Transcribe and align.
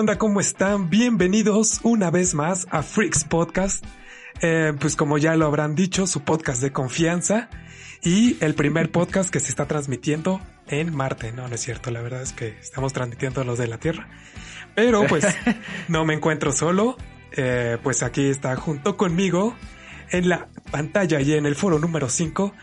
Onda? 0.00 0.16
¿Cómo 0.16 0.40
están? 0.40 0.88
Bienvenidos 0.88 1.80
una 1.82 2.10
vez 2.10 2.32
más 2.34 2.66
a 2.70 2.82
Freaks 2.82 3.24
Podcast. 3.24 3.84
Eh, 4.40 4.72
pues 4.80 4.96
como 4.96 5.18
ya 5.18 5.36
lo 5.36 5.44
habrán 5.44 5.74
dicho, 5.74 6.06
su 6.06 6.22
podcast 6.22 6.62
de 6.62 6.72
confianza 6.72 7.50
y 8.02 8.42
el 8.42 8.54
primer 8.54 8.90
podcast 8.90 9.28
que 9.28 9.40
se 9.40 9.50
está 9.50 9.66
transmitiendo 9.66 10.40
en 10.68 10.96
Marte. 10.96 11.32
No, 11.32 11.48
no 11.48 11.54
es 11.54 11.60
cierto, 11.60 11.90
la 11.90 12.00
verdad 12.00 12.22
es 12.22 12.32
que 12.32 12.56
estamos 12.60 12.94
transmitiendo 12.94 13.44
los 13.44 13.58
de 13.58 13.66
la 13.66 13.76
Tierra. 13.76 14.08
Pero 14.74 15.06
pues 15.06 15.26
no 15.88 16.06
me 16.06 16.14
encuentro 16.14 16.50
solo, 16.52 16.96
eh, 17.32 17.76
pues 17.82 18.02
aquí 18.02 18.24
está 18.24 18.56
junto 18.56 18.96
conmigo 18.96 19.54
en 20.12 20.30
la 20.30 20.48
pantalla 20.70 21.20
y 21.20 21.34
en 21.34 21.44
el 21.44 21.56
foro 21.56 21.78
número 21.78 22.08
5 22.08 22.54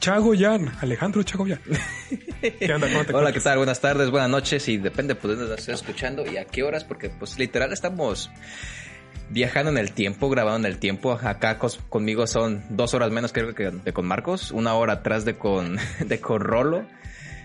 Chagoyan, 0.00 0.72
Alejandro 0.80 1.22
Chagoyan. 1.22 1.60
¿Qué 2.40 2.72
onda? 2.72 2.88
¿Cómo 2.90 3.04
te 3.04 3.12
Hola, 3.14 3.32
¿qué 3.32 3.40
tal? 3.40 3.58
Buenas 3.58 3.82
tardes, 3.82 4.10
buenas 4.10 4.30
noches 4.30 4.66
y 4.68 4.78
depende 4.78 5.14
pues 5.14 5.34
de 5.34 5.40
dónde 5.44 5.56
estés 5.56 5.74
escuchando 5.74 6.24
y 6.24 6.38
a 6.38 6.46
qué 6.46 6.62
horas 6.62 6.84
porque 6.84 7.10
pues 7.10 7.38
literal 7.38 7.70
estamos 7.70 8.30
viajando 9.28 9.70
en 9.70 9.76
el 9.76 9.92
tiempo, 9.92 10.30
grabando 10.30 10.66
en 10.66 10.72
el 10.72 10.78
tiempo. 10.78 11.12
Acá 11.22 11.58
conmigo 11.90 12.26
son 12.26 12.64
dos 12.70 12.94
horas 12.94 13.10
menos 13.10 13.34
creo 13.34 13.54
que 13.54 13.70
de 13.70 13.92
con 13.92 14.06
Marcos, 14.06 14.52
una 14.52 14.72
hora 14.72 14.94
atrás 14.94 15.26
de 15.26 15.36
con, 15.36 15.76
de 16.00 16.18
con 16.18 16.40
Rolo. 16.40 16.86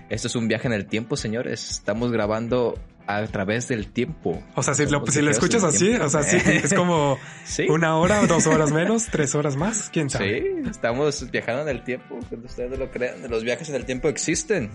Esto 0.09 0.29
es 0.29 0.35
un 0.37 0.47
viaje 0.47 0.67
en 0.67 0.73
el 0.73 0.85
tiempo, 0.85 1.17
señores. 1.17 1.71
Estamos 1.71 2.13
grabando 2.13 2.79
a 3.07 3.25
través 3.27 3.67
del 3.67 3.91
tiempo. 3.91 4.41
O 4.55 4.63
sea, 4.63 4.73
si 4.73 4.85
lo, 4.87 5.05
si 5.07 5.21
lo 5.21 5.31
escuchas 5.31 5.63
así, 5.63 5.93
o 5.95 6.09
sea, 6.09 6.23
sí, 6.23 6.37
es 6.45 6.73
como 6.73 7.17
una 7.69 7.97
hora, 7.97 8.25
dos 8.25 8.47
horas 8.47 8.71
menos, 8.71 9.07
tres 9.11 9.35
horas 9.35 9.55
más, 9.55 9.89
quién 9.91 10.09
sabe. 10.09 10.41
Sí, 10.41 10.69
estamos 10.69 11.29
viajando 11.31 11.63
en 11.63 11.69
el 11.69 11.83
tiempo, 11.83 12.19
cuando 12.29 12.47
ustedes 12.47 12.71
no 12.71 12.77
lo 12.77 12.91
crean, 12.91 13.29
los 13.29 13.43
viajes 13.43 13.69
en 13.69 13.75
el 13.75 13.85
tiempo 13.85 14.07
existen. 14.07 14.71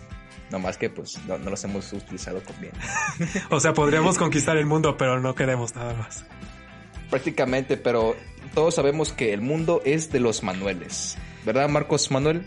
No 0.51 0.59
más 0.59 0.77
que 0.77 0.91
pues 0.91 1.19
no, 1.29 1.39
los 1.39 1.63
hemos 1.65 1.93
utilizado 1.93 2.43
con 2.43 2.61
bien. 2.61 2.73
o 3.51 3.61
sea, 3.61 3.73
podríamos 3.73 4.19
conquistar 4.19 4.57
el 4.57 4.67
mundo, 4.67 4.97
pero 4.97 5.21
no 5.21 5.35
queremos 5.35 5.75
nada 5.75 5.95
más. 5.95 6.25
Prácticamente, 7.09 7.77
pero 7.77 8.17
todos 8.55 8.75
sabemos 8.75 9.13
que 9.13 9.33
el 9.33 9.41
mundo 9.41 9.81
es 9.85 10.11
de 10.11 10.21
los 10.21 10.43
Manueles. 10.43 11.17
¿Verdad, 11.45 11.69
Marcos 11.69 12.11
Manuel? 12.11 12.45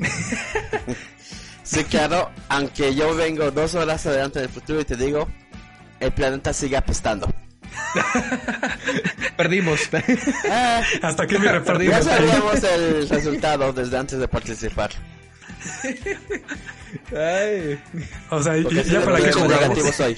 sí, 1.64 1.84
claro, 1.86 2.30
aunque 2.50 2.94
yo 2.94 3.16
vengo 3.16 3.52
dos 3.52 3.76
horas 3.76 4.06
adelante 4.06 4.40
del 4.40 4.50
futuro 4.50 4.82
y 4.82 4.86
te 4.86 4.96
digo, 4.96 5.28
el 6.04 6.12
planeta 6.12 6.54
sigue 6.54 6.78
apestando. 6.78 7.28
Perdimos. 9.38 9.90
Ah, 10.50 10.82
Hasta 11.02 11.24
aquí 11.24 11.38
me 11.38 11.60
perdimos. 11.62 11.96
Ya 11.96 12.04
sabíamos 12.04 12.64
el 12.64 13.10
resultado 13.10 13.74
desde 13.74 13.98
antes 13.98 14.20
de 14.20 14.28
participar. 14.28 14.92
Ay. 17.12 17.80
O 18.30 18.42
sea, 18.42 18.58
ya 18.58 19.02
para 19.02 19.18
qué 19.18 19.32
jugamos. 19.32 20.00
Hoy. 20.00 20.18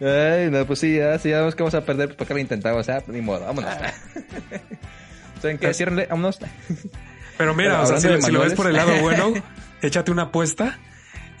Ay, 0.00 0.50
no, 0.50 0.66
pues 0.66 0.80
sí, 0.80 0.96
ya, 0.96 1.18
sí, 1.18 1.30
ya 1.30 1.38
vemos 1.38 1.54
que 1.54 1.62
vamos 1.62 1.74
a 1.74 1.84
perder 1.84 2.16
porque 2.16 2.34
lo 2.34 2.40
intentamos, 2.40 2.88
¿eh? 2.88 3.02
Ni 3.06 3.20
modo, 3.20 3.46
vámonos. 3.46 3.70
Ah. 3.70 3.92
¿Saben 5.40 5.58
qué? 5.58 5.72
Ciérrenle, 5.72 6.06
vámonos. 6.06 6.38
Pero 7.38 7.54
mira, 7.54 7.80
o 7.82 7.86
sea, 7.86 7.98
si, 7.98 8.22
si, 8.22 8.30
lo 8.30 8.40
ves 8.40 8.54
por 8.54 8.66
el 8.66 8.74
lado 8.74 8.94
bueno, 9.00 9.32
échate 9.80 10.10
una 10.10 10.22
apuesta 10.24 10.78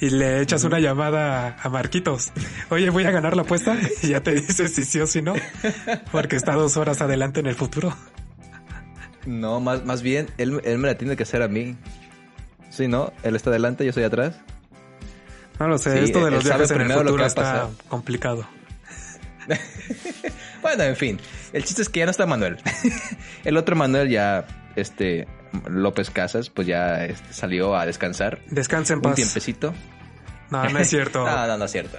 y 0.02 0.10
le 0.10 0.42
echas 0.42 0.64
una 0.64 0.80
llamada 0.80 1.56
a 1.62 1.68
Marquitos. 1.68 2.32
Oye, 2.70 2.90
voy 2.90 3.04
a 3.04 3.12
ganar 3.12 3.36
la 3.36 3.42
apuesta 3.42 3.78
y 4.02 4.08
ya 4.08 4.20
te 4.20 4.32
dice 4.40 4.66
si 4.66 4.84
sí 4.84 4.98
o 4.98 5.06
si 5.06 5.22
no, 5.22 5.32
porque 6.10 6.34
está 6.34 6.54
dos 6.54 6.76
horas 6.76 7.00
adelante 7.00 7.38
en 7.38 7.46
el 7.46 7.54
futuro. 7.54 7.96
No, 9.26 9.60
más, 9.60 9.84
más 9.84 10.02
bien, 10.02 10.28
él, 10.38 10.60
él 10.64 10.78
me 10.78 10.88
la 10.88 10.98
tiene 10.98 11.14
que 11.14 11.22
hacer 11.22 11.40
a 11.40 11.46
mí. 11.46 11.76
Sí, 12.68 12.88
¿no? 12.88 13.12
Él 13.22 13.36
está 13.36 13.50
adelante, 13.50 13.86
yo 13.86 13.92
soy 13.92 14.02
atrás. 14.02 14.40
No 15.60 15.68
lo 15.68 15.78
sé, 15.78 16.02
esto 16.02 16.24
de 16.24 16.32
los 16.32 16.42
viajes 16.42 16.72
en 16.72 16.80
el 16.80 16.92
futuro 16.92 17.24
está 17.24 17.70
complicado. 17.86 18.44
bueno, 20.62 20.82
en 20.82 20.96
fin, 20.96 21.20
el 21.52 21.62
chiste 21.62 21.82
es 21.82 21.88
que 21.88 22.00
ya 22.00 22.06
no 22.06 22.10
está 22.10 22.26
Manuel. 22.26 22.58
el 23.44 23.56
otro 23.56 23.76
Manuel 23.76 24.08
ya, 24.08 24.48
este, 24.74 25.28
López 25.68 26.10
Casas, 26.10 26.50
pues 26.50 26.66
ya 26.66 27.04
este, 27.04 27.32
salió 27.32 27.76
a 27.76 27.86
descansar. 27.86 28.40
Descansa 28.50 28.94
en 28.94 29.00
paz. 29.00 29.10
Un 29.10 29.16
tiempecito. 29.16 29.74
No, 30.52 30.68
no 30.68 30.78
es 30.78 30.90
cierto. 30.90 31.24
no, 31.24 31.46
no, 31.46 31.56
no 31.56 31.64
es 31.64 31.72
cierto. 31.72 31.96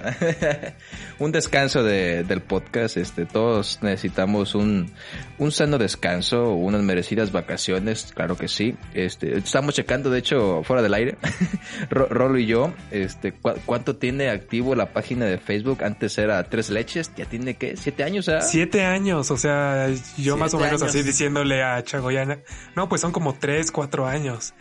un 1.18 1.32
descanso 1.32 1.82
de, 1.82 2.22
del 2.22 2.40
podcast. 2.40 2.96
Este, 2.96 3.26
todos 3.26 3.80
necesitamos 3.82 4.54
un, 4.54 4.92
un 5.38 5.50
sano 5.50 5.76
descanso, 5.78 6.52
unas 6.52 6.82
merecidas 6.82 7.32
vacaciones, 7.32 8.12
claro 8.14 8.36
que 8.36 8.46
sí. 8.46 8.76
Este, 8.94 9.36
estamos 9.38 9.74
checando, 9.74 10.08
de 10.10 10.20
hecho, 10.20 10.62
fuera 10.62 10.82
del 10.82 10.94
aire, 10.94 11.18
Rolo 11.90 12.38
y 12.38 12.46
yo, 12.46 12.72
este, 12.90 13.32
cuánto 13.32 13.96
tiene 13.96 14.30
activo 14.30 14.74
la 14.74 14.92
página 14.92 15.26
de 15.26 15.38
Facebook. 15.38 15.82
Antes 15.82 16.16
era 16.18 16.42
Tres 16.44 16.70
Leches, 16.70 17.12
ya 17.16 17.24
tiene 17.24 17.54
qué, 17.56 17.76
siete 17.76 18.04
años, 18.04 18.28
¿ah? 18.28 18.40
Siete 18.40 18.84
años, 18.84 19.30
o 19.30 19.36
sea, 19.36 19.88
yo 20.16 20.36
más 20.36 20.54
o 20.54 20.58
menos 20.58 20.82
así 20.82 21.02
diciéndole 21.02 21.62
a 21.62 21.82
Chagoyana, 21.82 22.38
no, 22.76 22.88
pues 22.88 23.00
son 23.00 23.10
como 23.10 23.34
tres, 23.34 23.72
cuatro 23.72 24.06
años. 24.06 24.54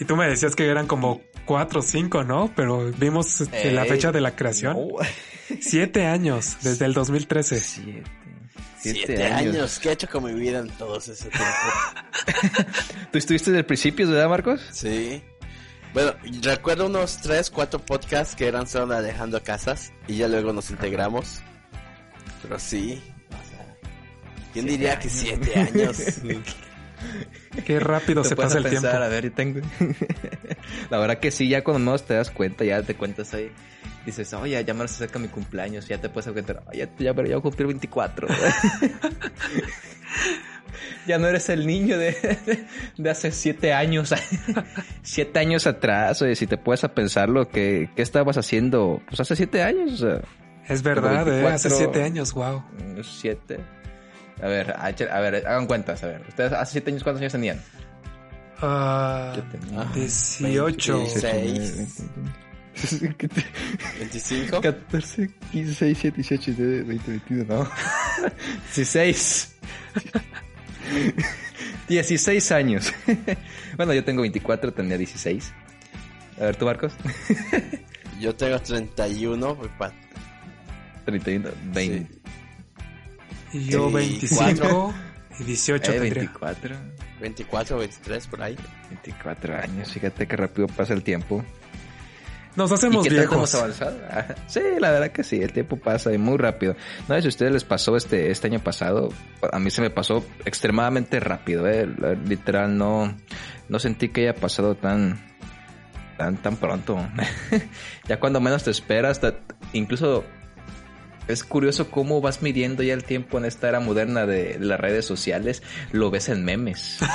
Y 0.00 0.04
tú 0.04 0.16
me 0.16 0.28
decías 0.28 0.54
que 0.54 0.68
eran 0.68 0.86
como 0.86 1.20
cuatro 1.48 1.80
o 1.80 1.82
cinco, 1.82 2.24
¿no? 2.24 2.52
Pero 2.54 2.92
vimos 2.92 3.40
este, 3.40 3.72
la 3.72 3.86
fecha 3.86 4.12
de 4.12 4.20
la 4.20 4.36
creación. 4.36 4.76
Siete 5.60 6.04
años, 6.04 6.58
desde 6.62 6.84
el 6.84 6.92
2013. 6.92 7.58
Siete. 7.60 8.04
Siete, 8.80 9.24
años. 9.24 9.78
¿Qué 9.78 9.88
he 9.88 9.92
hecho 9.92 10.06
con 10.08 10.24
mi 10.24 10.34
vida 10.34 10.58
en 10.58 10.68
todos 10.68 11.08
ese 11.08 11.30
tiempo? 11.30 11.46
¿Tú 13.12 13.18
estuviste 13.18 13.50
desde 13.50 13.60
el 13.60 13.66
principio, 13.66 14.06
verdad, 14.06 14.28
Marcos? 14.28 14.60
Sí. 14.72 15.22
Bueno, 15.94 16.12
recuerdo 16.42 16.86
unos 16.86 17.18
tres, 17.22 17.48
cuatro 17.48 17.80
podcasts 17.80 18.36
que 18.36 18.46
eran 18.46 18.66
solo 18.66 18.94
Alejandro 18.94 19.42
Casas 19.42 19.90
y 20.06 20.16
ya 20.16 20.28
luego 20.28 20.52
nos 20.52 20.70
integramos. 20.70 21.40
Pero 22.42 22.58
sí. 22.58 23.02
¿Quién 24.52 24.66
diría 24.66 24.98
que 24.98 25.08
siete 25.08 25.58
años? 25.58 25.96
Qué 27.64 27.80
rápido 27.80 28.24
se 28.28 28.36
pasa 28.36 28.58
el 28.58 28.68
tiempo. 28.68 28.88
A 28.88 29.08
ver, 29.08 29.30
tengo... 29.30 29.60
La 30.90 30.98
verdad 30.98 31.18
que 31.18 31.30
sí, 31.30 31.48
ya 31.48 31.64
cuando 31.64 31.92
no 31.92 31.98
te 31.98 32.14
das 32.14 32.30
cuenta, 32.30 32.64
ya 32.64 32.82
te 32.82 32.94
cuentas 32.94 33.34
ahí. 33.34 33.50
Dices, 34.04 34.32
oye, 34.34 34.62
ya 34.64 34.74
me 34.74 34.84
acerca 34.84 35.18
mi 35.18 35.28
cumpleaños, 35.28 35.86
ya 35.86 35.98
te 36.00 36.08
puedes 36.08 36.30
cuenta, 36.32 36.62
oye, 36.66 36.88
ya, 36.98 37.14
pero 37.14 37.28
ya 37.28 37.34
voy 37.34 37.40
a 37.40 37.42
cumplir 37.42 37.66
24. 37.66 38.28
ya 41.06 41.18
no 41.18 41.26
eres 41.28 41.48
el 41.50 41.66
niño 41.66 41.98
de, 41.98 42.16
de 42.96 43.10
hace 43.10 43.32
siete 43.32 43.72
años. 43.74 44.14
siete 45.02 45.38
años 45.38 45.66
atrás, 45.66 46.22
oye, 46.22 46.36
si 46.36 46.46
te 46.46 46.56
puedes 46.56 46.84
a 46.84 46.94
pensarlo, 46.94 47.48
¿qué, 47.48 47.90
¿qué 47.94 48.02
estabas 48.02 48.38
haciendo? 48.38 49.02
Pues 49.08 49.20
hace 49.20 49.36
siete 49.36 49.62
años. 49.62 50.04
es 50.68 50.82
verdad, 50.82 51.28
eh, 51.28 51.46
hace 51.46 51.68
siete 51.68 52.02
años, 52.02 52.32
wow. 52.32 52.62
Siete. 53.02 53.58
A 54.42 54.46
ver, 54.46 54.74
a, 54.76 55.20
ver, 55.20 55.46
hagan 55.46 55.66
cuentas, 55.66 56.02
a 56.04 56.06
ver. 56.08 56.22
¿Ustedes 56.28 56.52
hace 56.52 56.72
siete 56.72 56.90
años 56.90 57.02
cuántos 57.02 57.20
años 57.20 57.32
tenían? 57.32 57.58
Uh, 58.62 59.40
tenía 59.50 59.84
18. 59.94 60.98
26. 60.98 62.04
25. 63.98 64.60
14, 64.60 65.30
15, 65.52 65.74
6, 65.74 65.98
7, 66.00 66.16
18, 66.16 66.50
19, 66.52 66.82
20, 66.82 67.10
21, 67.10 67.44
no. 67.44 67.70
16. 68.76 69.56
16 71.88 72.52
años. 72.52 72.92
bueno, 73.76 73.92
yo 73.94 74.04
tengo 74.04 74.22
24, 74.22 74.72
tenía 74.72 74.96
16. 74.96 75.52
A 76.40 76.44
ver, 76.44 76.56
¿tú, 76.56 76.66
Marcos? 76.66 76.92
yo 78.20 78.34
tengo 78.34 78.60
31, 78.60 79.58
31, 81.04 81.50
20. 81.72 82.17
Y 83.52 83.64
yo 83.64 83.90
25 83.90 84.94
Y 85.40 85.44
18 85.44 85.90
Eh, 85.92 85.94
tendría. 86.00 86.14
24. 86.22 86.76
24, 87.20 87.78
23 87.78 88.26
por 88.26 88.42
ahí. 88.42 88.56
24 88.90 89.56
años, 89.56 89.92
fíjate 89.92 90.26
que 90.26 90.36
rápido 90.36 90.66
pasa 90.68 90.94
el 90.94 91.02
tiempo. 91.02 91.44
Nos 92.56 92.72
hacemos 92.72 93.06
¿Y 93.06 93.08
qué 93.08 93.14
viejos. 93.14 93.36
hemos 93.36 93.54
avanzado? 93.54 93.98
Ajá. 94.10 94.34
Sí, 94.48 94.60
la 94.80 94.90
verdad 94.90 95.12
que 95.12 95.22
sí, 95.22 95.40
el 95.40 95.52
tiempo 95.52 95.76
pasa 95.76 96.12
y 96.12 96.18
muy 96.18 96.36
rápido. 96.38 96.74
No 97.08 97.14
sé 97.14 97.20
si 97.22 97.28
a 97.28 97.30
ustedes 97.30 97.52
les 97.52 97.62
pasó 97.64 97.96
este, 97.96 98.32
este 98.32 98.48
año 98.48 98.58
pasado, 98.58 99.10
a 99.52 99.58
mí 99.60 99.70
se 99.70 99.80
me 99.80 99.90
pasó 99.90 100.24
extremadamente 100.44 101.20
rápido, 101.20 101.68
eh. 101.68 101.86
Literal 102.26 102.76
no, 102.76 103.16
no 103.68 103.78
sentí 103.78 104.08
que 104.08 104.22
haya 104.22 104.34
pasado 104.34 104.74
tan, 104.74 105.20
tan, 106.16 106.36
tan 106.38 106.56
pronto. 106.56 106.98
ya 108.08 108.18
cuando 108.18 108.40
menos 108.40 108.64
te 108.64 108.72
esperas, 108.72 109.20
incluso 109.72 110.24
es 111.28 111.44
curioso 111.44 111.90
cómo 111.90 112.20
vas 112.20 112.42
midiendo 112.42 112.82
ya 112.82 112.94
el 112.94 113.04
tiempo 113.04 113.38
en 113.38 113.44
esta 113.44 113.68
era 113.68 113.78
moderna 113.80 114.26
de 114.26 114.58
las 114.58 114.80
redes 114.80 115.04
sociales, 115.04 115.62
lo 115.92 116.10
ves 116.10 116.28
en 116.28 116.44
memes. 116.44 116.98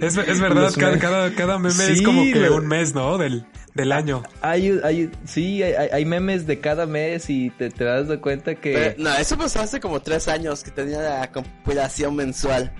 Es, 0.00 0.16
es 0.16 0.40
verdad, 0.40 0.72
cada, 0.74 0.86
memes. 0.92 1.02
cada, 1.02 1.34
cada 1.34 1.58
meme 1.58 1.86
es 1.92 2.00
como 2.00 2.22
que 2.24 2.34
lo- 2.40 2.56
un 2.56 2.66
mes, 2.66 2.94
¿no? 2.94 3.18
Del, 3.18 3.44
del 3.74 3.92
año. 3.92 4.22
Hay, 4.40 4.80
hay, 4.82 5.10
sí, 5.26 5.62
hay, 5.62 5.74
hay- 5.74 5.88
hay 5.92 6.04
memes 6.06 6.46
de 6.46 6.58
cada 6.58 6.86
mes 6.86 7.28
y 7.28 7.50
te, 7.50 7.68
te 7.70 7.84
das 7.84 8.08
de 8.08 8.18
cuenta 8.18 8.54
que... 8.54 8.72
Pero, 8.72 8.94
no, 9.02 9.14
eso 9.18 9.36
pasó 9.36 9.60
hace 9.60 9.80
como 9.80 10.00
tres 10.00 10.26
años 10.28 10.62
que 10.64 10.70
tenía 10.70 11.00
la 11.02 11.30
compilación 11.30 12.16
mensual. 12.16 12.72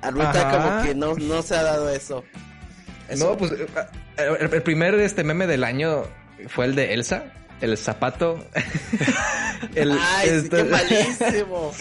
Ahorita 0.00 0.50
como 0.50 0.82
que 0.84 0.94
no, 0.94 1.14
no 1.16 1.42
se 1.42 1.56
ha 1.56 1.62
dado 1.64 1.90
eso. 1.90 2.22
Eso- 3.08 3.30
No, 3.30 3.36
pues 3.36 3.50
eh, 3.52 3.66
el, 4.38 4.54
el 4.54 4.62
primer 4.62 4.94
este 4.94 5.24
meme 5.24 5.48
del 5.48 5.64
año 5.64 6.04
fue 6.48 6.66
el 6.66 6.76
de 6.76 6.94
Elsa, 6.94 7.24
el 7.64 7.78
zapato. 7.78 8.44
el, 9.74 9.92
Ay, 9.92 10.28
sí, 10.28 10.34
este- 10.36 10.56
qué 10.56 10.64
malísimo. 10.64 11.72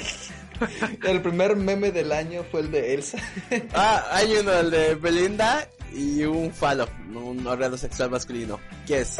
el 1.07 1.21
primer 1.21 1.55
meme 1.55 1.91
del 1.91 2.11
año 2.11 2.43
fue 2.49 2.61
el 2.61 2.71
de 2.71 2.93
Elsa. 2.93 3.17
Ah, 3.73 4.05
hay 4.11 4.33
uno, 4.37 4.53
el 4.53 4.71
de 4.71 4.95
Belinda 4.95 5.67
y 5.93 6.23
un 6.23 6.51
falo, 6.53 6.87
un 7.13 7.45
órgano 7.45 7.77
sexual 7.77 8.09
masculino. 8.11 8.59
¿Qué 8.87 9.01
es? 9.01 9.17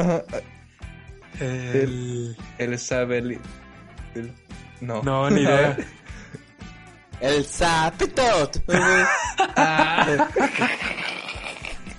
El... 1.39 2.35
Elsa 2.57 3.03
Beli... 3.05 3.39
el- 4.15 4.33
No. 4.81 5.01
No, 5.03 5.29
ni 5.29 5.41
idea. 5.41 5.77
El 7.19 7.45
sapito. 7.45 8.51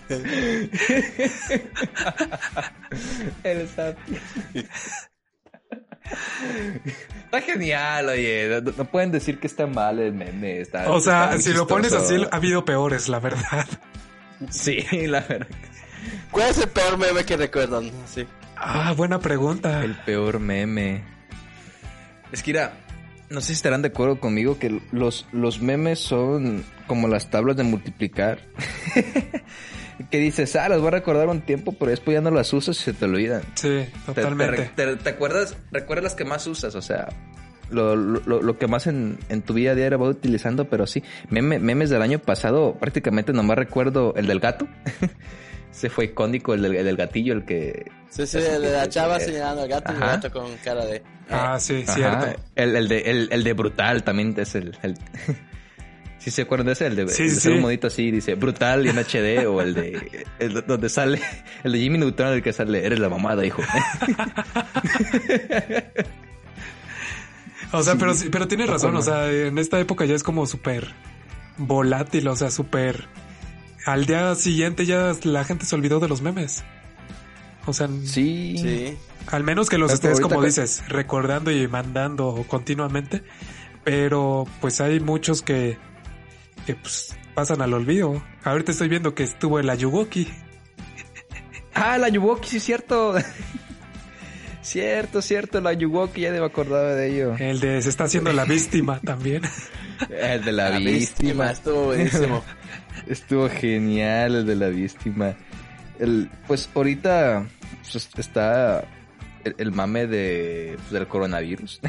El. 3.45 3.69
Está 7.25 7.41
genial, 7.41 8.09
oye. 8.09 8.61
No, 8.63 8.73
no 8.77 8.85
pueden 8.85 9.11
decir 9.11 9.39
que 9.39 9.47
está 9.47 9.67
mal 9.67 9.99
el 9.99 10.13
meme. 10.13 10.61
Está, 10.61 10.91
O 10.91 11.01
sea, 11.01 11.39
si 11.39 11.53
lo 11.53 11.67
pones 11.67 11.93
así, 11.93 12.17
ha 12.31 12.37
habido 12.37 12.65
peores, 12.65 13.09
la 13.09 13.21
verdad. 13.21 13.67
Sí, 14.51 14.85
la 15.07 15.21
verdad. 15.21 15.49
¿Cuál 16.31 16.51
es 16.51 16.59
el 16.59 16.69
peor 16.69 16.99
meme 16.99 17.25
que 17.25 17.37
recuerdan? 17.37 17.91
Sí. 18.07 18.27
Ah, 18.57 18.93
buena 18.97 19.21
pregunta. 19.21 19.83
El 19.83 19.95
peor 19.95 20.39
meme. 20.39 21.03
Es 22.31 22.43
que 22.43 22.53
mira, 22.53 22.75
no 23.31 23.41
sé 23.41 23.49
si 23.49 23.53
estarán 23.55 23.83
de 23.83 23.89
acuerdo 23.89 24.21
conmigo 24.21 24.59
que 24.59 24.81
los, 24.93 25.27
los 25.33 25.61
memes 25.61 26.01
son 26.01 26.65
como 26.87 27.09
las 27.09 27.31
tablas 27.31 27.57
de 27.57 27.63
multiplicar. 27.63 28.41
que 30.11 30.19
dices, 30.19 30.55
ah, 30.57 30.69
las 30.69 30.79
voy 30.81 30.89
a 30.89 30.93
recordar 30.93 31.29
un 31.29 31.41
tiempo, 31.41 31.73
pero 31.79 31.91
después 31.91 32.15
ya 32.15 32.21
no 32.21 32.31
las 32.31 32.53
usas 32.53 32.77
y 32.79 32.83
se 32.83 32.93
te 32.93 33.05
olvidan. 33.05 33.43
Sí, 33.55 33.69
Te- 33.69 33.91
totalmente. 34.07 34.71
Te, 34.75 34.87
te- 34.87 34.97
te 34.97 35.11
acuerdas? 35.11 35.57
Recuerdas 35.73 36.05
las 36.05 36.15
que 36.15 36.25
más 36.25 36.47
usas, 36.47 36.75
o 36.75 36.83
sea, 36.83 37.09
lo, 37.71 37.97
lo, 37.97 38.43
lo 38.43 38.59
que 38.59 38.67
más 38.67 38.87
en, 38.87 39.19
en 39.29 39.43
tu 39.43 39.55
vida 39.55 39.75
diaria 39.75 39.97
vas 39.97 40.11
utilizando, 40.11 40.67
pero 40.69 40.87
sí, 40.87 41.03
meme- 41.31 41.59
memes 41.61 41.91
del 41.91 42.03
año 42.03 42.19
pasado, 42.19 42.75
prácticamente 42.79 43.33
nomás 43.33 43.57
recuerdo 43.57 44.15
el 44.17 44.27
del 44.27 44.41
gato. 44.41 44.67
Se 45.73 45.91
fue 45.91 46.05
icónico 46.05 46.55
el 46.55 46.63
del, 46.63 46.77
el 46.77 46.85
del 46.85 46.97
gatillo, 46.97 47.33
el 47.35 47.45
que... 47.45 47.91
Sí, 48.09 48.29
sí, 48.29 48.39
el 48.39 48.63
de 48.63 48.71
la 48.71 48.89
chava 48.89 49.19
señalando 49.19 49.63
al 49.63 49.69
gato 49.69 49.93
y 49.93 49.97
el 49.97 50.01
gato 50.01 50.31
con 50.31 50.57
cara 50.63 50.85
de... 50.87 51.03
Ah, 51.29 51.59
sí, 51.59 51.83
Ajá, 51.85 51.95
cierto. 51.95 52.41
El, 52.55 52.77
el 52.77 52.87
de, 52.89 52.99
el, 53.01 53.29
el 53.33 53.43
de 53.43 53.53
brutal 53.55 54.05
también 54.05 54.35
es 54.39 54.55
el... 54.55 54.79
¿Sí 56.25 56.31
se 56.31 56.43
acuerdan 56.43 56.67
de 56.69 56.73
ese? 56.73 56.87
El 56.87 56.97
de, 56.97 57.07
Sí, 57.09 57.25
el 57.25 57.35
de 57.35 57.41
sí, 57.41 57.49
un 57.51 57.55
sí. 57.57 57.61
monito 57.61 57.87
así, 57.89 58.11
dice 58.11 58.35
brutal 58.35 58.87
y 58.87 58.89
en 58.89 58.97
HD, 58.99 59.47
o 59.47 59.61
el 59.61 59.75
de... 59.75 60.25
El 60.39 60.65
donde 60.67 60.89
sale... 60.89 61.21
El 61.63 61.73
de 61.73 61.79
Jimmy 61.79 61.99
Neutron, 61.99 62.33
el 62.33 62.43
que 62.43 62.53
sale, 62.55 62.85
eres 62.87 62.99
la 62.99 63.11
mamada, 63.11 63.45
hijo. 63.45 63.63
O 67.73 67.83
sea, 67.83 67.97
pero 67.97 68.15
sí, 68.15 68.29
pero 68.31 68.47
tienes 68.47 68.69
razón, 68.69 68.95
o 68.95 69.03
sea, 69.03 69.31
en 69.33 69.59
esta 69.59 69.81
época 69.81 70.05
ya 70.05 70.15
es 70.15 70.23
como 70.23 70.47
súper 70.47 70.95
volátil, 71.59 72.29
o 72.29 72.37
sea, 72.37 72.51
súper... 72.51 73.09
Al 73.85 74.07
día 74.07 74.35
siguiente 74.37 74.87
ya 74.87 75.13
la 75.25 75.45
gente 75.45 75.67
se 75.67 75.75
olvidó 75.75 75.99
de 76.01 76.09
los 76.09 76.23
memes. 76.23 76.65
O 77.67 77.73
sea, 77.73 77.89
Sí. 78.05 78.57
Sí. 78.59 78.97
al 79.27 79.43
menos 79.43 79.69
que 79.69 79.77
los 79.79 79.89
Pero 79.99 80.13
estés, 80.13 80.21
como 80.21 80.41
que- 80.41 80.47
dices, 80.47 80.85
recordando 80.89 81.51
y 81.51 81.67
mandando 81.69 82.45
continuamente. 82.49 83.23
Pero 83.83 84.47
pues 84.61 84.81
hay 84.81 85.01
muchos 85.01 85.43
que, 85.43 85.77
que 86.67 86.75
pues, 86.75 87.17
pasan 87.35 87.63
al 87.63 87.73
olvido. 87.75 88.23
Ahorita 88.43 88.73
estoy 88.73 88.89
viendo 88.89 89.15
que 89.15 89.23
estuvo 89.23 89.59
el 89.59 89.71
Ayuwoki. 89.71 90.29
Ah, 91.75 91.99
la 91.99 92.09
Yuwoki, 92.09 92.49
sí, 92.49 92.61
cierto. 92.61 93.15
cierto, 94.63 95.21
cierto, 95.21 95.61
la 95.61 95.73
Yuwoki, 95.73 96.23
ya 96.23 96.31
me 96.31 96.39
acordaba 96.39 96.95
de 96.95 97.11
ello. 97.13 97.35
El 97.39 97.61
de 97.61 97.83
se 97.83 97.89
está 97.89 98.05
haciendo 98.05 98.33
la 98.33 98.45
víctima 98.45 99.01
también. 99.01 99.43
El 100.11 100.45
de 100.45 100.53
la, 100.53 100.71
La 100.71 100.79
víctima. 100.79 100.99
víctima, 100.99 101.51
estuvo 101.53 101.85
buenísimo. 101.87 102.45
Estuvo 103.07 103.49
genial 103.49 104.35
el 104.35 104.47
de 104.47 104.57
la 104.57 104.69
víctima. 104.69 105.35
El, 105.99 106.31
pues 106.47 106.69
ahorita 106.75 107.47
pues, 107.93 108.09
está 108.17 108.85
el, 109.45 109.55
el 109.59 109.73
mame 109.73 110.07
de, 110.07 110.75
pues, 110.79 110.91
del 110.91 111.07
coronavirus. 111.07 111.81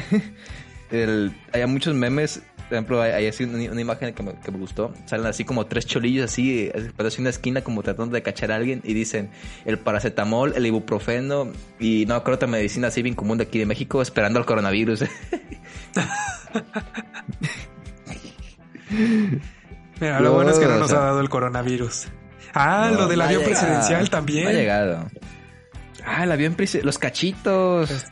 el, 0.90 1.34
hay 1.52 1.66
muchos 1.66 1.94
memes. 1.94 2.42
Por 2.68 2.74
ejemplo, 2.74 3.00
hay, 3.00 3.12
hay 3.12 3.26
así 3.28 3.44
una, 3.44 3.70
una 3.70 3.80
imagen 3.80 4.12
que 4.12 4.22
me, 4.24 4.32
que 4.34 4.50
me 4.50 4.58
gustó. 4.58 4.92
Salen 5.04 5.26
así 5.26 5.44
como 5.44 5.66
tres 5.66 5.86
cholillos 5.86 6.24
así, 6.24 6.70
así, 6.74 6.88
parece 6.96 7.20
una 7.20 7.30
esquina 7.30 7.62
como 7.62 7.82
tratando 7.82 8.14
de 8.14 8.22
cachar 8.22 8.50
a 8.50 8.56
alguien 8.56 8.80
y 8.84 8.92
dicen 8.92 9.30
el 9.64 9.78
paracetamol, 9.78 10.52
el 10.56 10.66
ibuprofeno 10.66 11.52
y 11.78 12.06
no, 12.06 12.22
creo 12.24 12.34
otra 12.34 12.48
medicina 12.48 12.88
así 12.88 13.02
bien 13.02 13.14
común 13.14 13.38
de 13.38 13.44
aquí 13.44 13.58
de 13.60 13.66
México 13.66 14.02
esperando 14.02 14.38
al 14.40 14.46
coronavirus. 14.46 15.04
Mira, 20.00 20.20
lo 20.20 20.32
bueno 20.34 20.50
es 20.50 20.58
que 20.58 20.66
no 20.66 20.74
o 20.74 20.78
nos 20.78 20.90
sea- 20.90 20.98
ha 21.00 21.04
dado 21.06 21.20
el 21.20 21.28
coronavirus. 21.28 22.08
Ah, 22.54 22.88
No, 22.92 23.00
lo 23.00 23.08
del 23.08 23.20
avión 23.20 23.42
llegado. 23.42 23.60
presidencial 23.60 24.00
No 24.00 24.06
ha 24.06 24.10
también. 24.10 24.48
llegado. 24.52 25.10
Ah, 26.04 26.24
el 26.24 26.32
avión 26.32 26.56
presi- 26.56 26.82
los 26.82 26.98
cachitos. 26.98 28.06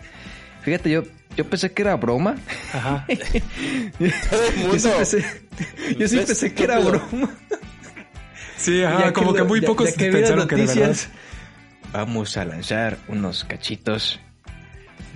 Fíjate, 0.63 0.91
yo, 0.91 1.03
yo 1.37 1.45
pensé 1.49 1.73
que 1.73 1.83
era 1.83 1.97
broma. 1.97 2.37
Ajá. 2.73 3.07
Todo 3.99 4.47
el 4.47 4.55
Yo 4.57 4.79
sí 4.79 4.87
mundo. 4.87 4.97
pensé, 4.97 5.25
yo 5.99 6.09
sí 6.09 6.17
pensé 6.19 6.55
que 6.55 6.65
era 6.65 6.79
broma. 6.79 7.31
Sí, 8.57 8.83
ajá, 8.83 9.07
Ya 9.07 9.13
como 9.13 9.35
que, 9.35 9.43
muy 9.43 9.61
ya- 9.61 9.67
pocos 9.67 9.91
ya 9.91 9.97
que 9.97 10.11
pensaron 10.13 10.49
que 10.49 10.55
de 10.57 10.61
verdad. 10.63 10.75
noticias, 10.77 11.09
Vamos 11.93 12.37
a 12.37 12.45
lanzar 12.45 12.99
unos 13.09 13.45
cachitos 13.45 14.19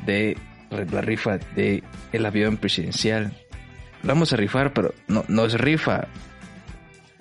de 0.06 0.36
la 0.70 1.00
rifa 1.00 1.38
de 1.56 1.82
el 2.12 2.24
avión 2.26 2.56
presidencial. 2.56 3.32
Lo 4.02 4.08
vamos 4.10 4.32
a 4.32 4.36
rifar, 4.36 4.72
pero 4.72 4.94
no, 5.08 5.24
no 5.28 5.44
es 5.46 5.54
rifa. 5.54 6.06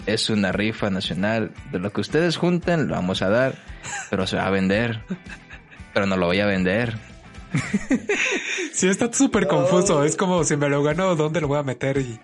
Es 0.05 0.29
una 0.29 0.51
rifa 0.51 0.89
nacional. 0.91 1.51
De 1.71 1.79
lo 1.79 1.91
que 1.91 2.01
ustedes 2.01 2.37
junten, 2.37 2.87
lo 2.87 2.93
vamos 2.95 3.21
a 3.23 3.29
dar. 3.29 3.55
Pero 4.11 4.27
se 4.27 4.35
va 4.35 4.45
a 4.45 4.51
vender. 4.51 5.01
Pero 5.93 6.05
no 6.05 6.17
lo 6.17 6.27
voy 6.27 6.39
a 6.39 6.45
vender. 6.45 6.95
Sí, 8.73 8.87
está 8.87 9.11
súper 9.11 9.47
confuso. 9.47 10.03
Es 10.03 10.15
como 10.15 10.43
si 10.43 10.55
me 10.57 10.69
lo 10.69 10.83
gano, 10.83 11.15
¿dónde 11.15 11.41
lo 11.41 11.47
voy 11.47 11.57
a 11.57 11.63
meter? 11.63 11.97
Y, 11.97 12.19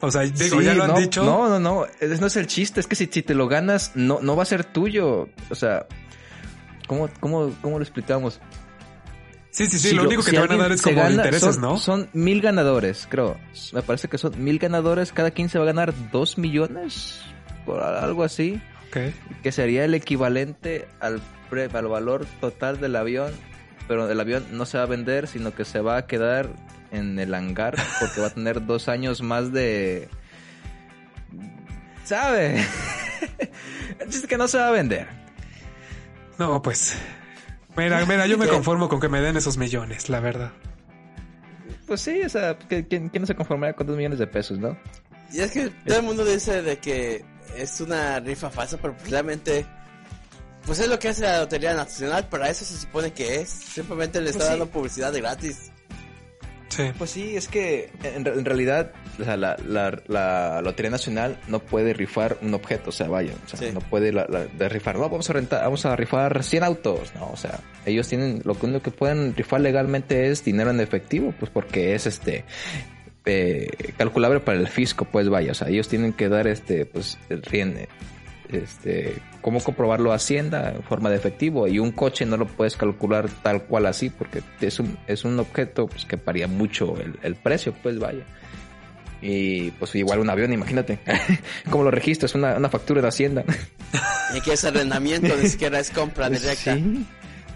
o 0.00 0.10
sea, 0.10 0.22
digo, 0.22 0.58
Sí, 0.60 0.64
ya 0.64 0.74
lo 0.74 0.84
han 0.84 0.94
dicho. 0.96 1.24
No, 1.24 1.48
no, 1.48 1.58
no. 1.58 1.86
Ese 2.00 2.20
no 2.20 2.26
es 2.26 2.36
el 2.36 2.46
chiste. 2.46 2.80
Es 2.80 2.86
que 2.86 2.94
si, 2.96 3.06
si 3.06 3.22
te 3.22 3.34
lo 3.34 3.48
ganas, 3.48 3.92
no, 3.94 4.18
no 4.20 4.36
va 4.36 4.42
a 4.42 4.46
ser 4.46 4.64
tuyo. 4.64 5.28
O 5.50 5.54
sea, 5.54 5.86
¿cómo, 6.86 7.08
cómo, 7.20 7.52
cómo 7.62 7.78
lo 7.78 7.82
explicamos? 7.82 8.40
Sí, 9.50 9.66
sí, 9.66 9.78
sí. 9.78 9.88
Si 9.88 9.94
lo 9.94 10.02
único 10.04 10.22
que 10.22 10.30
si 10.30 10.36
te 10.36 10.40
van 10.46 10.52
a 10.52 10.56
dar 10.56 10.72
es 10.72 10.82
como 10.82 10.96
gana, 10.96 11.14
intereses, 11.14 11.54
son, 11.54 11.62
¿no? 11.62 11.78
Son 11.78 12.08
mil 12.12 12.40
ganadores, 12.42 13.06
creo. 13.10 13.38
Me 13.72 13.82
parece 13.82 14.08
que 14.08 14.18
son 14.18 14.42
mil 14.44 14.58
ganadores. 14.58 15.12
Cada 15.12 15.30
quien 15.30 15.48
se 15.48 15.58
va 15.58 15.64
a 15.64 15.66
ganar 15.68 15.94
dos 16.12 16.36
millones. 16.38 17.20
Por 17.64 17.82
algo 17.82 18.24
así. 18.24 18.60
Ok. 18.88 18.98
Que 19.42 19.52
sería 19.52 19.84
el 19.84 19.94
equivalente 19.94 20.86
al, 21.00 21.20
pre- 21.50 21.68
al 21.72 21.88
valor 21.88 22.26
total 22.40 22.78
del 22.80 22.94
avión. 22.96 23.32
Pero 23.88 24.10
el 24.10 24.20
avión 24.20 24.46
no 24.52 24.66
se 24.66 24.76
va 24.78 24.84
a 24.84 24.86
vender, 24.86 25.26
sino 25.26 25.54
que 25.54 25.64
se 25.64 25.80
va 25.80 25.96
a 25.96 26.06
quedar 26.06 26.50
en 26.92 27.18
el 27.18 27.34
hangar. 27.34 27.74
Porque 27.98 28.20
va 28.20 28.28
a 28.28 28.34
tener 28.34 28.64
dos 28.66 28.88
años 28.88 29.22
más 29.22 29.52
de... 29.52 30.08
¿Sabe? 32.04 32.64
Es 33.98 34.26
que 34.26 34.38
no 34.38 34.46
se 34.46 34.58
va 34.58 34.68
a 34.68 34.70
vender. 34.70 35.08
No, 36.38 36.62
pues. 36.62 36.96
Mira, 37.76 38.04
mira, 38.06 38.26
yo 38.26 38.38
me 38.38 38.46
conformo 38.48 38.88
con 38.88 39.00
que 39.00 39.08
me 39.08 39.20
den 39.20 39.36
esos 39.36 39.58
millones, 39.58 40.08
la 40.08 40.20
verdad. 40.20 40.52
Pues 41.86 42.00
sí, 42.00 42.20
o 42.22 42.28
sea, 42.28 42.56
¿quién, 42.58 43.10
no 43.12 43.26
se 43.26 43.34
conformaría 43.34 43.74
con 43.74 43.86
dos 43.86 43.96
millones 43.96 44.18
de 44.18 44.26
pesos, 44.26 44.58
no? 44.58 44.78
Y 45.32 45.40
es 45.40 45.50
que 45.50 45.70
todo 45.86 45.98
el 45.98 46.04
mundo 46.04 46.24
dice 46.24 46.62
de 46.62 46.78
que 46.78 47.24
es 47.56 47.80
una 47.80 48.20
rifa 48.20 48.50
falsa, 48.50 48.78
pero 48.80 48.94
realmente 49.08 49.66
pues 50.68 50.80
es 50.80 50.88
lo 50.88 50.98
que 50.98 51.08
hace 51.08 51.22
la 51.22 51.38
Lotería 51.38 51.72
Nacional, 51.72 52.28
para 52.28 52.50
eso 52.50 52.62
se 52.62 52.76
supone 52.76 53.10
que 53.10 53.36
es. 53.36 53.48
Simplemente 53.48 54.20
le 54.20 54.26
pues 54.26 54.36
está 54.36 54.50
dando 54.50 54.66
publicidad 54.66 55.10
de 55.10 55.22
gratis. 55.22 55.72
Sí. 56.68 56.82
Pues 56.98 57.08
sí, 57.08 57.36
es 57.38 57.48
que 57.48 57.88
en, 58.02 58.44
realidad 58.44 58.92
la, 59.16 59.56
la, 59.56 60.60
Lotería 60.60 60.90
Nacional 60.90 61.40
no 61.48 61.60
puede 61.60 61.94
rifar 61.94 62.36
un 62.42 62.52
objeto, 62.52 62.90
o 62.90 62.92
sea, 62.92 63.08
vaya, 63.08 63.32
o 63.46 63.56
sea, 63.56 63.72
no 63.72 63.80
puede 63.80 64.12
rifar, 64.68 64.96
no, 64.96 65.08
vamos 65.08 65.30
a 65.30 65.32
rentar, 65.32 65.62
vamos 65.62 65.86
a 65.86 65.96
rifar 65.96 66.44
100 66.44 66.62
autos, 66.62 67.14
no, 67.14 67.30
o 67.30 67.36
sea, 67.36 67.58
ellos 67.86 68.06
tienen, 68.06 68.42
lo 68.44 68.54
único 68.60 68.82
que 68.82 68.90
pueden 68.90 69.34
rifar 69.34 69.62
legalmente 69.62 70.28
es 70.30 70.44
dinero 70.44 70.68
en 70.68 70.80
efectivo, 70.80 71.32
pues 71.38 71.50
porque 71.50 71.94
es 71.94 72.06
este, 72.06 72.44
eh, 73.24 73.70
calculable 73.96 74.40
para 74.40 74.58
el 74.58 74.68
fisco, 74.68 75.06
pues 75.06 75.30
vaya, 75.30 75.52
o 75.52 75.54
sea, 75.54 75.68
ellos 75.68 75.88
tienen 75.88 76.12
que 76.12 76.28
dar 76.28 76.46
este, 76.46 76.84
pues, 76.84 77.18
el, 77.30 77.42
este, 78.52 79.16
cómo 79.48 79.60
comprobarlo 79.60 80.12
Hacienda 80.12 80.74
en 80.76 80.82
forma 80.82 81.08
de 81.08 81.16
efectivo 81.16 81.66
y 81.66 81.78
un 81.78 81.90
coche 81.90 82.26
no 82.26 82.36
lo 82.36 82.46
puedes 82.46 82.76
calcular 82.76 83.30
tal 83.42 83.62
cual 83.62 83.86
así 83.86 84.10
porque 84.10 84.42
es 84.60 84.78
un, 84.78 84.98
es 85.06 85.24
un 85.24 85.40
objeto 85.40 85.86
pues, 85.86 86.04
que 86.04 86.18
paría 86.18 86.46
mucho 86.46 86.94
el, 87.22 87.34
precio, 87.34 87.74
pues 87.82 87.98
vaya. 87.98 88.26
Y 89.22 89.70
pues 89.70 89.94
igual 89.94 90.18
un 90.18 90.28
avión, 90.28 90.52
imagínate. 90.52 90.98
¿Cómo 91.70 91.82
lo 91.82 91.90
registras? 91.90 92.34
Una, 92.34 92.58
una 92.58 92.68
factura 92.68 93.00
de 93.00 93.08
Hacienda. 93.08 93.42
y 94.36 94.42
que 94.42 94.52
es 94.52 94.62
arrendamiento, 94.66 95.34
ni 95.34 95.48
siquiera 95.48 95.80
es 95.80 95.90
compra 95.92 96.28
directa. 96.28 96.76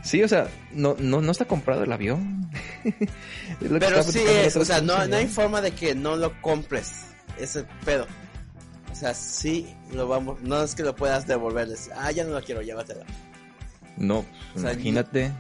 Sí. 0.03 0.23
o 0.23 0.29
sea, 0.29 0.49
no, 0.73 0.97
no, 0.99 1.21
no 1.21 1.31
está 1.31 1.45
comprado 1.45 1.85
el 1.85 1.93
avión. 1.93 2.51
Pero 3.61 4.03
sí 4.03 4.21
es, 4.27 4.57
o 4.57 4.65
sea, 4.65 4.81
no, 4.81 5.07
no 5.07 5.17
hay 5.17 5.27
forma 5.27 5.61
de 5.61 5.73
que 5.73 5.95
no 5.95 6.17
lo 6.17 6.41
compres. 6.41 7.05
Ese 7.39 7.67
pedo. 7.85 8.07
O 9.03 9.05
sea, 9.05 9.15
sí 9.15 9.75
lo 9.93 10.07
vamos, 10.07 10.41
no 10.43 10.63
es 10.63 10.77
que 10.77 10.85
lo 10.85 10.95
puedas 10.95 11.27
devolver, 11.27 11.67
ah, 11.97 12.13
ya 12.13 12.23
no 12.23 12.35
lo 12.35 12.41
quiero, 12.41 12.63
llévatela. 12.63 13.05
No, 13.97 14.25
imagínate. 14.55 15.33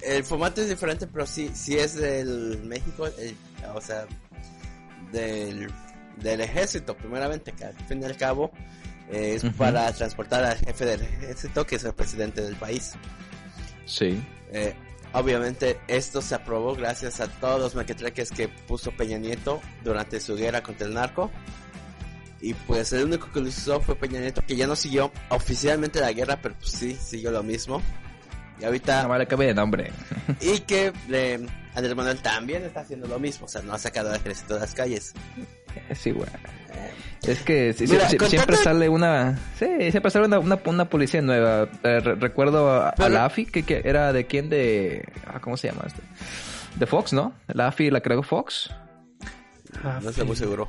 El 0.00 0.24
formato 0.24 0.62
es 0.62 0.70
diferente, 0.70 1.06
pero 1.06 1.26
sí, 1.26 1.50
sí 1.52 1.76
es 1.76 1.96
del 1.96 2.62
México, 2.64 3.10
o 3.74 3.80
sea, 3.82 4.06
del, 5.12 5.70
del 6.16 6.40
ejército, 6.40 6.96
primeramente, 6.96 7.52
que 7.52 7.66
al 7.66 7.74
fin 7.74 8.00
y 8.00 8.06
al 8.06 8.16
cabo 8.16 8.52
eh, 9.10 9.34
es 9.34 9.44
para 9.52 9.92
transportar 9.92 10.42
al 10.42 10.56
jefe 10.56 10.86
del 10.86 11.02
ejército, 11.02 11.66
que 11.66 11.76
es 11.76 11.84
el 11.84 11.92
presidente 11.92 12.40
del 12.40 12.56
país. 12.56 12.92
Sí. 13.84 14.18
Eh, 14.50 14.72
obviamente 15.12 15.78
esto 15.88 16.22
se 16.22 16.36
aprobó 16.36 16.74
gracias 16.74 17.20
a 17.20 17.28
todos 17.28 17.60
los 17.60 17.74
mequetreques 17.74 18.30
que 18.30 18.48
puso 18.48 18.92
Peña 18.92 19.18
Nieto 19.18 19.60
durante 19.84 20.20
su 20.20 20.36
guerra 20.36 20.62
contra 20.62 20.86
el 20.86 20.94
narco. 20.94 21.30
Y 22.40 22.54
pues 22.54 22.92
el 22.92 23.04
único 23.04 23.30
que 23.32 23.40
lo 23.40 23.48
hizo 23.48 23.80
fue 23.80 23.94
Peña 23.96 24.20
Nieto, 24.20 24.42
que 24.46 24.56
ya 24.56 24.66
no 24.66 24.74
siguió 24.74 25.12
oficialmente 25.28 26.00
la 26.00 26.12
guerra, 26.12 26.38
pero 26.40 26.54
pues 26.58 26.70
sí, 26.70 26.94
siguió 26.94 27.30
lo 27.30 27.42
mismo. 27.42 27.82
Y 28.60 28.64
ahorita... 28.64 29.02
No 29.02 29.10
vale 29.10 29.26
cambie 29.26 29.48
de 29.48 29.54
nombre. 29.54 29.92
y 30.40 30.60
que 30.60 30.92
eh, 31.10 31.46
Andrés 31.74 31.94
Manuel 31.94 32.20
también 32.20 32.64
está 32.64 32.80
haciendo 32.80 33.06
lo 33.08 33.18
mismo, 33.18 33.46
o 33.46 33.48
sea, 33.48 33.62
no 33.62 33.72
ha 33.72 33.78
sacado 33.78 34.10
al 34.10 34.16
ejército 34.16 34.54
de 34.54 34.60
las 34.60 34.74
calles. 34.74 35.12
Sí, 35.94 36.10
güey. 36.10 36.28
Es 37.22 37.42
que 37.42 37.74
siempre 37.74 38.56
sale 38.56 38.88
una... 38.88 39.38
Sí, 39.58 39.90
siempre 39.90 40.10
sale 40.10 40.26
una, 40.26 40.58
una, 40.64 40.84
policía 40.88 41.20
nueva. 41.20 41.68
Eh, 41.82 42.00
recuerdo 42.00 42.70
a, 42.70 42.94
la 43.08 43.26
AFI, 43.26 43.46
que, 43.46 43.82
era 43.84 44.12
de 44.12 44.26
quién 44.26 44.48
de... 44.48 45.06
Ah, 45.26 45.38
¿Cómo 45.40 45.56
se 45.56 45.68
llama 45.68 45.84
este? 45.86 46.02
De 46.76 46.86
Fox, 46.86 47.12
¿no? 47.12 47.34
La 47.48 47.68
AFI 47.68 47.90
la 47.90 48.00
creó 48.00 48.22
Fox. 48.22 48.70
Ah, 49.82 50.00
no 50.02 50.10
estoy 50.10 50.26
muy 50.26 50.36
seguro. 50.36 50.68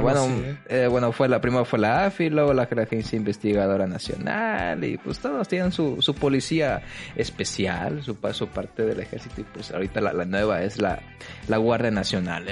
bueno, 0.00 0.28
eh, 0.68 0.86
bueno, 0.88 1.12
fue 1.12 1.28
la 1.28 1.40
primera 1.40 1.64
fue 1.64 1.78
la 1.78 2.06
AFI, 2.06 2.30
luego 2.30 2.52
la 2.52 2.62
Agencia 2.62 3.16
Investigadora 3.16 3.86
Nacional 3.86 4.82
y 4.84 4.96
pues 4.98 5.18
todos 5.18 5.46
tienen 5.48 5.72
su, 5.72 6.00
su 6.00 6.14
policía 6.14 6.82
especial, 7.16 8.02
su, 8.02 8.16
su 8.32 8.48
parte 8.48 8.84
del 8.84 9.00
ejército 9.00 9.40
y 9.40 9.44
pues 9.44 9.70
ahorita 9.70 10.00
la, 10.00 10.24
nueva 10.24 10.62
es 10.62 10.80
la, 10.80 11.00
la 11.48 11.56
Guardia 11.58 11.90
Nacional, 11.90 12.46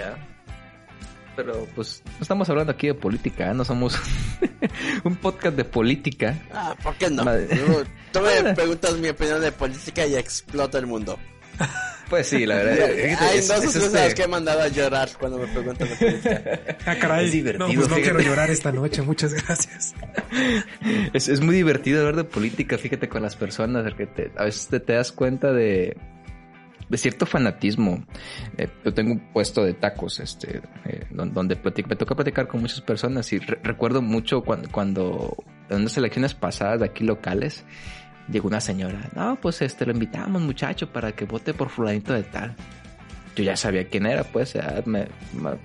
Pero 1.37 1.67
pues 1.75 2.03
no 2.07 2.23
estamos 2.23 2.49
hablando 2.51 2.73
aquí 2.73 2.89
de 2.89 2.95
política, 2.95 3.51
¿eh? 3.51 3.55
no 3.55 3.65
somos 3.65 3.99
un 5.05 5.17
podcast 5.17 5.57
de 5.57 5.65
política. 5.65 6.39
Ah, 6.53 6.75
¿por 6.83 6.95
qué 6.97 7.11
no? 7.11 7.25
Tú 8.13 8.21
me 8.21 8.55
preguntas 8.55 8.97
mi 8.99 9.09
opinión 9.09 9.41
de 9.41 9.53
política 9.53 10.07
y 10.07 10.17
explota 10.17 10.79
el 10.79 10.87
mundo. 10.87 11.19
Pues 12.11 12.27
sí, 12.27 12.45
la 12.45 12.57
verdad. 12.57 12.91
Hay 13.21 13.37
dos 13.37 13.53
cosas 13.53 13.95
este 13.95 14.15
que 14.17 14.23
he 14.25 14.29
mandado 14.29 14.63
a 14.63 14.69
llorar 14.69 15.09
cuando 15.19 15.39
me 15.39 15.47
preguntan 15.47 15.89
Ah, 16.87 16.97
caray. 16.97 17.27
Es 17.27 17.33
divertido. 17.33 17.69
No, 17.69 17.75
pues 17.75 17.89
no 17.89 17.97
quiero 17.97 18.21
llorar 18.21 18.51
esta 18.51 18.73
noche, 18.73 19.01
muchas 19.03 19.33
gracias. 19.33 19.95
Es, 21.13 21.29
es 21.29 21.41
muy 21.41 21.55
divertido 21.55 22.01
hablar 22.01 22.17
de 22.17 22.25
política, 22.25 22.79
fíjate, 22.79 23.09
con 23.09 23.23
las 23.23 23.37
personas, 23.37 23.95
que 23.95 24.07
te, 24.07 24.33
a 24.37 24.45
veces 24.45 24.69
te, 24.69 24.81
das 24.93 25.13
cuenta 25.13 25.53
de, 25.53 25.97
de 26.89 26.99
cierto 26.99 27.27
fanatismo. 27.27 28.05
Eh, 28.57 28.69
yo 28.85 28.93
tengo 28.93 29.13
un 29.13 29.21
puesto 29.33 29.65
de 29.65 29.75
tacos, 29.75 30.19
este, 30.19 30.63
eh, 30.87 31.07
donde 31.11 31.57
me 31.89 31.97
toca 31.97 32.15
platicar 32.17 32.49
con 32.49 32.61
muchas 32.61 32.81
personas 32.81 33.33
y 33.33 33.39
recuerdo 33.39 34.03
mucho 34.03 34.43
cuando, 34.43 34.69
cuando 34.71 35.37
en 35.69 35.81
unas 35.83 35.97
elecciones 35.97 36.35
pasadas 36.35 36.81
de 36.81 36.87
aquí 36.87 37.05
locales, 37.05 37.65
llegó 38.29 38.49
una 38.49 38.61
señora, 38.61 39.11
no, 39.15 39.39
pues 39.41 39.63
este 39.63 39.87
lo 39.87 39.93
invitamos 39.93 40.43
muchacho 40.43 40.93
para 40.93 41.13
que 41.13 41.25
vote 41.25 41.55
por 41.55 41.69
fulanito 41.69 42.13
de 42.13 42.23
tal. 42.23 42.55
Yo 43.37 43.45
ya 43.45 43.57
sabía 43.57 43.89
quién 43.89 44.07
era, 44.07 44.25
pues, 44.25 44.59
me, 44.87 45.07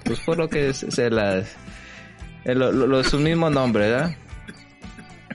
pues 0.04 0.20
por 0.20 0.38
lo 0.38 0.48
que 0.50 0.74
se 0.74 1.10
las, 1.10 1.56
eh, 2.46 2.54
lo, 2.54 3.04
su 3.04 3.18
mismo 3.20 3.50
nombre, 3.50 3.90
¿verdad? 3.90 4.16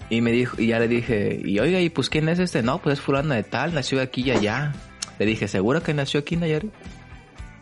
Y 0.09 0.21
me 0.21 0.33
dijo, 0.33 0.61
y 0.61 0.69
ya 0.69 0.79
le 0.79 0.89
dije, 0.89 1.41
y 1.45 1.59
oiga, 1.59 1.81
¿y 1.81 1.91
pues 1.91 2.09
quién 2.09 2.29
es 2.29 2.39
este? 2.39 2.63
No, 2.63 2.81
pues 2.81 2.99
es 2.99 3.05
fulano 3.05 3.35
de 3.35 3.43
tal, 3.43 3.75
nació 3.75 4.01
aquí 4.01 4.23
y 4.23 4.31
allá. 4.31 4.73
Le 5.19 5.27
dije, 5.27 5.49
¿segura 5.49 5.81
que 5.81 5.93
nació 5.93 6.21
aquí 6.21 6.35
en 6.35 6.41
Nayarit? 6.41 6.73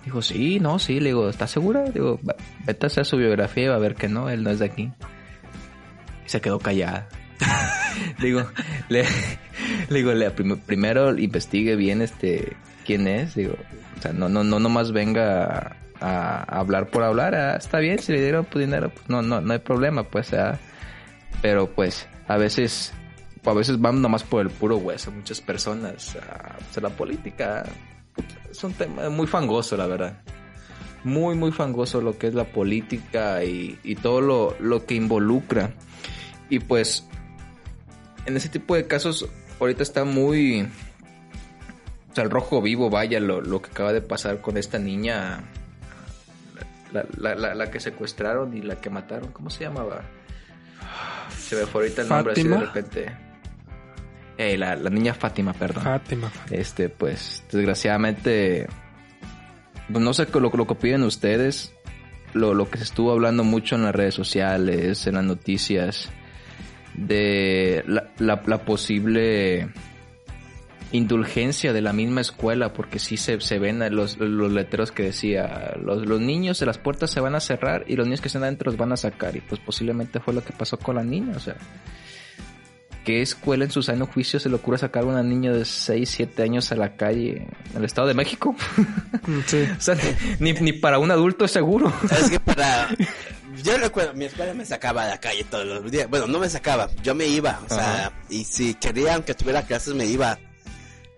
Dijo, 0.05 0.23
sí, 0.23 0.61
no, 0.61 0.79
sí. 0.79 1.01
Le 1.01 1.11
digo, 1.11 1.29
¿estás 1.29 1.51
segura? 1.51 1.85
Digo, 1.85 2.21
vete 2.65 2.87
a 2.87 2.89
hacer 2.89 3.05
su 3.05 3.17
biografía 3.17 3.65
y 3.65 3.69
va 3.69 3.75
a 3.75 3.79
ver 3.79 3.95
que 3.95 4.09
no, 4.09 4.31
él 4.31 4.43
no 4.43 4.51
es 4.51 4.61
de 4.61 4.67
aquí. 4.67 4.93
Y 6.25 6.29
se 6.29 6.41
quedó 6.41 6.59
callada. 6.59 7.09
digo, 8.21 8.43
le, 8.89 9.05
digo, 9.91 10.13
le, 10.13 10.31
primero 10.31 11.17
investigue 11.19 11.77
bien 11.77 12.03
este 12.03 12.57
quién 12.85 13.07
es, 13.07 13.35
digo, 13.35 13.55
o 13.99 14.03
sea, 14.03 14.13
no, 14.13 14.29
no, 14.29 14.45
no 14.45 14.59
nomás 14.59 14.93
venga 14.93 15.77
a, 16.01 16.43
hablar 16.45 16.89
por 16.91 17.03
hablar, 17.03 17.35
ah, 17.35 17.57
está 17.57 17.79
bien, 17.79 17.99
si 17.99 18.13
le 18.13 18.23
dieron 18.23 18.45
pues, 18.45 18.65
dinero, 18.65 18.91
pues 18.91 19.09
no, 19.09 19.23
no, 19.23 19.41
no 19.41 19.53
hay 19.53 19.59
problema, 19.59 20.05
pues, 20.05 20.33
ah, 20.35 20.59
pero 21.43 21.69
pues, 21.69 22.09
a 22.27 22.37
veces, 22.37 22.93
a 23.45 23.53
veces 23.53 23.81
van 23.81 24.01
nomás 24.01 24.23
por 24.23 24.41
el 24.41 24.51
puro 24.51 24.79
hueso, 24.79 25.11
muchas 25.11 25.41
personas, 25.41 26.17
ah, 26.17 26.57
pues, 26.59 26.83
la 26.83 26.91
política 26.91 27.65
es 28.51 28.65
un 28.65 28.73
tema 28.73 29.09
muy 29.11 29.27
fangoso, 29.27 29.77
la 29.77 29.87
verdad. 29.87 30.21
Muy, 31.05 31.37
muy 31.37 31.53
fangoso 31.53 32.01
lo 32.01 32.19
que 32.19 32.27
es 32.27 32.35
la 32.35 32.45
política 32.45 33.45
y, 33.45 33.79
y 33.85 33.95
todo 33.95 34.21
lo, 34.21 34.57
lo 34.59 34.85
que 34.85 34.95
involucra. 34.95 35.71
Y 36.51 36.59
pues 36.61 37.09
en 38.29 38.37
ese 38.37 38.49
tipo 38.49 38.77
de 38.77 38.87
casos, 38.87 39.27
ahorita 39.59 39.83
está 39.83 40.05
muy. 40.05 40.69
O 42.11 42.15
sea, 42.15 42.25
el 42.25 42.31
rojo 42.31 42.63
vivo, 42.63 42.91
vaya, 42.91 43.19
lo, 43.21 43.63
que 43.63 43.71
acaba 43.71 43.93
de 43.93 44.03
pasar 44.03 44.41
con 44.41 44.57
esta 44.57 44.79
niña. 44.79 45.45
La, 46.93 47.71
que 47.71 47.81
secuestraron 47.81 48.57
y 48.57 48.63
la 48.63 48.77
que 48.77 48.91
mataron. 48.91 49.33
¿Cómo 49.33 49.51
se 49.51 49.65
llamaba? 49.65 50.03
Se 51.37 51.57
me 51.57 51.67
fue 51.67 51.83
ahorita 51.83 52.03
el 52.03 52.09
nombre 52.09 52.33
así 52.33 52.43
de 52.45 52.59
repente. 52.59 53.17
Eh, 54.37 54.57
la, 54.57 54.77
niña 54.77 55.15
Fátima, 55.15 55.53
perdón. 55.53 55.85
Fátima. 55.85 56.31
Este, 56.51 56.89
pues, 56.89 57.45
desgraciadamente. 57.51 58.69
Pues 59.91 60.05
no 60.05 60.13
sé 60.13 60.27
lo, 60.33 60.51
lo 60.51 60.67
que 60.67 60.75
piden 60.75 61.03
ustedes. 61.03 61.75
Lo, 62.35 62.53
lo 62.53 62.69
que 62.69 62.77
se 62.77 62.85
estuvo 62.85 63.11
hablando 63.13 63.43
mucho 63.43 63.77
en 63.77 63.85
las 63.85 63.95
redes 63.95 64.15
sociales, 64.15 65.07
en 65.07 65.15
las 65.15 65.25
noticias 65.25 66.11
de 67.07 67.85
la, 67.87 68.11
la, 68.19 68.65
posible 68.65 69.69
indulgencia 70.93 71.73
de 71.73 71.81
la 71.81 71.93
misma 71.93 72.21
escuela, 72.21 72.73
porque 72.73 72.99
sí 72.99 73.17
se, 73.17 73.41
se 73.41 73.59
ven 73.59 73.81
los, 73.95 74.19
los 74.19 74.53
letreros 74.53 74.91
que 74.91 75.05
decía, 75.05 75.75
los, 75.83 76.07
los 76.07 76.21
niños 76.21 76.59
de 76.61 76.67
las 76.67 76.79
puertas 76.79 77.11
se 77.11 77.21
van 77.21 77.35
a 77.35 77.41
cerrar 77.41 77.85
y 77.87 77.97
los 77.97 78.07
niños 78.07 78.21
que 78.21 78.29
están 78.29 78.43
adentro 78.43 78.71
los 78.71 78.79
van 78.79 78.93
a 78.93 78.97
sacar, 78.97 79.37
y 79.37 79.41
pues 79.41 79.61
posiblemente 79.61 80.21
fue 80.21 80.35
lo 80.35 80.43
que 80.43 80.53
pasó 80.53 80.79
con 80.79 80.97
la 80.97 81.05
niña, 81.05 81.35
o 81.37 81.41
sea, 81.41 81.57
¿qué 83.05 83.23
escuela 83.23 83.65
en 83.65 83.71
su 83.71 83.83
sano 83.83 84.07
juicio 84.07 84.41
se 84.41 84.49
le 84.49 84.57
ocurre 84.57 84.79
sacar 84.79 85.05
a 85.05 85.07
una 85.07 85.23
niña 85.23 85.53
de 85.53 85.65
6, 85.65 86.09
7 86.09 86.43
años 86.43 86.73
a 86.73 86.77
la 86.77 86.97
calle 86.97 87.47
en 87.71 87.77
el 87.77 87.85
Estado 87.85 88.09
de 88.09 88.15
México? 88.15 88.55
Sí. 89.47 89.63
o 89.77 89.81
sea, 89.81 89.95
ni, 90.41 90.55
ni 90.55 90.73
para 90.73 90.99
un 90.99 91.11
adulto 91.11 91.45
es 91.45 91.51
seguro. 91.51 91.93
Es 92.11 92.31
que 92.31 92.41
para 92.41 92.89
yo 93.63 93.79
recuerdo, 93.79 94.15
mi 94.15 94.27
escuela 94.27 94.55
me 94.55 94.65
sacaba 94.65 95.05
de 95.05 95.11
la 95.11 95.21
calle 95.21 95.45
todos 95.45 95.67
los 95.67 95.91
días. 95.91 96.09
Bueno, 96.09 96.27
no 96.27 96.39
me 96.39 96.49
sacaba, 96.49 96.89
yo 97.03 97.15
me 97.15 97.27
iba. 97.27 97.61
O 97.65 97.69
sea, 97.69 98.13
y 98.29 98.45
si 98.45 98.75
querían 98.75 99.23
que 99.23 99.35
tuviera 99.35 99.63
clases, 99.63 99.95
me 99.95 100.07
iba. 100.07 100.39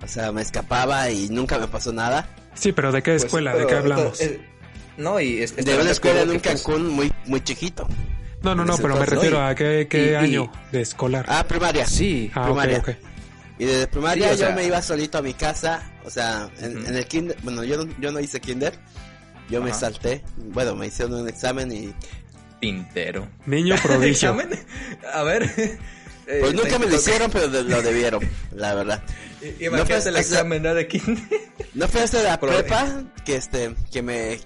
O 0.02 0.08
sea, 0.08 0.32
me 0.32 0.42
escapaba 0.42 1.10
y 1.10 1.28
nunca 1.28 1.58
me 1.58 1.68
pasó 1.68 1.92
nada. 1.92 2.28
Sí, 2.54 2.72
pero 2.72 2.90
¿de 2.92 3.02
qué 3.02 3.12
pues, 3.12 3.24
escuela? 3.24 3.54
¿De 3.54 3.66
qué 3.66 3.74
hablamos? 3.74 4.20
Eh, 4.20 4.40
No, 4.96 5.20
y 5.20 5.42
es, 5.42 5.56
de 5.56 5.78
una 5.78 5.90
escuela 5.90 6.22
en 6.22 6.30
un 6.30 6.40
pues, 6.40 6.62
Cancún 6.62 6.88
muy, 6.88 7.12
muy 7.26 7.42
chiquito. 7.42 7.86
No, 8.42 8.54
no, 8.54 8.64
no, 8.64 8.76
pero 8.78 8.96
me 8.96 9.06
refiero 9.06 9.42
a 9.42 9.54
qué, 9.54 9.86
qué 9.88 10.16
año 10.16 10.50
de 10.72 10.80
escolar. 10.80 11.26
Ah, 11.28 11.44
primaria. 11.46 11.86
Sí, 11.86 12.30
ah, 12.34 12.44
primaria. 12.44 12.82
Y 13.58 13.66
desde 13.66 13.86
primaria 13.88 14.34
yo 14.34 14.52
me 14.54 14.64
iba 14.64 14.80
solito 14.80 15.18
a 15.18 15.22
mi 15.22 15.34
casa, 15.34 15.92
o 16.02 16.08
sea, 16.08 16.48
en, 16.60 16.96
el 16.96 17.04
kinder, 17.04 17.36
bueno, 17.42 17.62
yo 17.62 17.84
no, 17.84 17.94
yo 18.00 18.10
no 18.10 18.18
hice 18.18 18.40
kinder, 18.40 18.72
yo 19.50 19.60
me 19.62 19.74
salté, 19.74 20.24
bueno, 20.38 20.74
me 20.74 20.86
hicieron 20.86 21.20
un 21.20 21.28
examen 21.28 21.70
y... 21.70 21.94
Pintero. 22.60 23.28
Niño 23.46 23.76
prodigio. 23.82 24.36
a 25.12 25.22
ver... 25.22 25.78
Pues 26.38 26.54
nunca 26.54 26.78
me 26.78 26.86
lo 26.86 26.94
hicieron, 26.94 27.28
pero 27.28 27.48
lo 27.48 27.82
debieron, 27.82 28.22
la 28.52 28.74
verdad. 28.74 29.02
Y, 29.58 29.64
no 29.68 29.82
el 29.82 30.16
examen 30.16 30.62
de 30.62 30.86
kinder. 30.86 31.24
No 31.72 31.88
fue 31.88 32.02
hasta 32.02 32.22
la 32.22 32.38
prepa 32.38 33.04
que 33.24 33.36
este, 33.36 33.74
que 33.90 34.02
me 34.02 34.38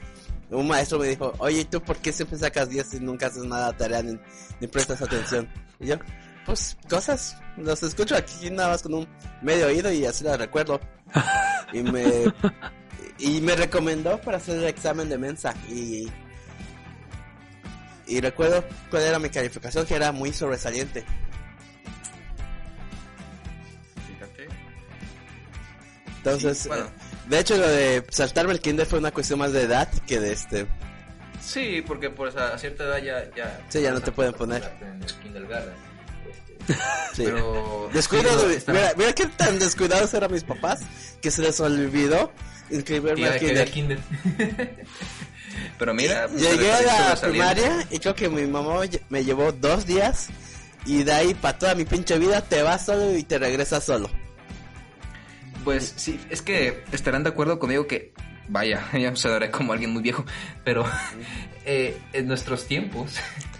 un 0.50 0.68
maestro 0.68 1.00
me 1.00 1.08
dijo, 1.08 1.32
oye, 1.38 1.64
¿tú 1.64 1.82
por 1.82 1.96
qué 1.96 2.12
siempre 2.12 2.38
sacas 2.38 2.68
10 2.68 2.94
y 2.94 3.00
nunca 3.00 3.26
haces 3.26 3.44
nada 3.44 3.72
de 3.72 3.78
tarea 3.78 4.02
ni, 4.02 4.66
prestas 4.68 5.02
atención? 5.02 5.48
Y 5.80 5.88
yo, 5.88 5.96
pues 6.46 6.76
cosas, 6.88 7.36
los 7.56 7.82
escucho 7.82 8.16
aquí 8.16 8.50
nada 8.50 8.68
más 8.68 8.82
con 8.82 8.94
un 8.94 9.08
medio 9.42 9.66
oído 9.66 9.92
y 9.92 10.06
así 10.06 10.22
las 10.22 10.38
recuerdo. 10.38 10.80
y 11.72 11.82
me 11.82 12.04
y 13.18 13.40
me 13.40 13.56
recomendó 13.56 14.20
para 14.20 14.36
hacer 14.36 14.58
el 14.58 14.64
examen 14.64 15.08
de 15.08 15.18
mensa 15.18 15.54
y 15.68 16.08
y 18.06 18.20
recuerdo 18.20 18.64
cuál 18.90 19.02
era 19.02 19.18
mi 19.18 19.30
calificación 19.30 19.86
que 19.86 19.94
era 19.94 20.12
muy 20.12 20.32
sobresaliente. 20.32 21.04
Fíjate. 24.06 24.48
Entonces, 26.18 26.66
bueno. 26.66 26.86
De 27.28 27.38
hecho, 27.38 27.56
lo 27.56 27.68
de 27.68 28.04
saltarme 28.10 28.52
el 28.52 28.60
kinder 28.60 28.86
fue 28.86 28.98
una 28.98 29.10
cuestión 29.10 29.38
más 29.38 29.52
de 29.52 29.62
edad 29.62 29.88
que 30.06 30.20
de 30.20 30.32
este. 30.32 30.66
Sí, 31.42 31.82
porque 31.86 32.10
pues 32.10 32.36
a 32.36 32.56
cierta 32.58 32.84
edad 32.84 32.98
ya... 32.98 33.34
ya 33.34 33.60
sí, 33.68 33.82
ya 33.82 33.92
no 33.92 34.00
te 34.00 34.12
pueden 34.12 34.32
poner. 34.32 34.62
Sí. 37.12 37.24
Pero... 37.26 37.90
Descuidado, 37.92 38.48
mira, 38.48 38.92
mira 38.96 39.12
qué 39.12 39.26
tan 39.26 39.58
descuidados 39.58 40.14
eran 40.14 40.32
mis 40.32 40.44
papás 40.44 40.80
que 41.20 41.30
se 41.30 41.42
les 41.42 41.60
olvidó 41.60 42.32
inscribirme 42.70 43.28
al 43.28 43.38
kinder. 43.38 43.70
kinder. 43.70 43.98
Pero 45.78 45.94
mira... 45.94 46.28
Llegué 46.28 46.72
a 46.72 46.82
la 46.82 47.16
primaria 47.16 47.86
y 47.90 47.98
creo 47.98 48.14
que 48.14 48.28
mi 48.28 48.46
mamá 48.46 48.80
me 49.08 49.24
llevó 49.24 49.52
dos 49.52 49.86
días 49.86 50.28
y 50.86 51.02
de 51.02 51.12
ahí 51.12 51.34
para 51.34 51.58
toda 51.58 51.74
mi 51.74 51.84
pinche 51.84 52.18
vida 52.18 52.40
te 52.42 52.62
vas 52.62 52.86
solo 52.86 53.16
y 53.16 53.22
te 53.22 53.38
regresas 53.38 53.84
solo. 53.84 54.08
Pues 55.64 55.94
sí, 55.96 56.20
es 56.28 56.42
que 56.42 56.84
estarán 56.92 57.22
de 57.22 57.30
acuerdo 57.30 57.58
conmigo 57.58 57.86
que, 57.86 58.12
vaya, 58.48 58.86
ya 58.92 59.10
me 59.10 59.30
daré 59.30 59.50
como 59.50 59.72
alguien 59.72 59.92
muy 59.92 60.02
viejo, 60.02 60.24
pero 60.62 60.84
eh, 61.64 61.98
en 62.12 62.28
nuestros 62.28 62.66
tiempos, 62.66 63.14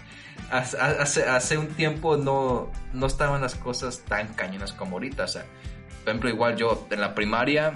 hace, 0.51 1.23
hace 1.23 1.57
un 1.57 1.67
tiempo 1.69 2.17
no, 2.17 2.71
no 2.93 3.07
estaban 3.07 3.41
las 3.41 3.55
cosas 3.55 3.99
tan 4.07 4.33
cañonas 4.35 4.71
como 4.73 4.93
ahorita. 4.93 5.23
O 5.23 5.27
sea, 5.27 5.45
por 6.03 6.09
ejemplo, 6.09 6.29
igual 6.29 6.55
yo 6.55 6.87
en 6.91 7.01
la 7.01 7.15
primaria 7.15 7.73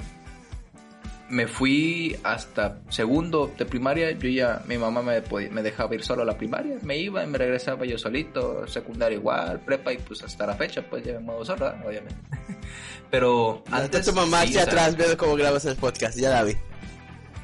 me 1.30 1.48
fui 1.48 2.18
hasta 2.24 2.80
segundo 2.90 3.54
de 3.58 3.66
primaria, 3.66 4.12
yo 4.12 4.30
ya, 4.30 4.62
mi 4.68 4.78
mamá 4.78 5.02
me, 5.02 5.22
me 5.52 5.62
dejaba 5.62 5.96
ir 5.96 6.04
solo 6.04 6.24
a 6.24 6.26
la 6.26 6.38
primaria, 6.38 6.78
me 6.82 6.98
iba 6.98 7.24
y 7.24 7.28
me 7.28 7.38
regresaba 7.38 7.86
yo 7.86 7.98
solito, 7.98 8.68
secundaria 8.68 9.18
igual, 9.18 9.60
prepa 9.60 9.94
y 9.94 9.98
pues 9.98 10.24
hasta 10.24 10.48
la 10.48 10.56
fecha 10.56 10.82
pues 10.82 11.04
ya 11.04 11.14
me 11.14 11.20
muevo 11.20 11.46
solo, 11.46 11.68
obviamente. 11.86 12.16
Pero 13.12 13.64
antes... 13.72 14.06
tu 14.06 14.14
mamá 14.14 14.42
aquí 14.42 14.58
atrás 14.58 14.96
viendo 14.96 15.18
cómo 15.18 15.36
grabas 15.36 15.66
el 15.66 15.76
podcast, 15.76 16.18
ya 16.18 16.30
la 16.30 16.44
vi. 16.44 16.56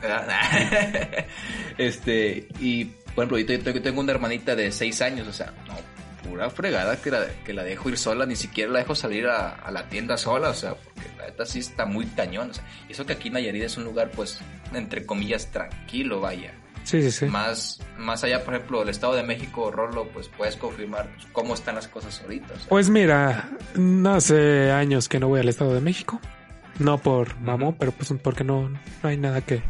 este, 1.77 2.47
y 2.59 2.85
por 2.85 3.23
ejemplo, 3.25 3.37
yo 3.39 3.81
tengo 3.81 4.01
una 4.01 4.11
hermanita 4.11 4.55
de 4.55 4.71
6 4.71 5.01
años, 5.01 5.27
o 5.27 5.33
sea, 5.33 5.53
no, 5.67 5.75
pura 6.27 6.49
fregada 6.49 7.01
que 7.01 7.11
la, 7.11 7.25
que 7.45 7.53
la 7.53 7.63
dejo 7.63 7.89
ir 7.89 7.97
sola, 7.97 8.25
ni 8.25 8.35
siquiera 8.35 8.71
la 8.71 8.79
dejo 8.79 8.95
salir 8.95 9.27
a, 9.27 9.69
la 9.71 9.87
tienda 9.89 10.17
sola, 10.17 10.49
o 10.49 10.53
sea, 10.53 10.75
porque 10.75 11.09
la 11.17 11.25
neta 11.25 11.45
sí 11.45 11.59
está 11.59 11.85
muy 11.85 12.05
cañón, 12.07 12.51
o 12.51 12.53
sea, 12.53 12.63
y 12.87 12.93
eso 12.93 13.05
que 13.05 13.13
aquí 13.13 13.29
Nayarit 13.29 13.63
es 13.63 13.77
un 13.77 13.83
lugar, 13.83 14.11
pues, 14.11 14.39
entre 14.73 15.05
comillas, 15.05 15.51
tranquilo, 15.51 16.21
vaya. 16.21 16.53
Sí, 16.83 17.01
sí, 17.01 17.11
sí. 17.11 17.25
Más, 17.25 17.79
más 17.97 18.23
allá, 18.23 18.43
por 18.43 18.53
ejemplo, 18.53 18.79
del 18.79 18.89
Estado 18.89 19.15
de 19.15 19.23
México, 19.23 19.71
Rolo, 19.71 20.07
pues 20.09 20.29
puedes 20.29 20.55
confirmar 20.55 21.09
pues, 21.15 21.27
cómo 21.31 21.55
están 21.55 21.75
las 21.75 21.87
cosas 21.87 22.21
ahorita. 22.21 22.53
Pues 22.69 22.89
mira, 22.89 23.49
hace 24.05 24.71
años 24.71 25.09
que 25.09 25.19
no 25.19 25.27
voy 25.27 25.39
al 25.39 25.49
Estado 25.49 25.73
de 25.73 25.81
México. 25.81 26.21
No 26.77 26.99
por 26.99 27.39
mamón, 27.39 27.75
pero 27.79 27.91
pues 27.91 28.13
porque 28.21 28.43
no, 28.43 28.69
no 28.69 28.79
hay 29.01 29.17
nada 29.17 29.41
que, 29.41 29.63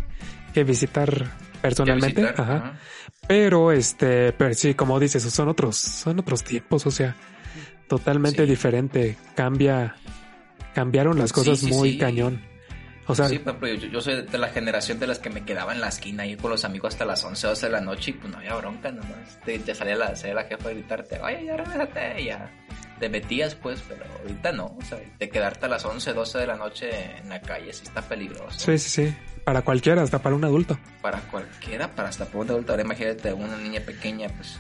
que 0.54 0.66
visitar 0.66 1.32
personalmente. 1.62 2.34
Ajá. 2.36 2.80
Pero 3.28 3.72
este, 3.72 4.34
pero 4.34 4.54
sí, 4.54 4.74
como 4.76 5.00
dices, 5.00 5.24
son 5.24 5.50
otros, 5.50 5.78
son 5.78 6.20
otros 6.20 6.44
tiempos, 6.44 6.86
o 6.86 6.92
sea, 6.92 7.16
totalmente 7.88 8.46
diferente. 8.46 9.18
Cambia, 9.36 9.96
cambiaron 10.74 11.18
las 11.18 11.34
cosas 11.34 11.64
muy 11.64 11.98
cañón. 11.98 12.42
O 13.08 13.14
sea, 13.14 13.28
sí, 13.28 13.40
pero 13.40 13.68
yo, 13.68 13.88
yo, 13.88 14.02
soy 14.02 14.24
de 14.24 14.38
la 14.38 14.48
generación 14.50 15.00
de 15.00 15.06
las 15.06 15.20
que 15.20 15.30
me 15.30 15.46
quedaba 15.46 15.74
en 15.74 15.82
la 15.82 15.90
esquina 15.90 16.24
ahí 16.24 16.36
con 16.36 16.50
los 16.50 16.66
amigos 16.66 16.94
hasta 16.94 17.06
las 17.06 17.24
11, 17.24 17.48
12 17.48 17.66
de 17.68 17.72
la 17.72 17.82
noche 17.82 18.12
y 18.12 18.14
pues 18.16 18.32
no 18.32 18.40
había 18.40 18.56
bronca 18.56 18.92
nomás. 18.92 19.40
Te, 19.46 19.60
te 19.60 19.76
salía, 19.76 19.96
la, 19.96 20.16
salía 20.16 20.36
la 20.36 20.44
jefa 20.46 20.70
a 20.70 20.72
gritarte, 20.72 21.20
oye, 21.20 21.46
ya 21.46 21.58
regresate, 21.58 22.24
ya. 22.24 22.52
Te 23.00 23.10
metías 23.10 23.56
pues, 23.56 23.84
pero 23.88 24.06
ahorita 24.22 24.52
no. 24.52 24.76
O 24.78 24.82
sea, 24.82 25.00
de 25.20 25.30
quedarte 25.30 25.66
a 25.66 25.70
las 25.70 25.84
11, 25.84 26.14
12 26.14 26.38
de 26.40 26.48
la 26.48 26.56
noche 26.56 27.18
en 27.18 27.30
la 27.30 27.42
calle 27.42 27.74
sí 27.74 27.84
está 27.84 28.02
peligroso. 28.02 28.58
Sí, 28.58 28.78
sí, 28.78 28.90
sí. 28.90 29.18
Para 29.44 29.62
cualquiera, 29.62 30.02
hasta 30.02 30.20
para 30.20 30.36
un 30.36 30.46
adulto. 30.46 30.80
Para 31.02 31.20
cualquiera, 31.20 31.94
para 31.94 32.10
hasta 32.10 32.26
para 32.26 32.40
un 32.40 32.50
adulto. 32.50 32.72
Ahora 32.72 32.84
imagínate 32.84 33.34
una 33.34 33.58
niña 33.58 33.82
pequeña, 33.82 34.30
pues 34.30 34.60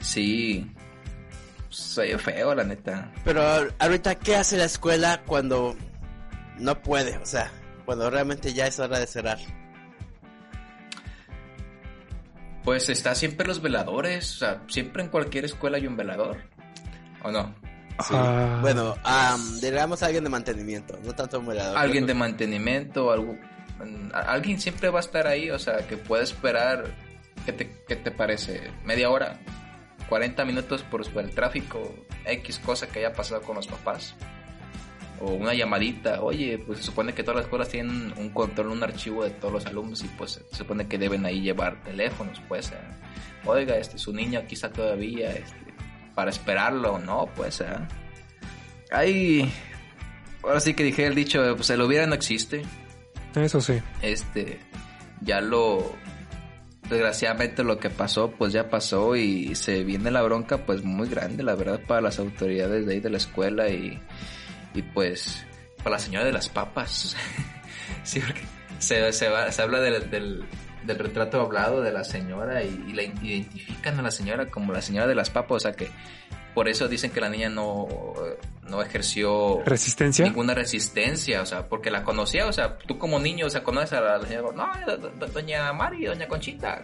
sí. 0.00 0.70
Soy 1.68 2.12
feo, 2.18 2.54
la 2.54 2.64
neta. 2.64 3.10
Pero 3.24 3.42
ahorita, 3.78 4.16
¿qué 4.16 4.36
hace 4.36 4.58
la 4.58 4.64
escuela 4.64 5.22
cuando 5.24 5.74
no 6.58 6.82
puede? 6.82 7.16
O 7.16 7.24
sea, 7.24 7.50
cuando 7.86 8.10
realmente 8.10 8.52
ya 8.52 8.66
es 8.66 8.78
hora 8.78 8.98
de 8.98 9.06
cerrar. 9.06 9.38
Pues 12.64 12.88
está 12.88 13.14
siempre 13.14 13.46
los 13.46 13.60
veladores, 13.60 14.36
o 14.36 14.38
sea, 14.38 14.62
siempre 14.68 15.02
en 15.02 15.08
cualquier 15.08 15.44
escuela 15.44 15.78
hay 15.78 15.86
un 15.88 15.96
velador, 15.96 16.38
¿o 17.24 17.30
no? 17.30 17.54
Sí. 18.00 18.14
Ah. 18.14 18.58
Bueno, 18.60 18.94
digamos 19.60 20.02
alguien 20.02 20.24
de 20.24 20.30
mantenimiento, 20.30 20.98
no 21.04 21.14
tanto 21.14 21.40
un. 21.40 21.58
Alguien 21.58 22.06
de 22.06 22.14
mantenimiento, 22.14 23.12
algo, 23.12 23.36
alguien 24.12 24.60
siempre 24.60 24.88
va 24.88 24.98
a 24.98 25.02
estar 25.02 25.26
ahí, 25.26 25.50
o 25.50 25.58
sea, 25.58 25.86
que 25.86 25.96
puede 25.96 26.24
esperar, 26.24 26.84
¿qué 27.44 27.52
te, 27.52 27.82
qué 27.86 27.96
te 27.96 28.10
parece? 28.10 28.70
¿Media 28.84 29.10
hora? 29.10 29.38
¿40 30.08 30.44
minutos 30.46 30.82
por 30.82 31.02
el 31.20 31.30
tráfico? 31.30 31.94
X 32.24 32.58
cosa 32.60 32.86
que 32.88 33.00
haya 33.00 33.12
pasado 33.12 33.42
con 33.42 33.56
los 33.56 33.66
papás 33.66 34.14
o 35.22 35.30
una 35.32 35.54
llamadita, 35.54 36.20
oye, 36.20 36.58
pues 36.58 36.80
se 36.80 36.84
supone 36.84 37.14
que 37.14 37.22
todas 37.22 37.36
las 37.36 37.44
escuelas 37.44 37.68
tienen 37.68 38.12
un 38.16 38.30
control, 38.30 38.68
un 38.68 38.82
archivo 38.82 39.22
de 39.24 39.30
todos 39.30 39.54
los 39.54 39.66
alumnos 39.66 40.02
y 40.02 40.08
pues 40.08 40.42
se 40.50 40.56
supone 40.56 40.88
que 40.88 40.98
deben 40.98 41.24
ahí 41.24 41.40
llevar 41.40 41.82
teléfonos, 41.84 42.40
pues, 42.48 42.72
eh. 42.72 42.76
oiga, 43.44 43.76
este, 43.76 43.98
su 43.98 44.12
niño 44.12 44.40
aquí 44.40 44.54
está 44.54 44.72
todavía, 44.72 45.30
este, 45.30 45.61
para 46.14 46.30
esperarlo, 46.30 46.98
no, 46.98 47.28
pues, 47.34 47.60
eh. 47.60 47.66
hay, 48.90 49.52
ahora 50.42 50.60
sí 50.60 50.74
que 50.74 50.84
dije 50.84 51.06
el 51.06 51.14
dicho, 51.14 51.40
pues 51.56 51.70
el 51.70 51.82
hubiera 51.82 52.06
no 52.06 52.14
existe. 52.14 52.62
Eso 53.34 53.60
sí. 53.60 53.80
Este, 54.02 54.60
ya 55.20 55.40
lo, 55.40 55.94
desgraciadamente 56.88 57.64
lo 57.64 57.78
que 57.78 57.90
pasó, 57.90 58.30
pues 58.30 58.52
ya 58.52 58.68
pasó 58.68 59.16
y 59.16 59.54
se 59.54 59.84
viene 59.84 60.10
la 60.10 60.22
bronca, 60.22 60.58
pues 60.66 60.84
muy 60.84 61.08
grande, 61.08 61.42
la 61.42 61.54
verdad, 61.54 61.80
para 61.86 62.00
las 62.00 62.18
autoridades 62.18 62.86
de 62.86 62.94
ahí 62.94 63.00
de 63.00 63.10
la 63.10 63.16
escuela 63.18 63.68
y 63.68 63.98
y 64.74 64.82
pues, 64.82 65.44
para 65.78 65.96
la 65.96 65.98
señora 65.98 66.24
de 66.24 66.32
las 66.32 66.48
papas. 66.48 67.16
sí, 68.04 68.20
porque 68.20 68.42
se, 68.78 69.12
se, 69.12 69.28
va, 69.28 69.50
se 69.52 69.62
habla 69.62 69.80
del, 69.80 70.10
del, 70.10 70.44
retrato 70.86 71.40
hablado 71.40 71.80
de 71.82 71.92
la 71.92 72.04
señora 72.04 72.62
y, 72.62 72.84
y, 72.88 72.92
la 72.92 73.02
identifican 73.02 73.98
a 73.98 74.02
la 74.02 74.10
señora 74.10 74.50
como 74.50 74.72
la 74.72 74.82
señora 74.82 75.06
de 75.06 75.14
las 75.14 75.30
papas. 75.30 75.56
O 75.56 75.60
sea 75.60 75.72
que 75.72 75.90
por 76.54 76.68
eso 76.68 76.88
dicen 76.88 77.10
que 77.10 77.20
la 77.20 77.28
niña 77.28 77.48
no, 77.48 77.88
no 78.68 78.82
ejerció 78.82 79.62
resistencia 79.64 80.24
ninguna 80.26 80.52
resistencia 80.54 81.40
o 81.40 81.46
sea 81.46 81.66
porque 81.66 81.90
la 81.90 82.04
conocía 82.04 82.46
o 82.46 82.52
sea 82.52 82.76
tú 82.76 82.98
como 82.98 83.18
niño 83.18 83.46
o 83.46 83.50
sea 83.50 83.62
conoces 83.62 83.94
a 83.94 84.00
la, 84.02 84.20
señora 84.26 84.48
no 84.54 85.26
doña 85.28 85.72
Mari 85.72 86.04
doña 86.04 86.28
Conchita 86.28 86.82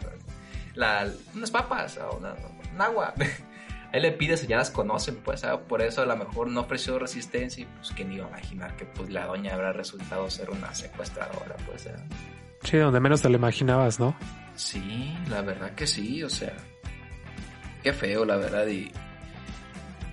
la, 0.74 1.06
unas 1.34 1.50
papas 1.50 1.98
o 1.98 2.16
una, 2.16 2.34
un 2.74 2.80
agua 2.80 3.12
él 3.92 4.02
le 4.02 4.12
pide 4.12 4.36
si 4.36 4.46
ya 4.46 4.58
las 4.58 4.70
conocen, 4.70 5.16
pues, 5.16 5.42
por 5.66 5.82
eso 5.82 6.02
a 6.02 6.06
lo 6.06 6.16
mejor 6.16 6.48
no 6.48 6.60
ofreció 6.60 6.98
resistencia 6.98 7.62
y 7.62 7.66
pues 7.66 7.90
quién 7.92 8.12
iba 8.12 8.26
a 8.26 8.28
imaginar 8.28 8.76
que 8.76 8.84
pues 8.84 9.10
la 9.10 9.26
doña 9.26 9.54
habrá 9.54 9.72
resultado 9.72 10.28
ser 10.28 10.50
una 10.50 10.74
secuestradora, 10.74 11.56
pues. 11.66 11.88
Sí, 12.62 12.76
donde 12.76 13.00
menos 13.00 13.22
te 13.22 13.28
lo 13.28 13.36
imaginabas, 13.36 14.00
¿no? 14.00 14.16
Sí, 14.56 15.16
la 15.30 15.42
verdad 15.42 15.74
que 15.74 15.86
sí, 15.86 16.22
o 16.22 16.30
sea, 16.30 16.56
qué 17.82 17.92
feo, 17.92 18.24
la 18.24 18.36
verdad, 18.36 18.66
y 18.66 18.90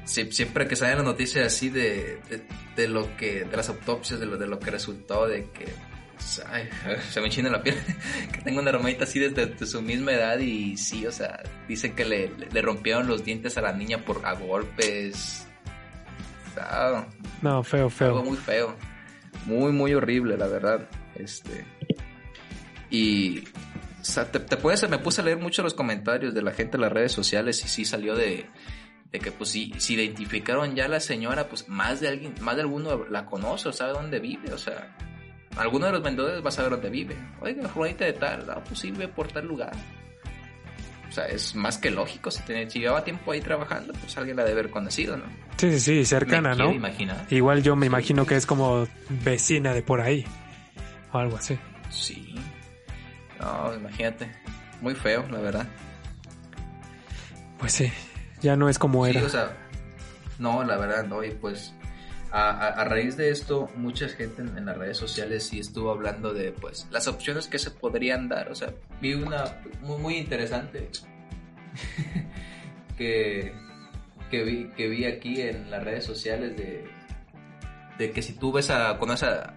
siempre 0.05 0.67
que 0.67 0.75
salen 0.75 0.97
las 0.97 1.05
noticias 1.05 1.47
así 1.47 1.69
de, 1.69 2.19
de, 2.75 2.87
lo 2.87 3.15
que, 3.17 3.45
de 3.45 3.57
las 3.57 3.69
autopsias, 3.69 4.19
de 4.19 4.25
lo, 4.25 4.37
de 4.37 4.47
lo 4.47 4.59
que 4.59 4.71
resultó, 4.71 5.27
de 5.27 5.49
que 5.49 5.65
se 6.19 7.19
me 7.19 7.27
enchina 7.27 7.49
la 7.49 7.61
piel. 7.61 7.75
que 8.31 8.41
tengo 8.41 8.61
una 8.61 8.69
hermanita 8.69 9.03
así 9.03 9.19
desde, 9.19 9.65
su 9.65 9.81
misma 9.81 10.13
edad 10.13 10.39
y 10.39 10.77
sí, 10.77 11.05
o 11.05 11.11
sea, 11.11 11.41
dice 11.67 11.93
que 11.93 12.05
le, 12.05 12.31
le, 12.51 12.61
rompieron 12.61 13.07
los 13.07 13.23
dientes 13.23 13.57
a 13.57 13.61
la 13.61 13.73
niña 13.73 14.05
por 14.05 14.25
a 14.25 14.33
golpes. 14.33 15.47
no, 17.41 17.63
feo, 17.63 17.89
feo. 17.89 18.07
Algo 18.09 18.23
muy 18.23 18.37
feo. 18.37 18.75
Muy, 19.45 19.71
muy 19.71 19.93
horrible, 19.93 20.37
la 20.37 20.47
verdad. 20.47 20.87
Este. 21.15 21.65
Y. 22.95 23.43
O 24.01 24.05
sea, 24.07 24.31
te, 24.31 24.39
puedes, 24.39 24.87
me 24.87 24.99
puse 24.99 25.21
a 25.21 25.23
leer 25.23 25.39
mucho 25.39 25.63
los 25.63 25.73
comentarios 25.73 26.33
de 26.33 26.43
la 26.43 26.51
gente 26.51 26.77
en 26.77 26.81
las 26.81 26.91
redes 26.91 27.11
sociales 27.11 27.63
y 27.65 27.67
sí 27.67 27.85
salió 27.85 28.15
de, 28.15 28.45
de 29.11 29.19
que 29.19 29.31
pues 29.31 29.49
si, 29.49 29.73
si 29.79 29.95
identificaron 29.95 30.75
ya 30.75 30.85
a 30.85 30.87
la 30.87 30.99
señora, 30.99 31.47
pues 31.49 31.67
más 31.67 32.01
de 32.01 32.09
alguien, 32.09 32.35
más 32.39 32.55
de 32.55 32.61
alguno 32.61 33.05
la 33.09 33.25
conoce 33.25 33.69
o 33.69 33.73
sabe 33.73 33.93
dónde 33.93 34.19
vive, 34.19 34.53
o 34.53 34.59
sea, 34.59 34.95
alguno 35.57 35.87
de 35.87 35.93
los 35.93 36.03
vendedores 36.03 36.45
va 36.45 36.49
a 36.49 36.51
saber 36.51 36.71
dónde 36.71 36.91
vive. 36.91 37.15
Oiga, 37.41 37.67
Juanita 37.67 38.05
de 38.05 38.13
tal, 38.13 38.47
ah, 38.49 38.63
pues 38.63 38.83
vive 38.83 39.07
por 39.07 39.27
tal 39.27 39.47
lugar. 39.47 39.73
O 41.09 41.11
sea, 41.11 41.25
es 41.25 41.55
más 41.55 41.79
que 41.79 41.89
lógico, 41.89 42.29
si, 42.29 42.41
llevaba 42.79 43.03
tiempo 43.03 43.31
ahí 43.31 43.41
trabajando, 43.41 43.93
pues 43.93 44.15
alguien 44.17 44.37
la 44.37 44.43
debe 44.43 44.59
haber 44.59 44.71
conocido, 44.71 45.17
¿no? 45.17 45.23
Sí, 45.57 45.71
sí, 45.71 45.79
sí, 45.79 46.05
cercana, 46.05 46.53
¿no? 46.53 46.73
Igual 47.29 47.63
yo 47.63 47.75
me 47.75 47.87
imagino 47.87 48.25
que 48.25 48.35
es 48.35 48.45
como 48.45 48.87
vecina 49.23 49.73
de 49.73 49.81
por 49.81 50.01
ahí, 50.01 50.25
o 51.11 51.17
algo 51.17 51.37
así. 51.37 51.57
Sí. 51.89 52.35
No, 53.45 53.75
imagínate. 53.75 54.31
Muy 54.81 54.95
feo, 54.95 55.25
la 55.29 55.39
verdad. 55.39 55.67
Pues 57.59 57.73
sí, 57.73 57.91
ya 58.41 58.55
no 58.55 58.69
es 58.69 58.79
como 58.79 59.05
era. 59.05 59.23
O 59.23 59.29
sea, 59.29 59.55
no, 60.39 60.63
la 60.63 60.77
verdad 60.77 61.05
no, 61.05 61.23
y 61.23 61.31
pues 61.31 61.73
a, 62.31 62.83
raíz 62.83 63.15
de 63.15 63.29
esto, 63.29 63.69
mucha 63.75 64.09
gente 64.09 64.41
en, 64.41 64.65
las 64.65 64.77
redes 64.77 64.97
sociales 64.97 65.47
sí 65.47 65.59
estuvo 65.59 65.91
hablando 65.91 66.33
de 66.33 66.51
pues 66.51 66.87
las 66.91 67.07
opciones 67.07 67.47
que 67.47 67.59
se 67.59 67.71
podrían 67.71 68.27
dar. 68.27 68.51
O 68.51 68.55
sea, 68.55 68.73
vi 68.99 69.13
una 69.13 69.61
muy, 69.81 69.97
muy 69.99 70.17
interesante 70.17 70.89
que, 72.97 73.53
que, 74.31 74.43
vi, 74.43 74.69
que 74.75 74.89
vi 74.89 75.05
aquí 75.05 75.41
en 75.41 75.69
las 75.69 75.83
redes 75.83 76.03
sociales 76.03 76.57
de, 76.57 76.85
de 77.97 78.11
que 78.11 78.21
si 78.21 78.33
tú 78.33 78.51
ves 78.51 78.69
a, 78.69 78.97
conoces 78.97 79.29
a, 79.29 79.53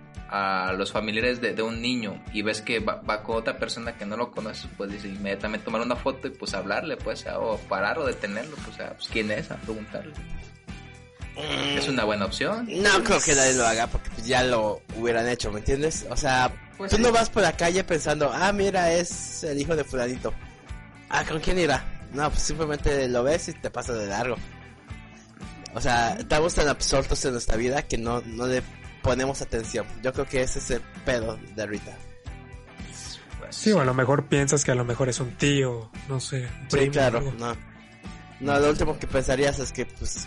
los 0.77 0.93
familiares 0.93 1.41
de, 1.41 1.63
un 1.63 1.81
niño 1.81 2.23
y 2.33 2.43
ves 2.43 2.61
que 2.61 2.81
va, 2.81 3.23
con 3.23 3.37
otra 3.37 3.59
persona 3.59 3.97
que 3.97 4.05
no 4.05 4.17
lo 4.17 4.31
conoces, 4.31 4.69
pues 4.77 4.91
dice 4.91 5.09
inmediatamente 5.09 5.65
tomar 5.65 5.81
una 5.81 5.97
foto 5.97 6.29
y 6.29 6.31
pues 6.31 6.55
hablarle, 6.55 6.97
pues, 6.97 7.25
o 7.35 7.59
parar 7.69 7.99
o 7.99 8.05
detenerlo, 8.05 8.57
pues, 8.57 8.69
o 8.69 8.73
sea, 8.73 8.95
pues 8.95 9.09
quién 9.09 9.31
es, 9.31 9.51
a 9.51 9.57
preguntarle. 9.57 10.13
Es 11.77 11.89
una 11.89 12.05
buena 12.05 12.25
opción. 12.25 12.69
No 12.69 13.05
creo 13.05 13.21
que 13.21 13.35
nadie 13.35 13.55
lo 13.55 13.65
haga 13.65 13.87
porque 13.87 14.11
pues, 14.11 14.27
ya 14.27 14.43
lo 14.43 14.83
hubieran 14.97 15.29
hecho, 15.29 15.53
¿me 15.53 15.61
entiendes? 15.61 16.05
O 16.11 16.17
sea, 16.17 16.53
pues 16.77 16.91
tú 16.91 16.99
no 16.99 17.13
vas 17.13 17.31
por 17.31 17.43
la 17.43 17.57
calle 17.57 17.85
pensando, 17.85 18.31
ah, 18.33 18.53
mira, 18.53 18.93
es 18.93 19.45
el 19.45 19.59
hijo 19.59 19.77
de 19.77 19.85
fulanito. 19.85 20.35
Ah, 21.09 21.25
¿con 21.25 21.41
quién 21.41 21.59
irá? 21.59 21.85
No, 22.13 22.29
pues 22.29 22.43
simplemente 22.43 23.09
lo 23.09 23.23
ves 23.23 23.49
y 23.49 23.53
te 23.53 23.71
pasa 23.71 23.93
de 23.93 24.07
largo. 24.07 24.37
O 25.75 25.81
sea, 25.81 26.17
estamos 26.19 26.55
tan 26.55 26.69
absortos 26.69 27.25
en 27.25 27.33
nuestra 27.33 27.57
vida 27.57 27.83
que 27.83 27.99
no, 27.99 28.21
no 28.23 28.47
le 28.47 28.63
ponemos 29.09 29.41
atención. 29.41 29.87
Yo 30.03 30.13
creo 30.13 30.27
que 30.27 30.43
ese 30.43 30.59
es 30.59 30.71
el 30.71 30.83
pedo 31.07 31.39
de 31.57 31.67
Rita. 31.67 31.97
Sí, 33.49 33.73
o 33.73 33.81
a 33.81 33.85
lo 33.87 33.95
mejor 33.95 34.27
piensas 34.27 34.67
que 34.67 34.71
a 34.71 34.75
lo 34.75 34.85
mejor 34.85 35.09
es 35.09 35.19
un 35.19 35.31
tío, 35.31 35.91
no 36.11 36.21
sé. 36.21 36.47
sí, 36.69 36.91
claro, 36.91 37.23
no. 37.39 37.57
No, 38.41 38.61
lo 38.61 38.69
último 38.69 38.99
que 38.99 39.07
pensarías 39.07 39.59
es 39.61 39.73
que, 39.73 39.87
pues, 39.87 40.27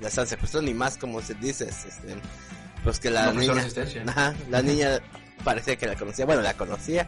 la 0.00 0.08
están 0.08 0.26
secuestrando 0.26 0.70
ni 0.70 0.74
más 0.74 0.96
como 0.96 1.20
se 1.20 1.34
dice 1.34 1.68
este, 1.68 2.16
pues 2.82 2.98
que 2.98 3.10
la 3.10 3.34
niña 3.34 3.66
la 4.48 4.62
niña 4.62 4.98
parecía 5.44 5.76
que 5.76 5.86
la 5.86 5.94
conocía 5.94 6.24
bueno 6.24 6.40
la 6.40 6.54
conocía 6.54 7.06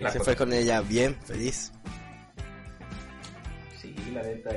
y 0.00 0.10
se 0.10 0.18
fue 0.18 0.34
con 0.34 0.52
ella 0.52 0.80
bien 0.80 1.16
feliz 1.24 1.70
sí 3.80 3.94
la 4.12 4.24
neta 4.24 4.50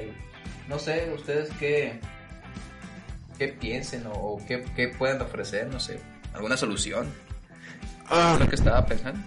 no 0.68 0.80
sé 0.80 1.14
ustedes 1.16 1.52
qué 1.60 2.00
qué 3.40 3.48
piensen 3.48 4.04
o, 4.06 4.38
qué, 4.48 4.64
qué 4.76 4.90
pueden 4.90 5.22
ofrecer 5.22 5.68
no 5.68 5.80
sé 5.80 6.00
alguna 6.34 6.56
solución 6.56 7.12
ah. 8.10 8.38
lo 8.40 8.48
que 8.48 8.56
estaba 8.56 8.86
pensando 8.86 9.20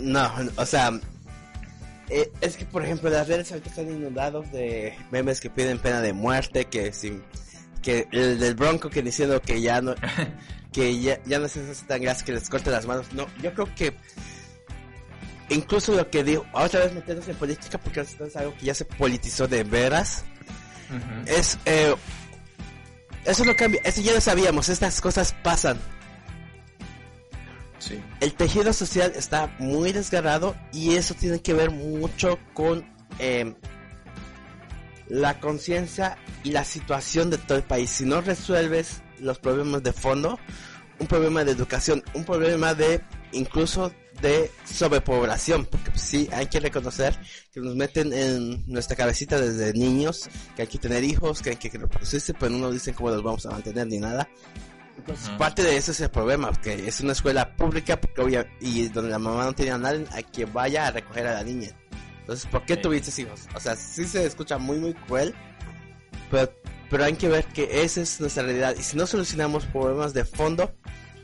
no 0.00 0.30
o 0.56 0.66
sea 0.66 0.92
eh, 2.10 2.32
es 2.40 2.56
que, 2.56 2.64
por 2.64 2.84
ejemplo, 2.84 3.08
las 3.08 3.28
redes 3.28 3.52
ahorita 3.52 3.70
están 3.70 3.88
inundados 3.88 4.50
de 4.50 4.96
memes 5.12 5.40
que 5.40 5.48
piden 5.48 5.78
pena 5.78 6.00
de 6.00 6.12
muerte, 6.12 6.64
que 6.64 6.92
sin, 6.92 7.22
que 7.82 8.08
el 8.10 8.40
del 8.40 8.56
Bronco 8.56 8.90
que 8.90 9.00
diciendo 9.00 9.40
que 9.40 9.60
ya 9.60 9.80
no, 9.80 9.94
que 10.72 11.00
ya, 11.00 11.22
ya 11.24 11.38
no 11.38 11.46
se 11.46 11.60
hace 11.60 11.86
tan 11.86 12.02
grasa 12.02 12.24
que 12.24 12.32
les 12.32 12.50
corte 12.50 12.70
las 12.70 12.84
manos. 12.84 13.12
No, 13.12 13.28
yo 13.40 13.54
creo 13.54 13.72
que 13.76 13.94
incluso 15.50 15.94
lo 15.94 16.10
que 16.10 16.24
digo, 16.24 16.44
otra 16.52 16.80
vez 16.80 16.92
metiéndose 16.92 17.30
en 17.30 17.36
política, 17.36 17.78
porque 17.78 18.00
es 18.00 18.36
algo 18.36 18.54
que 18.56 18.66
ya 18.66 18.74
se 18.74 18.84
politizó 18.84 19.46
de 19.46 19.62
veras, 19.62 20.24
es, 21.26 21.58
eh, 21.64 21.94
eso 23.24 23.44
no 23.44 23.54
cambia, 23.56 23.80
eso 23.84 24.00
ya 24.00 24.12
lo 24.12 24.20
sabíamos, 24.20 24.68
estas 24.68 25.00
cosas 25.00 25.34
pasan 25.42 25.78
el 28.20 28.34
tejido 28.34 28.72
social 28.72 29.12
está 29.16 29.54
muy 29.58 29.92
desgarrado 29.92 30.54
y 30.72 30.94
eso 30.96 31.14
tiene 31.14 31.40
que 31.40 31.54
ver 31.54 31.70
mucho 31.70 32.38
con 32.52 32.84
em, 33.18 33.54
la 35.08 35.40
conciencia 35.40 36.18
y 36.44 36.52
la 36.52 36.64
situación 36.64 37.30
de 37.30 37.38
todo 37.38 37.58
el 37.58 37.64
país. 37.64 37.90
Si 37.90 38.04
no 38.04 38.20
resuelves 38.20 39.02
los 39.18 39.38
problemas 39.38 39.82
de 39.82 39.92
fondo, 39.92 40.38
un 40.98 41.06
problema 41.06 41.44
de 41.44 41.52
educación, 41.52 42.02
un 42.14 42.24
problema 42.24 42.74
de 42.74 43.00
incluso 43.32 43.92
de 44.20 44.50
sobrepoblación, 44.64 45.66
porque 45.66 45.90
sí 45.94 46.28
hay 46.32 46.46
que 46.46 46.60
reconocer 46.60 47.18
que 47.52 47.60
nos 47.60 47.74
meten 47.74 48.12
en 48.12 48.64
nuestra 48.66 48.96
cabecita 48.96 49.40
desde 49.40 49.72
niños, 49.72 50.28
que 50.56 50.62
hay 50.62 50.68
que 50.68 50.78
tener 50.78 51.04
hijos, 51.04 51.42
que 51.42 51.50
hay 51.50 51.56
que 51.56 51.70
reproducirse, 51.70 52.34
pero 52.34 52.50
no 52.50 52.58
nos 52.58 52.74
dicen 52.74 52.94
cómo 52.94 53.10
los 53.10 53.22
vamos 53.22 53.46
a 53.46 53.50
mantener 53.50 53.86
ni 53.86 53.98
nada. 53.98 54.28
Entonces, 54.96 55.30
parte 55.30 55.62
de 55.62 55.76
eso 55.76 55.92
es 55.92 56.00
el 56.00 56.10
problema, 56.10 56.52
que 56.60 56.86
es 56.86 57.00
una 57.00 57.12
escuela 57.12 57.56
pública 57.56 57.98
porque 57.98 58.46
y 58.60 58.88
donde 58.88 59.10
la 59.10 59.18
mamá 59.18 59.44
no 59.44 59.54
tiene 59.54 59.72
a 59.72 59.78
nadie 59.78 60.04
a 60.12 60.22
que 60.22 60.44
vaya 60.44 60.88
a 60.88 60.90
recoger 60.90 61.26
a 61.26 61.34
la 61.34 61.42
niña. 61.42 61.70
Entonces, 62.20 62.46
¿por 62.46 62.64
qué 62.66 62.76
tuviste 62.76 63.22
hijos? 63.22 63.48
O 63.54 63.60
sea, 63.60 63.76
sí 63.76 64.04
se 64.04 64.26
escucha 64.26 64.58
muy, 64.58 64.78
muy 64.78 64.94
cruel, 64.94 65.34
pero, 66.30 66.52
pero 66.90 67.04
hay 67.04 67.14
que 67.14 67.28
ver 67.28 67.46
que 67.46 67.82
esa 67.82 68.02
es 68.02 68.20
nuestra 68.20 68.42
realidad. 68.42 68.76
Y 68.78 68.82
si 68.82 68.96
no 68.96 69.06
solucionamos 69.06 69.64
problemas 69.66 70.12
de 70.12 70.24
fondo, 70.24 70.70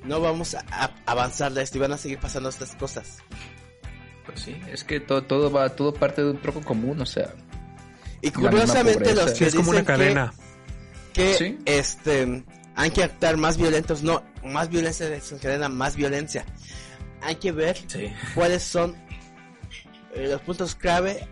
no 0.06 0.20
vamos 0.20 0.54
a, 0.54 0.90
avanzar 1.06 1.52
de 1.52 1.62
esto 1.62 1.78
y 1.78 1.80
van 1.80 1.92
a 1.92 1.98
seguir 1.98 2.18
pasando 2.18 2.48
estas 2.48 2.74
cosas. 2.76 3.18
Pues 4.24 4.40
sí, 4.40 4.56
es 4.72 4.84
que 4.84 5.00
todo, 5.00 5.22
todo 5.22 5.50
va, 5.50 5.68
todo 5.70 5.94
parte 5.94 6.22
de 6.22 6.30
un 6.30 6.40
troco 6.40 6.60
común, 6.62 7.00
o 7.00 7.06
sea. 7.06 7.34
Y 8.22 8.30
curiosamente 8.30 9.14
los 9.14 9.32
que 9.32 9.46
es 9.46 9.54
como 9.54 9.70
una 9.70 9.84
cadena. 9.84 10.32
Que, 11.12 11.58
este 11.64 12.44
hay 12.74 12.90
que 12.90 13.02
actuar 13.02 13.38
más 13.38 13.56
violentos, 13.56 14.02
no, 14.02 14.22
más 14.44 14.68
violencia 14.68 15.08
desencadena 15.08 15.68
más 15.68 15.96
violencia. 15.96 16.44
Hay 17.22 17.36
que 17.36 17.52
ver 17.52 17.78
cuáles 18.34 18.62
son 18.62 18.94
eh, 20.14 20.28
los 20.28 20.42
puntos 20.42 20.74
clave 20.74 21.26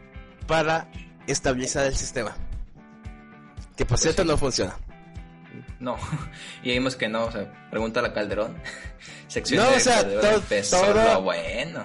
para 0.46 0.90
estabilizar 1.26 1.86
el 1.86 1.96
sistema. 1.96 2.34
Que 3.76 3.84
por 3.84 3.90
pues 3.90 4.02
cierto 4.02 4.24
no 4.24 4.38
funciona. 4.38 4.76
No, 5.84 5.98
y 6.62 6.70
vimos 6.70 6.96
que 6.96 7.08
no, 7.08 7.26
o 7.26 7.30
sea, 7.30 7.68
pregunta 7.70 8.00
a 8.00 8.04
la 8.04 8.12
Calderón. 8.14 8.56
Sección 9.28 9.62
no, 9.62 9.76
o 9.76 9.78
sea, 9.78 10.02
todo, 10.02 11.22
bueno. 11.22 11.84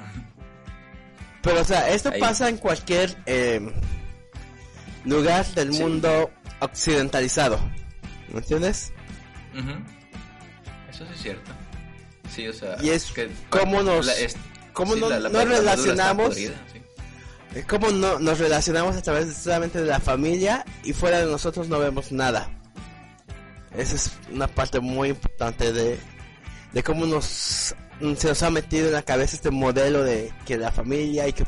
Pero 1.41 1.62
o 1.62 1.63
sea, 1.63 1.89
esto 1.89 2.12
pasa 2.19 2.49
en 2.49 2.57
cualquier 2.57 3.15
eh, 3.25 3.62
lugar 5.05 5.45
del 5.47 5.71
mundo 5.71 6.31
occidentalizado. 6.59 7.59
¿Me 8.29 8.39
entiendes? 8.39 8.93
Eso 10.89 11.05
sí 11.05 11.12
es 11.13 11.21
cierto. 11.21 11.51
Sí, 12.29 12.47
o 12.47 12.53
sea, 12.53 12.77
y 12.81 12.89
es 12.89 13.12
que 13.12 13.29
cómo 13.49 13.81
nos, 13.81 14.12
cómo 14.73 14.95
no, 14.95 15.09
nos 15.09 15.47
relacionamos, 15.47 16.38
cómo 17.67 17.89
no, 17.89 18.19
nos 18.19 18.38
relacionamos 18.38 18.97
a 18.97 19.01
través 19.01 19.35
solamente 19.35 19.79
de 19.79 19.88
la 19.88 19.99
familia 19.99 20.65
y 20.83 20.93
fuera 20.93 21.19
de 21.19 21.25
nosotros 21.25 21.69
no 21.69 21.79
vemos 21.79 22.12
nada. 22.12 22.59
Esa 23.75 23.95
es 23.95 24.12
una 24.32 24.47
parte 24.47 24.79
muy 24.79 25.10
importante 25.10 25.71
de, 25.71 25.99
de 26.73 26.84
cómo 26.84 27.05
nos 27.05 27.75
se 27.99 28.27
nos 28.27 28.43
ha 28.43 28.49
metido 28.49 28.88
en 28.88 28.93
la 28.93 29.01
cabeza 29.01 29.36
este 29.36 29.51
modelo 29.51 30.03
de 30.03 30.32
que 30.45 30.58
la 30.58 30.71
familia 30.71 31.27
y 31.27 31.34
que 31.34 31.45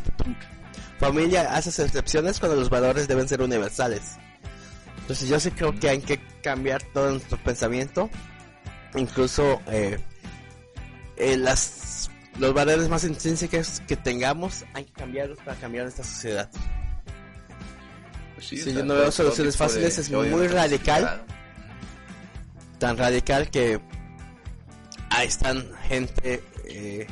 familia 0.99 1.55
hace 1.55 1.69
excepciones 1.83 2.39
cuando 2.39 2.57
los 2.57 2.69
valores 2.69 3.07
deben 3.07 3.27
ser 3.27 3.41
universales. 3.41 4.17
Entonces 4.99 5.29
yo 5.29 5.39
sí 5.39 5.51
creo 5.51 5.77
que 5.79 5.89
hay 5.89 5.99
que 5.99 6.19
cambiar 6.43 6.83
todo 6.93 7.09
nuestro 7.09 7.37
pensamiento, 7.37 8.09
incluso 8.95 9.61
eh, 9.67 9.97
eh, 11.17 11.37
las 11.37 12.09
los 12.37 12.53
valores 12.53 12.87
más 12.87 13.03
intrínsecos 13.03 13.81
que 13.87 13.97
tengamos 13.97 14.63
hay 14.73 14.85
que 14.85 14.93
cambiarlos 14.93 15.37
para 15.39 15.55
cambiar 15.57 15.87
esta 15.87 16.03
sociedad. 16.03 16.49
Pues 18.35 18.47
sí, 18.47 18.73
yo 18.73 18.83
no 18.83 18.95
veo 18.95 19.11
soluciones 19.11 19.55
fáciles, 19.55 19.97
es 19.97 20.09
muy 20.09 20.47
radical, 20.47 21.23
tan 22.81 22.97
radical 22.97 23.47
que 23.51 23.79
ahí 25.11 25.27
están 25.27 25.63
gente 25.83 26.43
eh, 26.67 27.05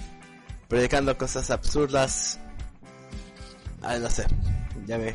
predicando 0.68 1.16
cosas 1.16 1.52
absurdas. 1.52 2.40
Ah, 3.84 3.96
no 4.00 4.10
sé, 4.10 4.26
ya 4.88 4.98
me... 4.98 5.14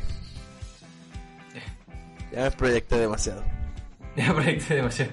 Ya 2.31 2.43
me 2.43 2.51
proyecté 2.51 2.97
demasiado. 2.97 3.43
Ya 4.15 4.33
proyecté 4.33 4.75
demasiado. 4.75 5.11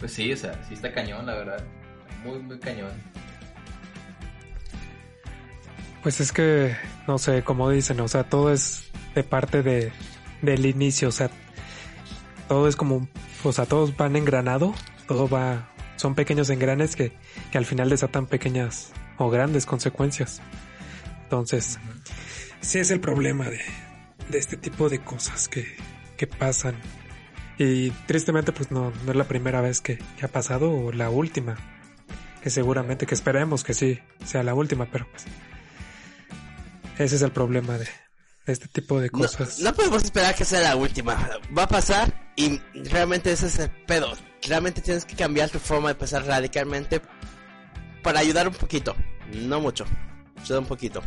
Pues 0.00 0.12
sí, 0.12 0.32
o 0.32 0.36
sea, 0.36 0.60
sí 0.66 0.74
está 0.74 0.92
cañón, 0.92 1.24
la 1.24 1.34
verdad. 1.36 1.64
Muy, 2.24 2.40
muy 2.40 2.58
cañón. 2.58 2.90
Pues 6.02 6.20
es 6.20 6.32
que, 6.32 6.76
no 7.06 7.16
sé, 7.16 7.44
como 7.44 7.70
dicen, 7.70 8.00
o 8.00 8.08
sea, 8.08 8.24
todo 8.24 8.52
es 8.52 8.90
de 9.14 9.22
parte 9.22 9.62
de, 9.62 9.92
del 10.42 10.66
inicio, 10.66 11.10
o 11.10 11.12
sea, 11.12 11.30
todo 12.48 12.66
es 12.66 12.74
como, 12.74 13.06
o 13.42 13.52
sea, 13.52 13.66
todos 13.66 13.96
van 13.96 14.16
engranado, 14.16 14.74
todo 15.06 15.28
va, 15.28 15.68
son 15.96 16.14
pequeños 16.14 16.50
engranes 16.50 16.96
que, 16.96 17.12
que 17.50 17.58
al 17.58 17.66
final 17.66 17.90
desatan 17.90 18.26
pequeñas 18.26 18.92
o 19.18 19.30
grandes 19.30 19.66
consecuencias. 19.66 20.40
Entonces, 21.24 21.78
sí 22.60 22.78
es 22.78 22.90
el 22.90 23.00
problema 23.00 23.48
de, 23.48 23.60
de 24.28 24.38
este 24.38 24.56
tipo 24.56 24.88
de 24.88 25.00
cosas 25.00 25.48
que, 25.48 25.66
que 26.16 26.26
pasan. 26.26 26.76
Y 27.58 27.90
tristemente, 28.06 28.52
pues 28.52 28.70
no, 28.70 28.92
no 29.04 29.10
es 29.10 29.16
la 29.16 29.24
primera 29.24 29.60
vez 29.60 29.80
que, 29.80 29.98
que 30.18 30.24
ha 30.24 30.28
pasado 30.28 30.70
o 30.72 30.92
la 30.92 31.10
última. 31.10 31.56
Que 32.42 32.50
seguramente 32.50 33.06
que 33.06 33.14
esperemos 33.14 33.62
que 33.62 33.72
sí 33.72 34.00
sea 34.24 34.42
la 34.42 34.54
última, 34.54 34.86
pero 34.90 35.06
pues 35.10 35.26
ese 36.98 37.16
es 37.16 37.22
el 37.22 37.32
problema 37.32 37.78
de, 37.78 37.88
este 38.46 38.68
tipo 38.68 39.00
de 39.00 39.10
cosas. 39.10 39.60
No, 39.60 39.72
podemos 39.74 40.04
esperar 40.04 40.34
que 40.34 40.44
sea 40.44 40.60
la 40.60 40.76
última. 40.76 41.30
Va 41.56 41.64
a 41.64 41.68
pasar 41.68 42.21
y 42.36 42.58
realmente 42.74 43.32
ese 43.32 43.46
es 43.46 43.58
el 43.58 43.70
pedo. 43.70 44.12
Realmente 44.46 44.80
tienes 44.80 45.04
que 45.04 45.14
cambiar 45.14 45.50
tu 45.50 45.58
forma 45.58 45.88
de 45.88 45.94
pensar 45.94 46.24
radicalmente 46.24 47.00
para 48.02 48.20
ayudar 48.20 48.48
un 48.48 48.54
poquito. 48.54 48.94
No 49.32 49.60
mucho, 49.60 49.84
solo 50.42 50.60
un 50.60 50.66
poquito. 50.66 51.02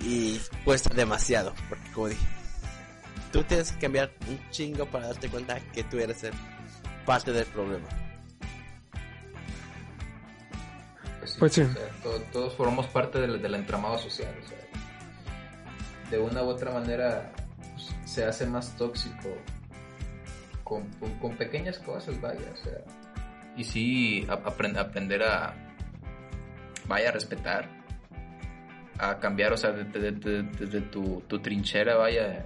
Y 0.00 0.40
cuesta 0.64 0.92
demasiado, 0.94 1.54
porque 1.68 1.90
como 1.92 2.08
dije, 2.08 2.26
tú 3.32 3.42
tienes 3.44 3.72
que 3.72 3.78
cambiar 3.78 4.12
un 4.28 4.38
chingo 4.50 4.86
para 4.86 5.06
darte 5.08 5.28
cuenta 5.28 5.60
que 5.72 5.84
tú 5.84 5.98
eres 5.98 6.26
parte 7.06 7.32
del 7.32 7.46
problema. 7.46 7.88
Pues 11.38 11.54
sí. 11.54 11.62
todos, 12.32 12.54
formamos 12.54 12.86
parte 12.88 13.18
del, 13.20 13.40
del 13.40 13.54
entramado 13.54 13.98
social. 13.98 14.34
de 16.10 16.18
una 16.18 16.42
u 16.42 16.48
otra 16.48 16.70
manera 16.70 17.32
pues, 17.74 17.94
se 18.04 18.24
hace 18.24 18.46
más 18.46 18.76
tóxico 18.76 19.30
con, 20.64 20.90
con, 21.20 21.36
pequeñas 21.36 21.78
cosas, 21.78 22.20
vaya. 22.20 22.50
O 22.52 22.56
sea, 22.56 22.78
y 23.56 23.64
sí, 23.64 24.26
aprender 24.28 25.22
a, 25.22 25.54
vaya, 26.86 27.10
a 27.10 27.12
respetar, 27.12 27.68
a 28.98 29.18
cambiar, 29.18 29.52
o 29.52 29.56
sea, 29.56 29.70
desde 29.70 30.80
tu, 30.80 31.20
tu, 31.28 31.38
trinchera, 31.38 31.96
vaya, 31.96 32.44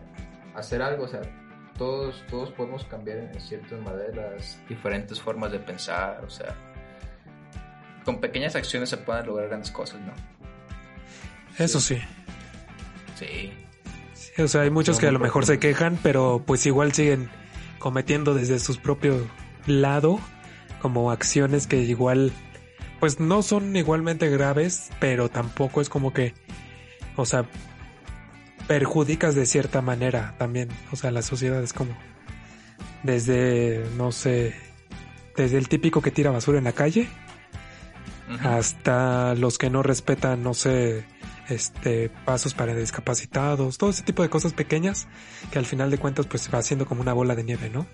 a 0.54 0.58
hacer 0.58 0.82
algo, 0.82 1.04
o 1.04 1.08
sea, 1.08 1.22
todos, 1.76 2.22
todos 2.28 2.50
podemos 2.52 2.84
cambiar 2.84 3.18
en 3.18 3.40
ciertas 3.40 3.80
maneras, 3.80 4.60
diferentes 4.68 5.20
formas 5.20 5.52
de 5.52 5.60
pensar, 5.60 6.22
o 6.24 6.30
sea, 6.30 6.54
con 8.04 8.20
pequeñas 8.20 8.56
acciones 8.56 8.88
se 8.90 8.96
pueden 8.96 9.26
lograr 9.26 9.48
grandes 9.48 9.70
cosas, 9.70 10.00
¿no? 10.00 10.12
Eso 11.58 11.80
sí. 11.80 11.98
Sí. 13.16 13.52
o 14.40 14.46
sea, 14.46 14.60
hay 14.62 14.70
muchos 14.70 14.98
que 14.98 15.08
a 15.08 15.12
lo 15.12 15.18
mejor 15.18 15.44
se 15.44 15.58
quejan, 15.58 15.98
pero 16.02 16.42
pues 16.46 16.64
igual 16.66 16.92
siguen 16.92 17.28
cometiendo 17.78 18.34
desde 18.34 18.58
su 18.58 18.76
propio 18.76 19.26
lado 19.66 20.20
como 20.80 21.10
acciones 21.10 21.66
que 21.66 21.82
igual 21.82 22.32
pues 23.00 23.20
no 23.20 23.42
son 23.42 23.76
igualmente 23.76 24.28
graves, 24.28 24.90
pero 24.98 25.28
tampoco 25.28 25.80
es 25.80 25.88
como 25.88 26.12
que, 26.12 26.34
o 27.16 27.24
sea, 27.24 27.46
perjudicas 28.66 29.34
de 29.34 29.46
cierta 29.46 29.82
manera 29.82 30.34
también, 30.38 30.68
o 30.90 30.96
sea, 30.96 31.10
la 31.10 31.22
sociedad 31.22 31.62
es 31.62 31.72
como 31.72 31.96
desde, 33.02 33.84
no 33.96 34.10
sé, 34.10 34.54
desde 35.36 35.58
el 35.58 35.68
típico 35.68 36.02
que 36.02 36.10
tira 36.10 36.30
basura 36.30 36.58
en 36.58 36.64
la 36.64 36.72
calle 36.72 37.08
hasta 38.42 39.34
los 39.36 39.56
que 39.56 39.70
no 39.70 39.82
respetan, 39.82 40.42
no 40.42 40.52
sé, 40.52 41.04
este, 41.48 42.10
pasos 42.24 42.54
para 42.54 42.74
discapacitados, 42.74 43.78
todo 43.78 43.90
ese 43.90 44.02
tipo 44.02 44.22
de 44.22 44.30
cosas 44.30 44.52
pequeñas 44.52 45.08
que 45.50 45.58
al 45.58 45.66
final 45.66 45.90
de 45.90 45.98
cuentas 45.98 46.26
pues 46.26 46.48
va 46.52 46.58
haciendo 46.58 46.86
como 46.86 47.00
una 47.00 47.12
bola 47.12 47.34
de 47.34 47.44
nieve, 47.44 47.70
¿no? 47.70 47.86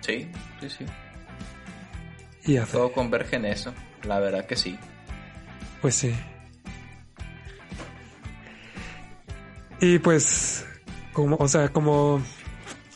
Sí, 0.00 0.28
sí, 0.60 0.70
sí. 0.70 0.86
Y 2.46 2.58
Todo 2.60 2.92
converge 2.92 3.36
en 3.36 3.44
eso, 3.44 3.74
la 4.04 4.20
verdad 4.20 4.46
que 4.46 4.56
sí. 4.56 4.78
Pues 5.82 5.94
sí. 5.94 6.14
Y 9.80 9.98
pues, 9.98 10.66
como, 11.12 11.36
o 11.36 11.46
sea, 11.46 11.68
como, 11.68 12.22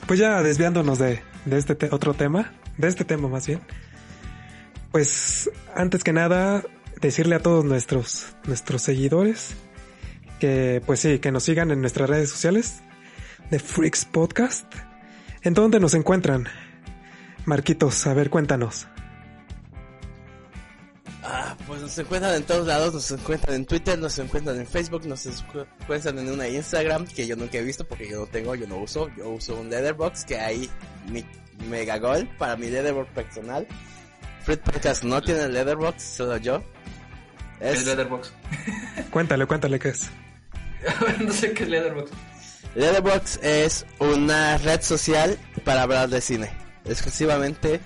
pues 0.06 0.18
ya 0.18 0.42
desviándonos 0.42 0.98
de, 0.98 1.22
de 1.44 1.58
este 1.58 1.76
otro 1.92 2.14
tema, 2.14 2.52
de 2.78 2.88
este 2.88 3.04
tema 3.04 3.28
más 3.28 3.46
bien, 3.46 3.60
pues 4.90 5.50
antes 5.76 6.02
que 6.02 6.12
nada 6.12 6.64
decirle 7.08 7.36
a 7.36 7.40
todos 7.40 7.64
nuestros 7.64 8.34
nuestros 8.46 8.82
seguidores 8.82 9.54
que 10.40 10.82
pues 10.84 11.00
sí, 11.00 11.18
que 11.18 11.30
nos 11.30 11.44
sigan 11.44 11.70
en 11.70 11.80
nuestras 11.80 12.10
redes 12.10 12.30
sociales 12.30 12.80
de 13.50 13.58
Freaks 13.58 14.04
Podcast. 14.06 14.66
¿En 15.42 15.54
dónde 15.54 15.78
nos 15.78 15.94
encuentran? 15.94 16.48
Marquitos, 17.44 18.06
a 18.06 18.14
ver, 18.14 18.30
cuéntanos. 18.30 18.88
Ah, 21.24 21.56
pues 21.66 21.80
nos 21.80 21.96
encuentran 21.96 22.34
en 22.34 22.42
todos 22.42 22.66
lados, 22.66 22.92
nos 22.94 23.10
encuentran 23.12 23.54
en 23.54 23.66
Twitter, 23.66 23.96
nos 23.96 24.18
encuentran 24.18 24.58
en 24.58 24.66
Facebook, 24.66 25.06
nos 25.06 25.24
encuentran 25.26 26.18
en 26.18 26.30
una 26.32 26.48
Instagram 26.48 27.06
que 27.06 27.26
yo 27.26 27.36
nunca 27.36 27.58
he 27.58 27.62
visto 27.62 27.86
porque 27.86 28.08
yo 28.08 28.20
no 28.20 28.26
tengo, 28.26 28.56
yo 28.56 28.66
no 28.66 28.78
uso, 28.78 29.08
yo 29.16 29.28
uso 29.28 29.60
un 29.60 29.70
Leatherbox 29.70 30.24
que 30.24 30.38
hay 30.38 30.68
mi 31.08 31.24
mega 31.68 31.98
gol 31.98 32.28
para 32.38 32.56
mi 32.56 32.68
Leatherbox 32.68 33.10
personal. 33.12 33.66
Fred 34.42 34.58
Podcast 34.58 35.04
no 35.04 35.22
tiene 35.22 35.48
Leatherbox, 35.48 36.02
solo 36.02 36.36
yo. 36.38 36.64
Es... 37.62 37.74
¿Qué 37.74 37.78
es 37.78 37.86
Leatherbox? 37.86 38.32
cuéntale, 39.10 39.46
cuéntale 39.46 39.78
qué 39.78 39.90
es. 39.90 40.10
no 41.20 41.32
sé 41.32 41.52
qué 41.52 41.62
es 41.62 41.68
Leatherbox. 41.68 42.10
Leatherbox 42.74 43.38
es 43.42 43.86
una 43.98 44.58
red 44.58 44.82
social 44.82 45.38
para 45.64 45.82
hablar 45.82 46.08
de 46.08 46.20
cine, 46.20 46.50
exclusivamente 46.84 47.80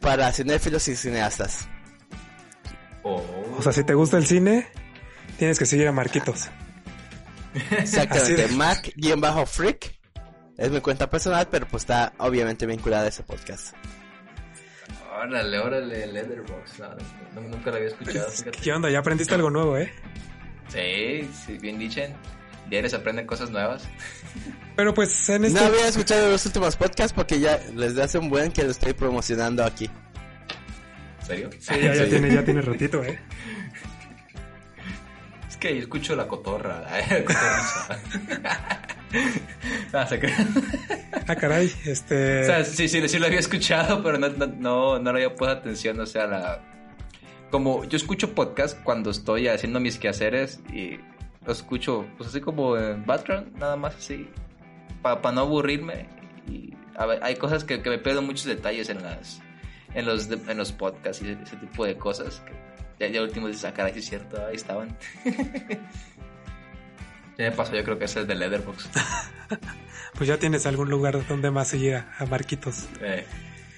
para 0.00 0.32
cinéfilos 0.32 0.88
y 0.88 0.96
cineastas. 0.96 1.68
Oh. 3.02 3.22
O 3.58 3.62
sea, 3.62 3.72
si 3.72 3.84
te 3.84 3.94
gusta 3.94 4.16
el 4.16 4.26
cine, 4.26 4.68
tienes 5.38 5.58
que 5.58 5.66
seguir 5.66 5.88
a 5.88 5.92
Marquitos. 5.92 6.48
Exactamente, 7.72 8.48
Mac-Freak 8.48 9.98
es 10.56 10.70
mi 10.70 10.80
cuenta 10.80 11.10
personal, 11.10 11.48
pero 11.50 11.66
pues 11.66 11.82
está 11.82 12.12
obviamente 12.18 12.66
vinculada 12.66 13.04
a 13.04 13.08
ese 13.08 13.22
podcast. 13.22 13.74
Órale, 15.20 15.58
órale, 15.58 16.06
Leatherbox. 16.06 16.78
No, 17.34 17.40
nunca 17.42 17.70
lo 17.70 17.76
había 17.76 17.88
escuchado. 17.88 18.26
¿Qué 18.62 18.72
onda? 18.72 18.88
Ya 18.90 19.00
aprendiste 19.00 19.34
algo 19.34 19.50
nuevo, 19.50 19.76
¿eh? 19.76 19.92
Sí, 20.68 21.30
sí, 21.44 21.58
bien 21.58 21.78
dicen. 21.78 22.14
Diarios 22.70 22.94
aprenden 22.94 23.26
cosas 23.26 23.50
nuevas. 23.50 23.82
Pero 24.76 24.94
pues 24.94 25.28
en 25.28 25.44
este... 25.44 25.60
No 25.60 25.66
había 25.66 25.88
escuchado 25.88 26.30
los 26.30 26.46
últimos 26.46 26.76
podcasts 26.76 27.12
porque 27.12 27.38
ya 27.38 27.60
les 27.74 27.98
hace 27.98 28.16
un 28.16 28.30
buen 28.30 28.50
que 28.50 28.62
lo 28.62 28.70
estoy 28.70 28.94
promocionando 28.94 29.62
aquí. 29.62 29.90
¿En 31.20 31.26
serio? 31.26 31.50
Sí, 31.58 31.74
ya, 31.82 32.08
Tiene, 32.08 32.32
ya 32.32 32.42
tiene 32.42 32.62
ratito, 32.62 33.04
¿eh? 33.04 33.18
Es 35.50 35.56
que 35.58 35.74
yo 35.74 35.80
escucho 35.82 36.16
la 36.16 36.26
cotorra. 36.26 36.82
¿eh? 37.10 37.26
ah, 39.92 40.06
se 40.06 40.20
ah, 41.26 41.36
caray, 41.36 41.72
este... 41.84 42.42
O 42.42 42.44
sea, 42.44 42.64
sí, 42.64 42.88
sí, 42.88 43.08
sí 43.08 43.18
lo 43.18 43.26
había 43.26 43.40
escuchado, 43.40 44.02
pero 44.02 44.18
no, 44.18 44.28
no, 44.28 44.98
no, 44.98 45.12
le 45.12 45.24
había 45.24 45.34
puesto 45.34 45.58
atención, 45.58 46.00
o 46.00 46.06
sea, 46.06 46.26
la... 46.26 46.60
Como 47.50 47.84
yo 47.84 47.96
escucho 47.96 48.34
podcast 48.34 48.80
cuando 48.84 49.10
estoy 49.10 49.48
haciendo 49.48 49.80
mis 49.80 49.98
quehaceres 49.98 50.60
y 50.72 51.00
lo 51.44 51.52
escucho, 51.52 52.06
pues 52.16 52.28
así 52.30 52.40
como 52.40 52.76
en 52.76 53.04
background, 53.04 53.56
nada 53.58 53.76
más 53.76 53.96
así, 53.96 54.28
para 55.02 55.32
no 55.32 55.40
aburrirme. 55.40 56.06
Y 56.48 56.74
hay 56.96 57.34
cosas 57.36 57.64
que, 57.64 57.78
me 57.78 57.98
pierdo 57.98 58.22
muchos 58.22 58.44
detalles 58.44 58.88
en 58.88 59.02
las 59.02 59.40
en 59.94 60.06
los, 60.06 60.30
en 60.30 60.56
los 60.56 60.70
podcasts 60.70 61.20
y 61.24 61.30
ese, 61.30 61.56
tipo 61.56 61.84
de 61.84 61.96
cosas 61.96 62.40
que 62.46 62.52
ya, 63.00 63.12
ya 63.12 63.22
último 63.22 63.48
dices, 63.48 63.64
ah, 63.64 63.72
caray, 63.72 63.94
es 63.96 64.04
cierto, 64.04 64.46
ahí 64.46 64.54
estaban. 64.54 64.96
Ya 67.38 67.50
me 67.50 67.52
pasó, 67.52 67.74
yo 67.74 67.84
creo 67.84 67.98
que 67.98 68.04
ese 68.04 68.20
es 68.20 68.26
de 68.26 68.34
Leatherbox. 68.34 68.88
pues 70.14 70.28
ya 70.28 70.38
tienes 70.38 70.66
algún 70.66 70.90
lugar 70.90 71.26
donde 71.26 71.50
más 71.50 71.68
seguir 71.68 71.96
a, 71.96 72.26
Marquitos. 72.26 72.88
Eh, 73.00 73.24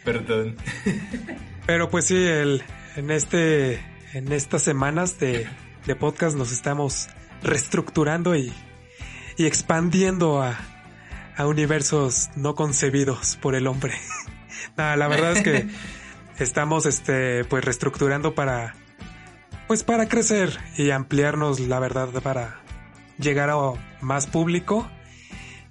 perdón. 0.05 0.57
Pero 1.67 1.91
pues 1.91 2.07
sí, 2.07 2.17
el, 2.17 2.62
en 2.97 3.11
este, 3.11 3.75
en 4.12 4.33
estas 4.33 4.62
semanas 4.62 5.19
de, 5.19 5.49
de 5.87 5.97
podcast 5.97 6.37
nos 6.37 6.53
estamos 6.53 7.09
reestructurando 7.43 8.35
y, 8.35 8.53
y 9.37 9.47
expandiendo 9.47 10.43
a, 10.43 10.59
a 11.37 11.47
universos 11.47 12.31
no 12.37 12.55
concebidos 12.55 13.37
por 13.37 13.55
el 13.55 13.67
hombre. 13.67 13.95
Nada, 14.77 14.97
la 14.97 15.09
verdad 15.09 15.33
es 15.33 15.43
que 15.43 15.67
estamos 16.38 16.87
este 16.87 17.45
pues 17.45 17.65
reestructurando 17.65 18.35
para 18.35 18.75
pues 19.67 19.85
para 19.85 20.09
crecer 20.09 20.59
y 20.77 20.91
ampliarnos 20.91 21.61
la 21.61 21.79
verdad 21.79 22.09
para 22.23 22.62
llegar 23.18 23.51
a 23.51 23.57
más 24.01 24.27
público 24.27 24.88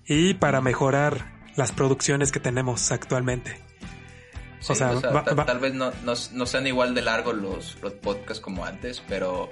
y 0.05 0.33
para 0.35 0.61
mejorar 0.61 1.31
las 1.55 1.71
producciones 1.71 2.31
que 2.31 2.39
tenemos 2.39 2.91
actualmente. 2.91 3.59
o 4.67 4.75
sea, 4.75 4.99
tal 4.99 5.59
vez 5.59 5.73
no, 5.73 5.91
no, 6.03 6.45
sean 6.45 6.67
igual 6.67 6.93
de 6.93 7.01
largos 7.01 7.35
los, 7.35 7.77
los 7.81 7.93
podcasts 7.93 8.41
como 8.41 8.65
antes, 8.65 9.01
pero 9.07 9.51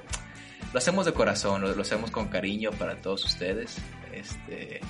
lo 0.73 0.77
hacemos 0.77 1.05
de 1.05 1.13
corazón, 1.13 1.61
lo, 1.61 1.81
hacemos 1.81 2.11
con 2.11 2.27
cariño 2.27 2.71
para 2.71 3.01
todos 3.01 3.25
ustedes. 3.25 3.77
Este, 4.13 4.81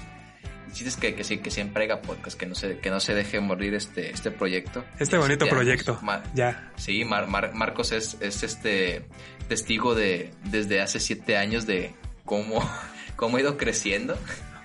es 0.74 0.98
que, 0.98 1.16
que, 1.16 1.42
que 1.42 1.52
siempre 1.52 1.86
haya 1.86 2.02
podcast, 2.02 2.38
que 2.38 2.46
no 2.46 2.56
se, 2.56 2.80
que 2.80 2.90
no 2.90 3.00
se 3.00 3.14
deje 3.14 3.40
morir 3.40 3.74
este, 3.74 4.12
este 4.12 4.32
proyecto. 4.32 4.84
Este 5.00 5.18
bonito 5.18 5.48
proyecto. 5.48 6.00
ya. 6.34 6.72
Sí, 6.76 7.04
Marcos 7.06 7.92
es, 7.92 8.18
es 8.22 8.44
este 8.44 9.06
testigo 9.48 9.96
de 9.96 10.32
desde 10.46 10.82
hace 10.82 11.00
siete 11.00 11.38
años 11.38 11.66
de 11.66 11.96
cómo, 12.30 12.64
cómo 13.16 13.38
ha 13.38 13.42
ido 13.42 13.58
creciendo. 13.58 14.16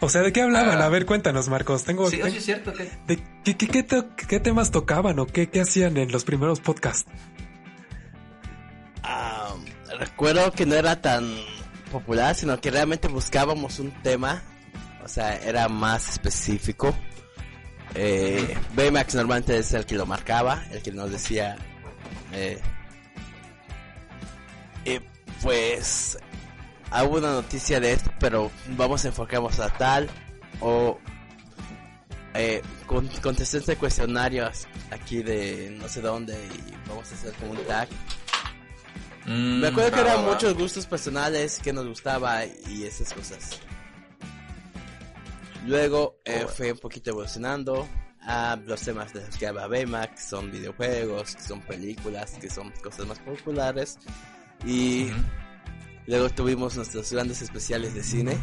O 0.01 0.11
sea, 0.11 0.21
¿de 0.21 0.33
qué 0.33 0.43
hablaban? 0.43 0.83
Ah. 0.83 0.85
a 0.85 0.89
ver, 0.91 1.07
cuéntanos, 1.07 1.49
Marcos. 1.49 1.85
Tengo, 1.85 2.11
sí, 2.11 2.21
es 2.23 2.45
cierto. 2.45 2.75
Que... 2.75 2.91
¿De 3.07 3.23
qué, 3.43 3.57
qué, 3.57 3.87
qué, 4.29 4.41
temas 4.41 4.71
tocaban 4.71 5.19
o 5.19 5.27
qué, 5.27 5.49
qué 5.49 5.63
hacían 5.63 5.97
en 5.97 6.13
los 6.13 6.25
primeros 6.25 6.61
podcasts? 6.61 7.11
Ah, 9.03 9.55
recuerdo 9.99 10.53
que 10.53 10.67
no 10.67 10.75
era 10.75 11.01
tan 11.01 11.35
popular, 11.91 12.35
sino 12.35 12.61
que 12.61 12.71
realmente 12.71 13.09
buscábamos 13.09 13.79
un 13.79 13.91
tema 14.03 14.43
o 15.05 15.09
sea, 15.09 15.37
era 15.37 15.69
más 15.69 16.09
específico. 16.09 16.95
Eh, 17.95 18.57
Baymax 18.75 19.15
normalmente 19.15 19.59
es 19.59 19.73
el 19.75 19.85
que 19.85 19.97
lo 19.97 20.07
marcaba, 20.07 20.65
el 20.73 20.83
que 20.83 20.93
nos 20.93 21.11
decía. 21.11 21.57
Eh, 22.33 22.59
pues. 25.43 26.19
Hubo 26.91 27.19
una 27.19 27.33
noticia 27.33 27.81
de 27.81 27.93
esto, 27.93 28.11
pero 28.21 28.51
vamos 28.77 29.05
a 29.05 29.09
enfocarnos 29.09 29.59
a 29.61 29.69
tal. 29.71 30.09
O. 30.61 30.99
Eh, 32.37 32.63
con, 32.87 33.09
de 33.09 33.77
cuestionarios 33.77 34.67
aquí 34.91 35.23
de 35.23 35.77
no 35.81 35.89
sé 35.89 36.01
dónde 36.01 36.35
y 36.35 36.89
vamos 36.89 37.11
a 37.13 37.15
hacer 37.15 37.33
como 37.35 37.53
un 37.53 37.65
tag. 37.65 37.89
Mm, 39.27 39.61
Me 39.61 39.69
acuerdo 39.69 39.93
que 39.93 40.01
eran 40.01 40.25
muchos 40.25 40.55
gustos 40.55 40.87
personales 40.87 41.61
que 41.63 41.73
nos 41.73 41.87
gustaba 41.87 42.45
y 42.45 42.85
esas 42.85 43.13
cosas. 43.13 43.61
Luego 45.67 46.21
eh, 46.25 46.47
fue 46.55 46.73
un 46.73 46.79
poquito 46.79 47.11
evolucionando 47.11 47.89
a 48.21 48.59
los 48.67 48.81
temas 48.81 49.13
de 49.13 49.25
los 49.25 49.37
que 49.37 49.47
habla 49.47 49.67
Baymax, 49.67 50.25
son 50.25 50.51
videojuegos, 50.51 51.37
que 51.37 51.43
son 51.43 51.61
películas, 51.63 52.33
que 52.41 52.51
son 52.51 52.71
cosas 52.83 53.07
más 53.07 53.19
populares. 53.21 53.99
Y 54.67 55.09
luego 56.07 56.31
tuvimos 56.31 56.77
nuestros 56.77 57.13
grandes 57.13 57.43
especiales 57.43 57.95
de 57.95 58.03
cine. 58.03 58.39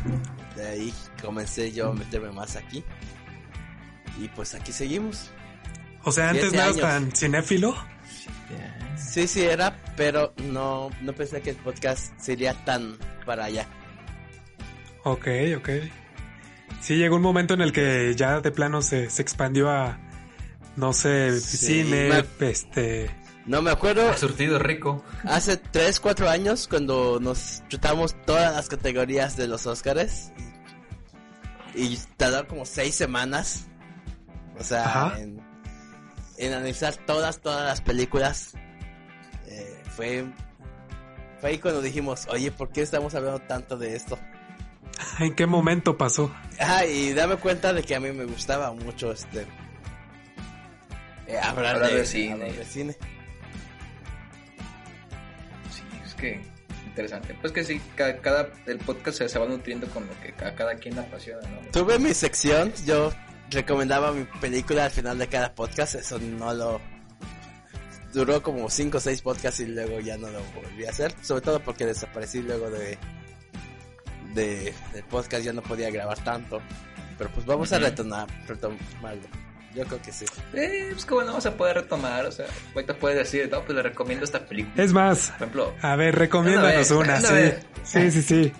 De 0.56 0.67
ahí 0.67 0.93
comencé 1.21 1.71
yo 1.71 1.89
a 1.89 1.93
meterme 1.93 2.32
más 2.32 2.56
aquí. 2.56 2.84
Y 4.19 4.28
pues 4.30 4.54
aquí 4.54 4.71
seguimos. 4.71 5.32
O 6.04 6.12
sea, 6.12 6.30
antes 6.30 6.52
no 6.54 6.62
eras 6.62 6.78
tan 6.78 7.12
cinéfilo. 7.12 7.76
Sí, 8.97 9.28
sí 9.28 9.41
era, 9.41 9.78
pero 9.97 10.34
no, 10.43 10.89
no 11.02 11.13
pensé 11.13 11.41
que 11.41 11.52
el 11.52 11.56
podcast 11.58 12.17
sería 12.19 12.54
tan 12.65 12.97
para 13.26 13.45
allá. 13.45 13.67
Ok, 15.04 15.28
ok. 15.58 15.69
Sí, 16.82 16.95
llegó 16.97 17.15
un 17.15 17.21
momento 17.21 17.54
en 17.54 17.62
el 17.62 17.71
que 17.74 18.13
ya 18.15 18.39
de 18.41 18.52
plano 18.52 18.82
se, 18.82 19.10
se 19.10 19.21
expandió 19.21 19.69
a, 19.69 20.00
no 20.76 20.93
sé, 20.93 21.39
cine, 21.39 22.24
este... 22.39 23.12
No 23.52 23.62
me 23.62 23.70
acuerdo. 23.70 24.18
surtido 24.18 24.60
rico. 24.60 25.04
Hace 25.26 25.58
3, 25.58 26.00
4 26.00 26.30
años 26.30 26.70
cuando 26.70 27.20
nos 27.20 27.62
chutamos 27.68 28.16
todas 28.26 28.56
las 28.56 28.70
categorías 28.70 29.36
de 29.36 29.50
los 29.50 29.68
Oscars 29.68 30.32
y 31.76 31.98
tardó 32.16 32.48
como 32.48 32.66
6 32.66 32.96
semanas. 32.96 33.68
O 34.58 34.64
sea, 34.64 35.18
en, 35.20 35.44
analizar 36.54 36.96
todas, 37.06 37.42
todas 37.42 37.66
las 37.66 37.82
películas. 37.82 38.54
Eh, 39.48 39.84
fue, 39.98 40.24
fue 41.42 41.50
ahí 41.50 41.58
cuando 41.58 41.82
dijimos, 41.82 42.28
oye, 42.30 42.52
¿por 42.52 42.70
qué 42.70 42.84
estamos 42.84 43.14
hablando 43.16 43.40
tanto 43.42 43.78
de 43.78 43.98
esto? 43.98 44.18
¿En 45.20 45.36
qué 45.36 45.46
momento 45.46 45.98
pasó? 45.98 46.34
Ah, 46.58 46.86
y 46.86 47.14
dame 47.14 47.36
cuenta 47.36 47.74
de 47.74 47.84
que 47.84 47.96
a 47.96 48.00
mí 48.00 48.14
me 48.14 48.24
gustaba 48.24 48.72
mucho 48.72 49.12
este 49.12 49.46
eh, 51.28 51.38
hablar, 51.38 51.82
de, 51.82 52.06
cine. 52.06 52.96
Que 56.21 56.41
interesante. 56.86 57.36
Pues 57.41 57.51
que 57.51 57.63
sí, 57.63 57.81
cada, 57.95 58.49
el 58.65 58.77
podcast 58.79 59.21
se, 59.21 59.39
va 59.39 59.45
nutriendo 59.45 59.88
con 59.88 60.07
lo 60.07 60.13
que 60.21 60.34
a 60.45 60.55
cada 60.55 60.75
quien 60.75 60.95
le 60.95 61.01
apasiona, 61.01 61.41
¿no? 61.49 61.71
Tuve 61.71 61.99
mi 61.99 62.13
sección, 62.13 62.71
yo 62.86 63.12
recomendaba 63.49 64.13
mi 64.13 64.23
película 64.39 64.86
al 64.86 64.91
final 64.91 65.17
de 65.17 65.27
cada 65.27 65.53
podcast, 65.53 65.95
eso 65.95 66.19
no 66.19 66.53
lo 66.53 66.79
duró 68.13 68.41
como 68.41 68.69
5 68.69 68.97
o 68.97 69.01
6 69.01 69.21
podcasts 69.21 69.60
y 69.62 69.65
luego 69.65 69.99
ya 69.99 70.17
no 70.17 70.29
lo 70.29 70.41
volví 70.53 70.86
a 70.86 70.89
hacer, 70.89 71.13
sobre 71.21 71.41
todo 71.41 71.60
porque 71.62 71.86
desaparecí 71.86 72.41
luego 72.41 72.69
de 72.69 72.97
de, 74.34 74.73
del 74.93 75.03
podcast 75.05 75.43
ya 75.43 75.53
no 75.53 75.62
podía 75.62 75.89
grabar 75.89 76.23
tanto. 76.23 76.62
Pero 77.17 77.29
pues 77.31 77.45
vamos 77.45 77.71
a 77.71 77.79
retomar, 77.79 78.27
retomarlo. 78.47 79.27
Yo 79.73 79.86
creo 79.86 80.01
que 80.01 80.12
sí. 80.12 80.25
Eh, 80.53 80.89
pues 80.91 81.05
que 81.05 81.13
bueno, 81.13 81.29
vamos 81.29 81.45
a 81.45 81.55
poder 81.55 81.77
retomar. 81.77 82.25
O 82.25 82.31
sea, 82.31 82.45
ahorita 82.75 82.95
puedes 82.95 83.17
decir, 83.17 83.49
no, 83.49 83.62
pues 83.63 83.75
le 83.75 83.81
recomiendo 83.81 84.25
esta 84.25 84.45
película. 84.45 84.84
Es 84.84 84.91
más, 84.91 85.29
por 85.29 85.36
ejemplo, 85.36 85.73
a 85.81 85.95
ver, 85.95 86.15
recomiéndanos 86.15 86.91
una, 86.91 87.21
sí. 87.21 87.53
Sí, 87.84 88.12
sí, 88.12 88.21
sí. 88.21 88.53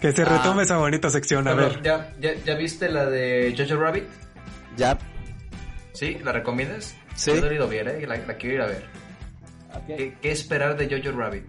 Que 0.00 0.12
se 0.12 0.24
retome 0.24 0.60
ah. 0.60 0.64
esa 0.64 0.76
bonita 0.76 1.10
sección, 1.10 1.46
a 1.48 1.54
ver. 1.54 1.82
¿ya, 1.82 2.12
ya, 2.18 2.54
viste 2.54 2.88
la 2.88 3.06
de 3.06 3.54
Jojo 3.56 3.80
Rabbit? 3.80 4.04
Ya. 4.76 4.98
¿Sí? 5.92 6.18
¿La 6.22 6.32
recomiendas? 6.32 6.96
Sí. 7.14 7.32
Yo 7.34 7.46
he 7.46 7.54
ido 7.54 7.68
bien, 7.68 7.88
¿eh? 7.88 8.06
La, 8.06 8.18
quiero 8.36 8.54
ir 8.54 8.60
a 8.62 8.66
ver. 8.66 8.84
¿Qué, 9.86 10.16
¿Qué, 10.20 10.30
esperar 10.30 10.76
de 10.76 10.88
Jojo 10.88 11.16
Rabbit? 11.16 11.44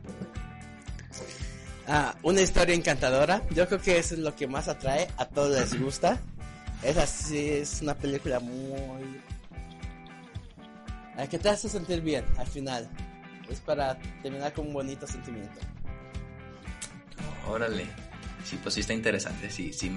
Ah, 1.87 2.15
una 2.23 2.41
historia 2.41 2.75
encantadora. 2.75 3.41
Yo 3.51 3.67
creo 3.67 3.79
que 3.79 3.97
eso 3.97 4.15
es 4.15 4.19
lo 4.19 4.35
que 4.35 4.47
más 4.47 4.67
atrae. 4.67 5.07
A 5.17 5.25
todos 5.25 5.51
les 5.51 5.79
gusta. 5.79 6.19
Es 6.85 6.97
así, 6.97 7.49
es 7.49 7.81
una 7.81 7.95
película 7.95 8.39
muy... 8.39 9.19
que 11.31 11.39
te 11.39 11.49
hace 11.49 11.67
sentir 11.67 12.01
bien 12.01 12.23
al 12.37 12.45
final. 12.45 12.87
Es 13.49 13.59
para 13.59 13.97
terminar 14.21 14.53
con 14.53 14.67
un 14.67 14.73
bonito 14.73 15.07
sentimiento. 15.07 15.59
Órale. 17.49 17.87
Sí, 18.43 18.59
pues 18.61 18.75
sí 18.75 18.81
está 18.81 18.93
interesante. 18.93 19.49
Sí, 19.49 19.73
sí, 19.73 19.91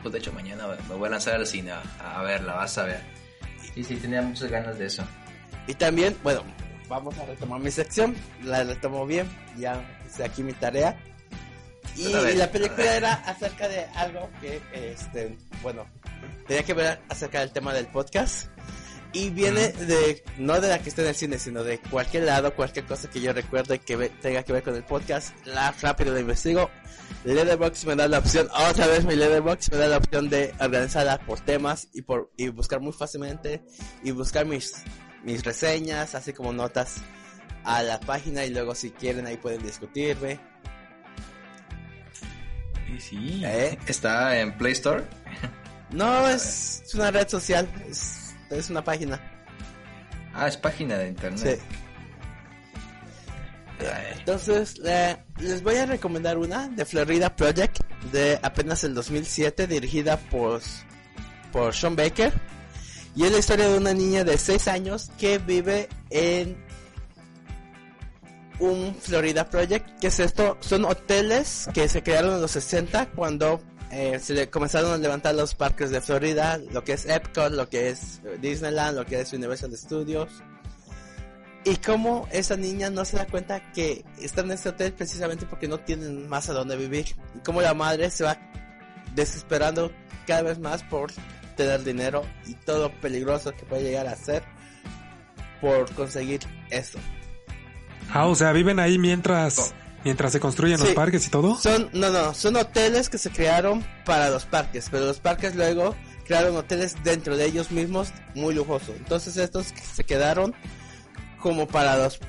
pues 0.00 0.12
de 0.14 0.18
hecho 0.18 0.32
mañana 0.32 0.66
me 0.88 0.94
voy 0.94 1.08
a 1.08 1.10
lanzar 1.10 1.34
al 1.34 1.46
cine 1.46 1.72
a, 1.72 2.22
verla, 2.22 2.54
vas 2.54 2.78
a 2.78 2.84
ver. 2.84 3.02
Sí, 3.74 3.84
sí, 3.84 3.96
tenía 3.96 4.22
muchas 4.22 4.50
ganas 4.50 4.78
de 4.78 4.86
eso. 4.86 5.04
Y 5.66 5.74
también, 5.74 6.16
bueno, 6.22 6.42
vamos 6.88 7.18
a 7.18 7.26
retomar 7.26 7.60
mi 7.60 7.70
sección. 7.70 8.16
La 8.42 8.64
retomo 8.64 9.04
bien. 9.04 9.28
Ya 9.58 9.84
hice 10.06 10.24
aquí 10.24 10.42
mi 10.42 10.54
tarea. 10.54 10.98
Y 11.96 12.08
la 12.34 12.50
película 12.50 12.96
era 12.96 13.12
acerca 13.12 13.68
de 13.68 13.84
algo 13.94 14.30
que, 14.40 14.62
este, 14.72 15.36
bueno, 15.62 15.86
tenía 16.46 16.62
que 16.62 16.74
ver 16.74 17.00
acerca 17.08 17.40
del 17.40 17.52
tema 17.52 17.72
del 17.72 17.86
podcast. 17.86 18.48
Y 19.12 19.30
viene 19.30 19.68
de, 19.68 20.24
no 20.38 20.60
de 20.60 20.68
la 20.68 20.80
que 20.80 20.88
esté 20.88 21.02
en 21.02 21.08
el 21.08 21.14
cine, 21.14 21.38
sino 21.38 21.62
de 21.62 21.78
cualquier 21.78 22.24
lado, 22.24 22.52
cualquier 22.52 22.84
cosa 22.84 23.08
que 23.08 23.20
yo 23.20 23.32
recuerde 23.32 23.78
que 23.78 24.08
tenga 24.20 24.42
que 24.42 24.52
ver 24.52 24.64
con 24.64 24.74
el 24.74 24.82
podcast. 24.82 25.32
La 25.46 25.70
rápido 25.70 26.12
la 26.12 26.18
investigo. 26.18 26.68
Leatherbox 27.24 27.84
me 27.86 27.94
da 27.94 28.08
la 28.08 28.18
opción, 28.18 28.48
otra 28.68 28.86
vez 28.88 29.04
mi 29.04 29.14
Leatherbox 29.14 29.70
me 29.70 29.78
da 29.78 29.86
la 29.86 29.98
opción 29.98 30.28
de 30.28 30.52
organizarla 30.58 31.18
por 31.18 31.38
temas 31.40 31.88
y 31.92 32.02
por, 32.02 32.32
y 32.36 32.48
buscar 32.48 32.80
muy 32.80 32.92
fácilmente 32.92 33.64
y 34.02 34.10
buscar 34.10 34.46
mis, 34.46 34.82
mis 35.22 35.44
reseñas, 35.44 36.14
así 36.14 36.32
como 36.32 36.52
notas 36.52 36.96
a 37.62 37.82
la 37.82 38.00
página 38.00 38.44
y 38.44 38.50
luego 38.50 38.74
si 38.74 38.90
quieren 38.90 39.26
ahí 39.26 39.36
pueden 39.36 39.62
discutirme 39.62 40.38
Sí, 42.98 43.42
¿Eh? 43.44 43.78
¿Está 43.86 44.38
en 44.38 44.56
Play 44.56 44.72
Store? 44.72 45.04
No, 45.94 46.28
es, 46.28 46.82
una 46.94 47.12
red 47.12 47.28
social, 47.28 47.68
es, 48.50 48.68
una 48.68 48.82
página. 48.82 49.20
Ah, 50.34 50.48
es 50.48 50.56
página 50.56 50.98
de 50.98 51.08
internet. 51.08 51.60
Sí. 51.60 51.78
Entonces, 54.18 54.80
les 55.38 55.62
voy 55.62 55.76
a 55.76 55.86
recomendar 55.86 56.36
una 56.36 56.68
de 56.68 56.84
Florida 56.84 57.34
Project 57.36 57.78
de 58.10 58.40
apenas 58.42 58.82
el 58.82 58.94
2007, 58.94 59.68
dirigida 59.68 60.16
por, 60.16 60.60
por 61.52 61.72
Sean 61.72 61.94
Baker. 61.94 62.32
Y 63.14 63.24
es 63.24 63.30
la 63.30 63.38
historia 63.38 63.68
de 63.68 63.78
una 63.78 63.94
niña 63.94 64.24
de 64.24 64.36
6 64.36 64.66
años 64.66 65.12
que 65.16 65.38
vive 65.38 65.88
en 66.10 66.56
un 68.58 68.96
Florida 68.96 69.48
Project. 69.48 70.00
que 70.00 70.08
es 70.08 70.18
esto? 70.18 70.56
Son 70.60 70.84
hoteles 70.84 71.68
que 71.72 71.88
se 71.88 72.02
crearon 72.02 72.34
en 72.34 72.40
los 72.40 72.50
60 72.50 73.10
cuando 73.10 73.60
eh, 73.94 74.18
se 74.18 74.34
le 74.34 74.50
comenzaron 74.50 74.92
a 74.92 74.96
levantar 74.96 75.36
los 75.36 75.54
parques 75.54 75.90
de 75.90 76.00
Florida, 76.00 76.58
lo 76.72 76.82
que 76.82 76.94
es 76.94 77.06
Epcot, 77.06 77.52
lo 77.52 77.68
que 77.68 77.90
es 77.90 78.20
Disneyland, 78.40 78.98
lo 78.98 79.06
que 79.06 79.20
es 79.20 79.32
Universal 79.32 79.76
Studios. 79.76 80.42
Y 81.64 81.76
cómo 81.76 82.28
esa 82.32 82.56
niña 82.56 82.90
no 82.90 83.04
se 83.04 83.16
da 83.16 83.26
cuenta 83.26 83.72
que 83.72 84.04
está 84.20 84.40
en 84.40 84.50
este 84.50 84.70
hotel 84.70 84.92
precisamente 84.92 85.46
porque 85.46 85.68
no 85.68 85.78
tienen 85.78 86.28
más 86.28 86.48
a 86.48 86.52
dónde 86.52 86.76
vivir. 86.76 87.06
Y 87.36 87.38
cómo 87.38 87.62
la 87.62 87.72
madre 87.72 88.10
se 88.10 88.24
va 88.24 88.36
desesperando 89.14 89.92
cada 90.26 90.42
vez 90.42 90.58
más 90.58 90.82
por 90.82 91.12
tener 91.56 91.84
dinero 91.84 92.24
y 92.46 92.54
todo 92.54 92.90
peligroso 93.00 93.52
que 93.52 93.64
puede 93.64 93.84
llegar 93.84 94.08
a 94.08 94.16
ser 94.16 94.42
por 95.60 95.90
conseguir 95.94 96.40
eso. 96.70 96.98
Ah, 98.12 98.26
o 98.26 98.34
sea, 98.34 98.52
viven 98.52 98.80
ahí 98.80 98.98
mientras 98.98 99.72
mientras 100.04 100.32
se 100.32 100.40
construyen 100.40 100.78
los 100.78 100.90
parques 100.90 101.26
y 101.26 101.30
todo. 101.30 101.58
Son 101.58 101.90
no, 101.92 102.10
no, 102.10 102.34
son 102.34 102.56
hoteles 102.56 103.08
que 103.08 103.18
se 103.18 103.30
crearon 103.30 103.84
para 104.04 104.30
los 104.30 104.44
parques, 104.44 104.88
pero 104.90 105.06
los 105.06 105.20
parques 105.20 105.54
luego 105.54 105.94
crearon 106.26 106.56
hoteles 106.56 106.96
dentro 107.02 107.36
de 107.36 107.46
ellos 107.46 107.70
mismos 107.70 108.12
muy 108.34 108.54
lujosos. 108.54 108.94
Entonces 108.96 109.36
estos 109.36 109.66
se 109.94 110.04
quedaron 110.04 110.54
como 111.40 111.66
para 111.66 111.96
los 111.96 112.20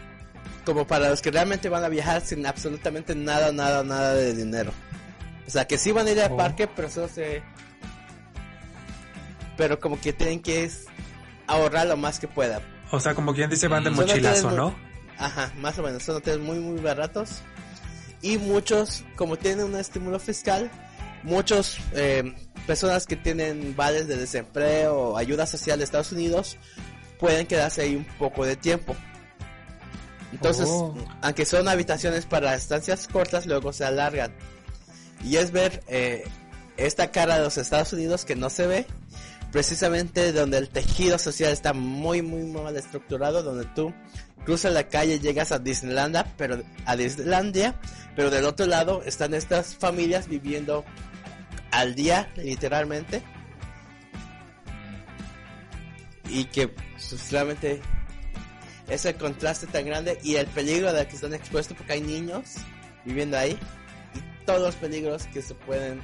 como 0.65 0.87
para 0.87 1.09
los 1.09 1.21
que 1.21 1.29
realmente 1.29 1.69
van 1.69 1.83
a 1.83 1.89
viajar 1.89 2.21
sin 2.21 2.45
absolutamente 2.45 3.13
nada, 3.13 3.51
nada, 3.51 3.83
nada 3.83 4.15
de 4.15 4.33
dinero. 4.33 4.71
O 5.47 5.49
sea, 5.49 5.65
que 5.65 5.77
sí 5.77 5.91
van 5.91 6.07
a 6.07 6.11
ir 6.11 6.21
al 6.21 6.31
oh. 6.31 6.37
parque, 6.37 6.67
pero 6.67 6.87
eso 6.87 7.07
se 7.07 7.43
pero 9.57 9.79
como 9.79 9.99
que 9.99 10.13
tienen 10.13 10.41
que 10.41 10.69
ahorrar 11.47 11.87
lo 11.87 11.97
más 11.97 12.19
que 12.19 12.27
puedan. 12.27 12.61
O 12.91 12.99
sea, 12.99 13.15
como 13.15 13.33
quien 13.33 13.49
dice, 13.49 13.67
van 13.67 13.83
de 13.83 13.89
mochilazo, 13.89 14.51
¿no? 14.51 14.75
Ajá, 15.17 15.51
más 15.57 15.77
o 15.79 15.83
menos. 15.83 16.03
Son 16.03 16.15
hoteles 16.17 16.39
muy, 16.39 16.59
muy 16.59 16.79
baratos. 16.81 17.41
Y 18.21 18.37
muchos, 18.37 19.03
como 19.15 19.37
tienen 19.37 19.65
un 19.65 19.75
estímulo 19.75 20.19
fiscal, 20.19 20.71
muchos 21.23 21.77
eh, 21.93 22.33
personas 22.65 23.05
que 23.05 23.15
tienen 23.15 23.75
vales 23.75 24.07
de 24.07 24.17
desempleo 24.17 24.95
o 24.95 25.17
ayuda 25.17 25.45
social 25.45 25.77
de 25.77 25.85
Estados 25.85 26.11
Unidos 26.11 26.57
pueden 27.19 27.47
quedarse 27.47 27.81
ahí 27.81 27.95
un 27.95 28.05
poco 28.17 28.45
de 28.45 28.55
tiempo. 28.55 28.95
Entonces, 30.31 30.67
oh. 30.69 30.95
aunque 31.21 31.45
son 31.45 31.67
habitaciones 31.67 32.25
para 32.25 32.55
estancias 32.55 33.07
cortas, 33.07 33.45
luego 33.45 33.71
se 33.71 33.85
alargan. 33.85 34.33
Y 35.23 35.37
es 35.37 35.51
ver 35.51 35.83
eh, 35.87 36.25
esta 36.77 37.11
cara 37.11 37.37
de 37.37 37.43
los 37.43 37.57
Estados 37.57 37.93
Unidos 37.93 38.25
que 38.25 38.35
no 38.35 38.49
se 38.49 38.67
ve 38.67 38.85
precisamente 39.51 40.33
donde 40.33 40.57
el 40.57 40.67
tejido 40.67 41.17
social 41.17 41.53
está 41.53 41.71
muy 41.71 42.21
muy 42.21 42.43
mal 42.43 42.75
estructurado, 42.75 43.41
donde 43.41 43.63
tú 43.73 43.93
cruzas 44.45 44.73
la 44.73 44.87
calle, 44.87 45.19
llegas 45.19 45.51
a 45.51 45.59
Disneylandia, 45.59 46.25
pero 46.37 46.63
a 46.85 46.95
Disneylandia, 46.95 47.75
pero 48.15 48.29
del 48.29 48.45
otro 48.45 48.65
lado 48.65 49.01
están 49.05 49.33
estas 49.33 49.75
familias 49.75 50.27
viviendo 50.27 50.85
al 51.71 51.95
día, 51.95 52.31
literalmente. 52.37 53.21
Y 56.29 56.45
que 56.45 56.73
solamente 56.97 57.81
ese 58.87 59.15
contraste 59.15 59.67
tan 59.67 59.85
grande 59.85 60.17
y 60.23 60.35
el 60.35 60.47
peligro 60.47 60.93
de 60.93 61.07
que 61.07 61.15
están 61.15 61.33
expuestos 61.33 61.75
porque 61.75 61.93
hay 61.93 62.01
niños 62.01 62.55
viviendo 63.03 63.37
ahí 63.37 63.57
y 64.13 64.45
todos 64.45 64.61
los 64.61 64.75
peligros 64.75 65.25
que 65.27 65.41
se 65.41 65.53
pueden 65.55 66.01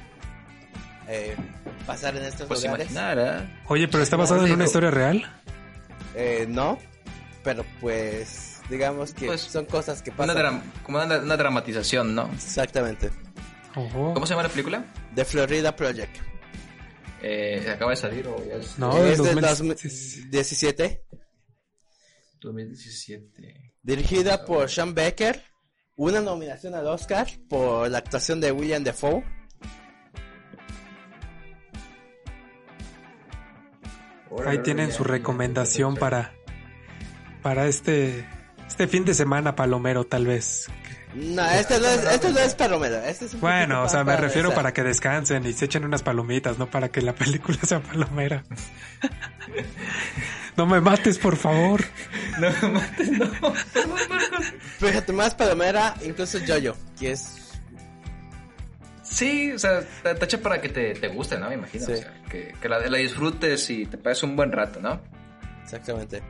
eh, 1.08 1.36
pasar 1.86 2.16
en 2.16 2.24
estos 2.24 2.46
pues 2.46 2.64
lugares. 2.64 2.88
¿eh? 2.94 3.48
Oye, 3.66 3.88
pero 3.88 4.02
está 4.02 4.16
basado 4.16 4.46
en 4.46 4.52
una 4.52 4.64
historia 4.64 4.90
real. 4.90 5.24
Eh, 6.14 6.46
no, 6.48 6.78
pero 7.42 7.64
pues 7.80 8.60
digamos 8.68 9.12
que 9.12 9.26
pues, 9.26 9.40
son 9.40 9.66
cosas 9.66 10.02
que 10.02 10.12
pasan. 10.12 10.62
como 10.82 10.98
una, 10.98 11.36
dramatización, 11.36 12.14
¿no? 12.14 12.30
Exactamente. 12.32 13.10
¿Cómo 13.74 14.26
se 14.26 14.30
llama 14.30 14.42
la 14.44 14.48
película? 14.48 14.84
The 15.14 15.24
Florida 15.24 15.74
Project. 15.74 16.16
Eh, 17.22 17.70
¿Acaba 17.72 17.92
de 17.92 17.96
salir 17.96 18.26
o 18.26 18.44
ya 18.44 18.56
es? 18.56 18.78
No, 18.78 18.96
es 19.04 19.22
de 19.22 19.34
2017. 19.34 21.04
2017. 22.40 23.74
Dirigida 23.82 24.44
por 24.44 24.68
Sean 24.68 24.94
Becker. 24.94 25.42
Una 25.94 26.20
nominación 26.20 26.74
al 26.74 26.86
Oscar 26.86 27.28
por 27.48 27.88
la 27.88 27.98
actuación 27.98 28.40
de 28.40 28.50
William 28.50 28.82
Defoe. 28.82 29.22
Ahí 34.46 34.58
tienen 34.58 34.90
su 34.90 35.04
recomendación 35.04 35.94
para, 35.94 36.34
para 37.42 37.66
este, 37.66 38.24
este 38.66 38.86
fin 38.88 39.04
de 39.04 39.14
semana 39.14 39.54
palomero, 39.54 40.04
tal 40.04 40.26
vez. 40.26 40.68
No, 41.14 41.44
este 41.50 41.78
no 41.78 41.86
es, 41.86 42.04
este 42.04 42.30
no 42.30 42.38
es 42.38 42.54
palomero. 42.54 42.96
Este 42.96 43.26
es 43.26 43.38
bueno, 43.38 43.82
o 43.82 43.88
sea, 43.88 44.02
me 44.04 44.16
refiero 44.16 44.54
para 44.54 44.72
que 44.72 44.82
descansen 44.82 45.44
y 45.44 45.52
se 45.52 45.66
echen 45.66 45.84
unas 45.84 46.02
palomitas, 46.02 46.58
no 46.58 46.70
para 46.70 46.88
que 46.88 47.02
la 47.02 47.14
película 47.14 47.58
sea 47.62 47.80
palomera. 47.80 48.44
no 50.56 50.66
me 50.66 50.80
mates, 50.80 51.18
por 51.18 51.36
favor. 51.36 51.84
No 52.38 52.50
me 52.62 52.68
mates, 52.68 53.10
no. 53.10 53.26
Fíjate, 54.78 55.12
más 55.12 55.34
palomera, 55.34 55.94
incluso 56.02 56.38
Jojo, 56.46 56.76
que 56.98 57.12
es 57.12 57.42
Sí, 59.12 59.52
o 59.52 59.58
sea, 59.58 59.80
está 59.80 60.24
hecha 60.24 60.40
para 60.40 60.60
que 60.60 60.70
te, 60.70 60.94
te 60.94 61.08
guste, 61.08 61.38
¿no? 61.38 61.48
Me 61.48 61.56
imagino. 61.56 61.84
O 61.84 61.86
sea, 61.86 62.14
que, 62.30 62.54
que 62.58 62.68
la, 62.68 62.78
la, 62.78 62.96
disfrutes 62.96 63.68
y 63.68 63.84
te 63.84 63.98
pases 63.98 64.22
un 64.22 64.36
buen 64.36 64.50
rato, 64.50 64.80
¿no? 64.80 64.98
Exactamente. 65.62 66.22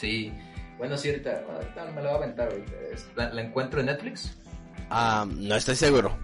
Sí. 0.00 0.32
Bueno, 0.78 0.96
sí, 0.96 1.10
ahorita, 1.10 1.44
me 1.94 2.02
la 2.02 2.08
voy 2.08 2.10
a 2.10 2.24
aventar 2.24 2.48
ahorita. 2.48 2.72
¿La, 3.16 3.30
¿La, 3.34 3.42
encuentro 3.42 3.80
en 3.80 3.86
Netflix? 3.86 4.34
Ah, 4.88 5.26
no 5.28 5.54
estoy 5.54 5.76
seguro. 5.76 6.16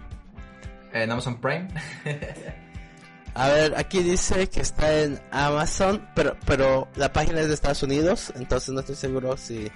¿En 0.94 1.10
Amazon 1.10 1.38
Prime? 1.38 1.68
a 3.34 3.48
ver, 3.48 3.74
aquí 3.76 4.02
dice 4.02 4.48
que 4.48 4.60
está 4.60 5.02
en 5.02 5.20
Amazon, 5.30 6.08
pero, 6.14 6.38
pero 6.46 6.88
la 6.96 7.12
página 7.12 7.40
es 7.40 7.48
de 7.48 7.54
Estados 7.54 7.82
Unidos, 7.82 8.32
entonces 8.36 8.70
no 8.70 8.80
estoy 8.80 8.94
seguro 8.94 9.36
si, 9.36 9.70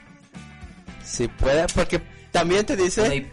si 1.04 1.28
puede, 1.28 1.66
porque 1.74 2.00
también 2.30 2.64
te 2.64 2.74
dice 2.74 3.30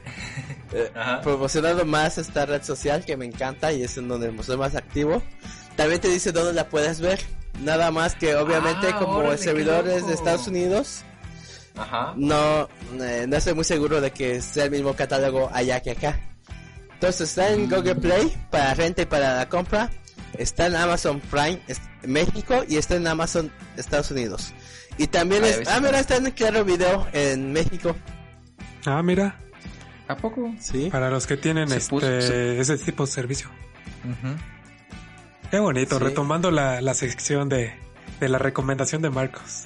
eh, 0.73 0.91
promocionando 1.23 1.85
más 1.85 2.17
esta 2.17 2.45
red 2.45 2.61
social 2.61 3.05
que 3.05 3.15
me 3.15 3.25
encanta 3.25 3.71
y 3.71 3.83
es 3.83 3.97
en 3.97 4.09
donde 4.09 4.43
soy 4.43 4.57
más 4.57 4.75
activo. 4.75 5.23
También 5.77 6.01
te 6.01 6.09
dice 6.09 6.33
dónde 6.33 6.53
la 6.53 6.67
puedes 6.67 6.99
ver. 6.99 7.19
Nada 7.63 7.91
más 7.91 8.15
que 8.15 8.35
obviamente 8.35 8.87
ah, 8.91 8.99
como 8.99 9.31
el 9.31 9.37
servidor 9.37 9.87
es 9.87 10.07
de 10.07 10.13
Estados 10.13 10.47
Unidos. 10.47 11.03
No, 12.15 12.67
eh, 12.99 13.25
no 13.27 13.37
estoy 13.37 13.53
muy 13.53 13.63
seguro 13.63 14.01
de 14.01 14.11
que 14.11 14.41
sea 14.41 14.65
el 14.65 14.71
mismo 14.71 14.93
catálogo 14.93 15.49
allá 15.53 15.81
que 15.81 15.91
acá. 15.91 16.19
Entonces 16.93 17.29
está 17.29 17.51
en 17.51 17.67
mm. 17.67 17.69
Google 17.69 17.95
Play 17.95 18.37
para 18.49 18.73
renta 18.73 19.03
y 19.03 19.05
para 19.05 19.37
la 19.37 19.49
compra. 19.49 19.89
Está 20.37 20.67
en 20.67 20.75
Amazon 20.75 21.19
Prime 21.19 21.59
México 22.03 22.63
y 22.67 22.77
está 22.77 22.95
en 22.95 23.07
Amazon 23.07 23.51
Estados 23.75 24.11
Unidos. 24.11 24.53
Y 24.97 25.07
también 25.07 25.43
es, 25.43 25.67
ah, 25.67 25.79
mira, 25.79 25.99
está 25.99 26.17
en 26.17 26.31
Claro 26.31 26.65
Video 26.65 27.07
en 27.13 27.53
México. 27.53 27.95
Ah, 28.85 29.03
mira. 29.03 29.37
¿A 30.07 30.15
poco? 30.15 30.53
Sí. 30.59 30.89
Para 30.91 31.09
los 31.09 31.27
que 31.27 31.37
tienen 31.37 31.71
este, 31.71 32.59
ese 32.59 32.77
tipo 32.77 33.05
de 33.05 33.11
servicio. 33.11 33.49
Qué 35.51 35.59
bonito, 35.59 35.99
retomando 35.99 36.51
la, 36.51 36.81
la 36.81 36.93
sección 36.93 37.47
de, 37.47 37.73
de, 38.19 38.29
la 38.29 38.37
recomendación 38.37 39.01
de 39.01 39.09
Marcos. 39.09 39.63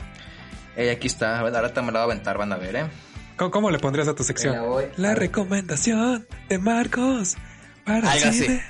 Hey, 0.75 0.89
aquí 0.89 1.07
está, 1.07 1.39
ahora 1.39 1.73
te 1.73 1.81
me 1.81 1.91
la 1.91 1.99
voy 1.99 2.11
a 2.11 2.13
aventar, 2.13 2.37
van 2.37 2.53
a 2.53 2.57
ver, 2.57 2.75
¿eh? 2.75 2.85
¿Cómo, 3.37 3.71
le 3.71 3.79
pondrías 3.79 4.07
a 4.07 4.13
tu 4.13 4.23
sección? 4.23 4.55
La, 4.97 5.15
recomendación 5.15 6.27
de 6.47 6.59
Marcos 6.59 7.37
para 7.85 8.11
Algo 8.11 8.29
así. 8.29 8.61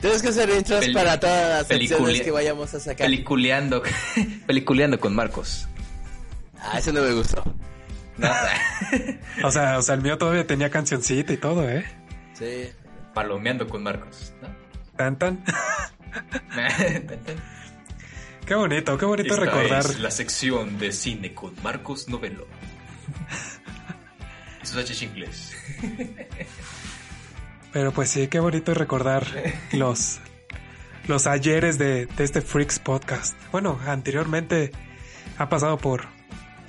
Tienes 0.00 0.20
que 0.20 0.28
hacer 0.28 0.50
intros 0.50 0.88
para 0.88 1.18
todas 1.20 1.58
las 1.58 1.66
secciones 1.68 2.20
que 2.20 2.30
vayamos 2.30 2.74
a 2.74 2.80
sacar. 2.80 3.06
Peliculeando, 3.06 3.82
peliculeando 4.46 4.98
con 4.98 5.14
Marcos. 5.14 5.68
Ah, 6.60 6.78
eso 6.78 6.92
no 6.92 7.02
me 7.02 7.12
gustó. 7.12 7.42
o 9.44 9.50
sea, 9.50 9.78
o 9.78 9.82
sea, 9.82 9.94
el 9.94 10.02
mío 10.02 10.18
todavía 10.18 10.46
tenía 10.46 10.70
cancioncita 10.70 11.32
y 11.32 11.36
todo, 11.36 11.68
¿eh? 11.68 11.84
Sí. 12.32 12.70
Palomeando 13.12 13.68
con 13.68 13.82
Marcos. 13.82 14.32
Tan 14.96 15.18
tan. 15.18 15.44
Qué 18.46 18.54
bonito, 18.54 18.98
qué 18.98 19.06
bonito 19.06 19.36
recordar. 19.36 19.98
la 20.00 20.10
sección 20.10 20.78
de 20.78 20.92
cine 20.92 21.32
con 21.32 21.54
Marcos 21.62 22.10
Novelo. 22.10 22.46
y 24.62 24.66
sus 24.66 25.02
inglés. 25.02 25.56
Pero 27.72 27.90
pues 27.92 28.10
sí, 28.10 28.28
qué 28.28 28.40
bonito 28.40 28.74
recordar 28.74 29.26
los, 29.72 30.20
los 31.06 31.26
ayeres 31.26 31.78
de, 31.78 32.04
de 32.04 32.24
este 32.24 32.42
Freaks 32.42 32.80
podcast. 32.80 33.34
Bueno, 33.50 33.80
anteriormente 33.86 34.72
ha 35.38 35.48
pasado 35.48 35.78
por 35.78 36.06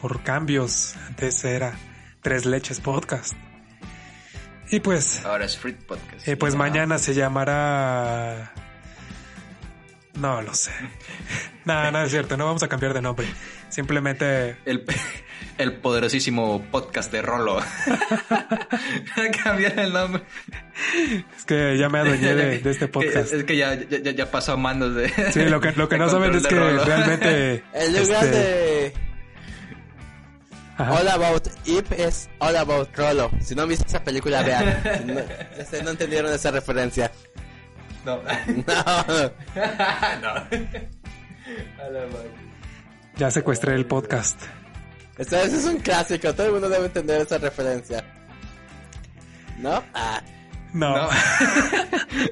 por 0.06 0.22
cambios. 0.22 0.96
Antes 1.08 1.44
era 1.44 1.74
Tres 2.22 2.46
Leches 2.46 2.80
Podcast. 2.80 3.34
Y 4.70 4.80
pues. 4.80 5.26
Ahora 5.26 5.46
es 5.46 5.58
Fruit 5.58 5.78
Podcast. 5.78 6.28
Y 6.28 6.36
pues 6.36 6.56
mañana 6.56 7.00
se 7.00 7.16
llamará. 7.16 8.54
No 10.16 10.42
lo 10.42 10.54
sé. 10.54 10.72
Nada, 11.66 11.92
no 11.92 12.04
es 12.04 12.12
cierto. 12.12 12.38
No 12.38 12.46
vamos 12.46 12.64
a 12.64 12.68
cambiar 12.68 12.94
de 12.94 13.02
nombre. 13.02 13.28
Simplemente. 13.70 14.58
El, 14.66 14.86
el 15.58 15.74
poderosísimo 15.74 16.64
podcast 16.72 17.12
de 17.12 17.22
Rolo. 17.22 17.60
cambiar 19.44 19.80
el 19.80 19.94
nombre. 19.94 20.24
Es 21.36 21.46
que 21.46 21.78
ya 21.78 21.90
me 21.90 22.00
adueñé 22.00 22.36
de, 22.36 22.70
este 22.70 22.88
podcast. 22.88 23.34
Es 23.34 23.44
que 23.44 23.58
ya, 23.58 23.74
ya, 23.76 24.12
ya 24.12 24.32
pasó 24.32 24.54
a 24.54 24.58
manos 24.58 24.96
de. 24.96 25.10
Sí, 25.32 25.44
lo 25.46 25.60
que, 25.60 25.72
lo 25.74 25.90
que 25.90 25.98
no 25.98 26.10
saben 26.10 26.36
es 26.36 26.48
que 26.48 26.56
realmente. 26.56 27.64
El 27.74 27.98
lugar 27.98 28.26
este, 28.26 28.38
de 28.38 28.94
All 30.78 31.08
About 31.08 31.48
Ip 31.66 31.92
es 31.94 32.30
All 32.40 32.56
About 32.56 32.96
Rolo. 32.96 33.32
Si 33.42 33.56
no 33.56 33.64
han 33.64 33.70
visto 33.70 33.86
esa 33.88 34.04
película, 34.04 34.44
vean. 34.44 34.82
no, 35.06 35.84
no 35.84 35.90
entendieron 35.90 36.34
esa 36.34 36.52
referencia. 36.52 37.12
No. 38.06 38.22
No. 40.22 40.34
no. 42.00 42.08
Ya 43.18 43.32
secuestré 43.32 43.76
el 43.76 43.86
podcast. 43.86 44.40
Esta 45.18 45.38
vez 45.38 45.54
es 45.54 45.66
un 45.66 45.78
clásico, 45.78 46.34
todo 46.34 46.48
el 46.48 46.52
mundo 46.54 46.68
debe 46.70 46.86
entender 46.88 47.22
esa 47.22 47.38
referencia. 47.38 48.04
¿No? 49.58 49.82
Ah. 49.94 50.22
No. 50.74 51.08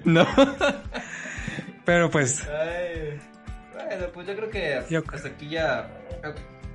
No. 0.04 0.28
Pero 1.86 2.10
pues, 2.10 2.46
Ay, 2.48 3.20
bueno, 3.74 4.06
pues 4.14 4.28
yo 4.28 4.36
creo 4.36 4.50
que 4.50 4.84
Yo- 4.90 5.04
hasta 5.14 5.30
aquí 5.30 5.50
ya. 5.50 5.90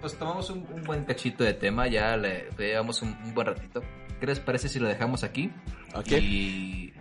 Pues 0.01 0.16
tomamos 0.16 0.49
un, 0.51 0.66
un 0.72 0.82
buen 0.84 1.05
cachito 1.05 1.44
de 1.44 1.55
tema, 1.55 1.88
ya 1.88 2.16
le 2.16 2.49
le 2.57 2.68
llevamos 2.68 3.03
un, 3.03 3.11
un 3.24 3.34
buen 3.34 3.49
ratito. 3.49 3.82
¿Qué 4.20 4.26
les 4.26 4.40
parece 4.40 4.68
si 4.68 4.78
lo 4.78 4.88
dejamos 4.88 5.24
aquí? 5.24 5.53
Ok. 5.94 6.12
Y 6.12 6.92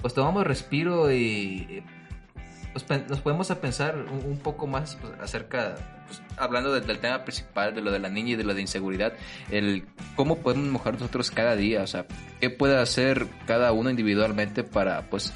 pues 0.00 0.14
tomamos 0.14 0.46
respiro 0.46 1.12
y 1.12 1.82
pues, 2.72 2.86
nos 3.08 3.20
podemos 3.20 3.50
a 3.50 3.60
pensar 3.60 3.96
un, 3.96 4.38
poco 4.38 4.66
más 4.66 4.96
pues, 5.00 5.12
acerca, 5.20 5.74
pues, 6.06 6.22
hablando 6.36 6.72
de- 6.72 6.80
del 6.80 6.98
tema 6.98 7.24
principal, 7.24 7.74
de 7.74 7.80
lo 7.82 7.90
de 7.90 7.98
la 7.98 8.08
niña 8.08 8.30
y 8.30 8.36
de 8.36 8.44
lo 8.44 8.54
de 8.54 8.60
inseguridad, 8.60 9.12
el 9.50 9.86
cómo 10.16 10.38
podemos 10.38 10.66
mejorar 10.68 10.94
nosotros 10.94 11.30
cada 11.30 11.56
día, 11.56 11.82
o 11.82 11.86
sea, 11.86 12.06
qué 12.40 12.50
puede 12.50 12.78
hacer 12.78 13.26
cada 13.46 13.72
uno 13.72 13.90
individualmente 13.90 14.62
para 14.62 15.02
pues 15.10 15.32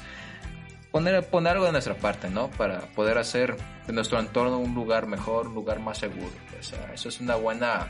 poner, 0.91 1.25
poner 1.27 1.53
algo 1.53 1.65
de 1.65 1.73
nuestra 1.73 1.95
parte, 1.95 2.29
¿no? 2.29 2.49
Para 2.51 2.81
poder 2.93 3.17
hacer 3.17 3.57
de 3.85 3.93
nuestro 3.93 4.19
entorno 4.19 4.59
un 4.59 4.73
lugar 4.73 5.05
mejor, 5.07 5.47
un 5.47 5.55
lugar 5.55 5.79
más 5.79 5.97
seguro. 5.97 6.31
O 6.57 6.63
sea, 6.63 6.93
eso 6.93 7.09
es 7.09 7.19
una 7.19 7.35
buena, 7.35 7.87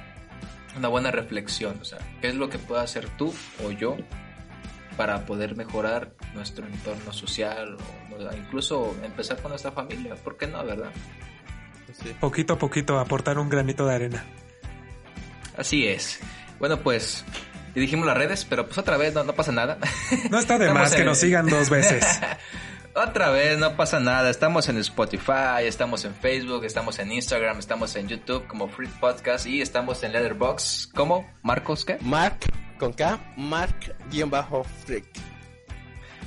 una 0.76 0.88
buena 0.88 1.12
reflexión. 1.12 1.78
O 1.80 1.86
sea, 1.86 2.00
¿qué 2.20 2.30
es 2.30 2.36
lo 2.36 2.50
que 2.50 2.58
puede 2.58 2.82
hacer 2.82 3.08
tú 3.10 3.32
o 3.64 3.70
yo 3.70 3.96
para 4.98 5.26
poder 5.26 5.56
mejorar 5.56 6.12
nuestro 6.34 6.66
entorno 6.68 7.12
social 7.14 7.78
o 8.18 8.36
incluso 8.36 8.96
empezar 9.04 9.38
con 9.42 9.50
nuestra 9.52 9.72
familia? 9.72 10.16
¿Por 10.16 10.38
qué 10.38 10.48
no, 10.48 10.64
verdad? 10.64 10.92
Sí. 12.04 12.14
poquito 12.20 12.54
a 12.56 12.58
poquito 12.60 13.00
aportar 13.00 13.38
un 13.40 13.48
granito 13.50 13.86
de 13.88 13.96
arena. 13.96 14.26
Así 15.58 15.88
es. 15.88 16.20
Bueno, 16.60 16.80
pues 16.82 17.24
y 17.74 17.80
dijimos 17.80 18.06
las 18.06 18.18
redes, 18.18 18.46
pero 18.46 18.66
pues 18.66 18.78
otra 18.78 18.98
vez 18.98 19.14
no, 19.14 19.24
no 19.24 19.34
pasa 19.34 19.52
nada. 19.52 19.78
No 20.30 20.40
está 20.40 20.58
de 20.58 20.72
más 20.74 20.94
que 20.94 21.02
en- 21.02 21.08
nos 21.08 21.20
sigan 21.20 21.48
dos 21.48 21.70
veces. 21.70 22.06
Otra 22.98 23.30
vez, 23.30 23.58
no 23.60 23.76
pasa 23.76 24.00
nada. 24.00 24.30
Estamos 24.30 24.70
en 24.70 24.78
Spotify, 24.78 25.64
estamos 25.66 26.06
en 26.06 26.16
Facebook, 26.16 26.64
estamos 26.64 26.98
en 27.00 27.12
Instagram, 27.12 27.60
estamos 27.60 27.94
en 27.98 28.08
YouTube 28.08 28.48
como 28.48 28.70
Freak 28.70 28.94
Podcast 29.02 29.46
y 29.48 29.62
estamos 29.62 30.02
en 30.04 30.14
Letterboxd 30.14 30.94
como 30.94 31.30
Marcos, 31.42 31.84
¿qué? 31.84 31.98
Mark 32.00 32.38
con 32.78 32.94
K, 32.94 33.20
Mark-Freak. 33.38 35.35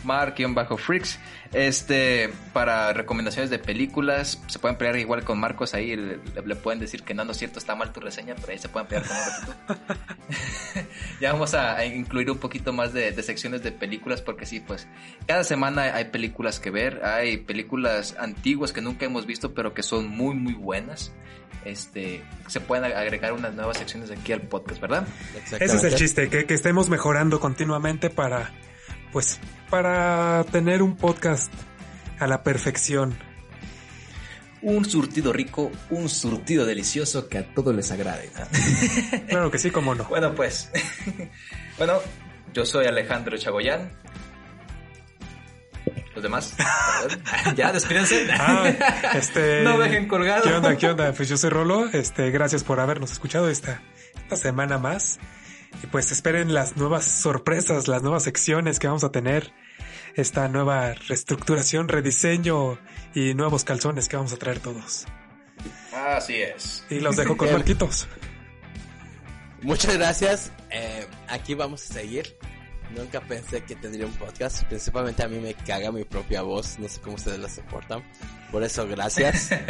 Mark-Freaks. 0.04 1.18
Este, 1.52 2.30
para 2.52 2.92
recomendaciones 2.92 3.50
de 3.50 3.58
películas, 3.58 4.42
se 4.48 4.58
pueden 4.58 4.76
pelear 4.76 4.96
igual 4.98 5.24
con 5.24 5.40
Marcos 5.40 5.74
ahí. 5.74 5.96
Le, 5.96 6.18
le 6.44 6.56
pueden 6.56 6.78
decir 6.78 7.02
que 7.02 7.14
no, 7.14 7.24
no 7.24 7.32
es 7.32 7.38
cierto, 7.38 7.58
está 7.58 7.74
mal 7.74 7.92
tu 7.92 8.00
reseña, 8.00 8.34
pero 8.34 8.52
ahí 8.52 8.58
se 8.58 8.68
pueden 8.68 8.88
pelear 8.88 9.06
con 9.06 9.16
un 9.16 9.22
ratito. 9.68 9.94
ya 11.20 11.32
vamos 11.32 11.54
a, 11.54 11.76
a 11.76 11.84
incluir 11.86 12.30
un 12.30 12.38
poquito 12.38 12.72
más 12.72 12.92
de, 12.92 13.12
de 13.12 13.22
secciones 13.22 13.62
de 13.62 13.72
películas, 13.72 14.20
porque 14.20 14.46
sí, 14.46 14.60
pues 14.60 14.86
cada 15.26 15.44
semana 15.44 15.94
hay 15.94 16.06
películas 16.06 16.60
que 16.60 16.70
ver. 16.70 17.04
Hay 17.04 17.38
películas 17.38 18.14
antiguas 18.18 18.72
que 18.72 18.80
nunca 18.80 19.06
hemos 19.06 19.26
visto, 19.26 19.54
pero 19.54 19.74
que 19.74 19.82
son 19.82 20.08
muy, 20.08 20.34
muy 20.34 20.54
buenas. 20.54 21.12
Este, 21.64 22.22
se 22.46 22.60
pueden 22.60 22.84
agregar 22.84 23.32
unas 23.32 23.54
nuevas 23.54 23.76
secciones 23.78 24.10
aquí 24.10 24.32
al 24.32 24.42
podcast, 24.42 24.80
¿verdad? 24.80 25.06
Ese 25.34 25.76
es 25.76 25.84
el 25.84 25.94
chiste, 25.94 26.28
que, 26.28 26.46
que 26.46 26.54
estemos 26.54 26.88
mejorando 26.88 27.40
continuamente 27.40 28.10
para, 28.10 28.52
pues, 29.12 29.38
para 29.70 30.44
tener 30.50 30.82
un 30.82 30.96
podcast 30.96 31.52
a 32.18 32.26
la 32.26 32.42
perfección. 32.42 33.16
Un 34.60 34.84
surtido 34.84 35.32
rico, 35.32 35.70
un 35.90 36.08
surtido 36.08 36.66
delicioso 36.66 37.28
que 37.28 37.38
a 37.38 37.54
todos 37.54 37.74
les 37.74 37.90
agrade. 37.92 38.30
Claro 39.28 39.50
que 39.50 39.58
sí, 39.58 39.70
como 39.70 39.94
no. 39.94 40.04
Bueno, 40.04 40.34
pues. 40.34 40.70
bueno, 41.78 42.00
yo 42.52 42.64
soy 42.64 42.86
Alejandro 42.86 43.36
Chagoyán. 43.36 43.92
¿Los 46.14 46.22
demás? 46.24 46.56
ya, 47.54 47.72
despídense. 47.72 48.26
Ah, 48.32 48.72
este... 49.14 49.62
No 49.64 49.78
dejen 49.78 50.08
colgado. 50.08 50.42
¿Qué 50.42 50.52
onda, 50.52 50.76
qué 50.76 50.88
onda? 50.88 51.12
Pues 51.12 51.28
yo 51.28 51.36
soy 51.36 51.50
Rolo, 51.50 51.88
este, 51.92 52.32
gracias 52.32 52.64
por 52.64 52.80
habernos 52.80 53.12
escuchado 53.12 53.48
esta, 53.48 53.80
esta 54.16 54.36
semana 54.36 54.78
más. 54.78 55.20
Y 55.82 55.86
pues 55.86 56.10
esperen 56.12 56.54
las 56.54 56.76
nuevas 56.76 57.04
sorpresas, 57.04 57.88
las 57.88 58.02
nuevas 58.02 58.24
secciones 58.24 58.78
que 58.78 58.86
vamos 58.86 59.04
a 59.04 59.12
tener, 59.12 59.52
esta 60.14 60.48
nueva 60.48 60.94
reestructuración, 60.94 61.88
rediseño 61.88 62.78
y 63.14 63.34
nuevos 63.34 63.64
calzones 63.64 64.08
que 64.08 64.16
vamos 64.16 64.32
a 64.32 64.36
traer 64.36 64.58
todos. 64.58 65.06
Así 65.92 66.34
es. 66.34 66.84
Y 66.90 67.00
los 67.00 67.16
dejo 67.16 67.36
con. 67.36 67.52
Marquitos. 67.52 68.08
Muchas 69.62 69.96
gracias. 69.96 70.52
Eh, 70.70 71.06
aquí 71.28 71.54
vamos 71.54 71.88
a 71.90 71.94
seguir. 71.94 72.36
Nunca 72.96 73.20
pensé 73.20 73.62
que 73.62 73.76
tendría 73.76 74.06
un 74.06 74.12
podcast. 74.12 74.64
Principalmente 74.64 75.22
a 75.22 75.28
mí 75.28 75.38
me 75.38 75.54
caga 75.54 75.92
mi 75.92 76.04
propia 76.04 76.42
voz. 76.42 76.78
No 76.78 76.88
sé 76.88 77.00
cómo 77.00 77.16
ustedes 77.16 77.38
la 77.38 77.48
soportan. 77.48 78.02
Por 78.50 78.62
eso, 78.62 78.86
gracias. 78.86 79.50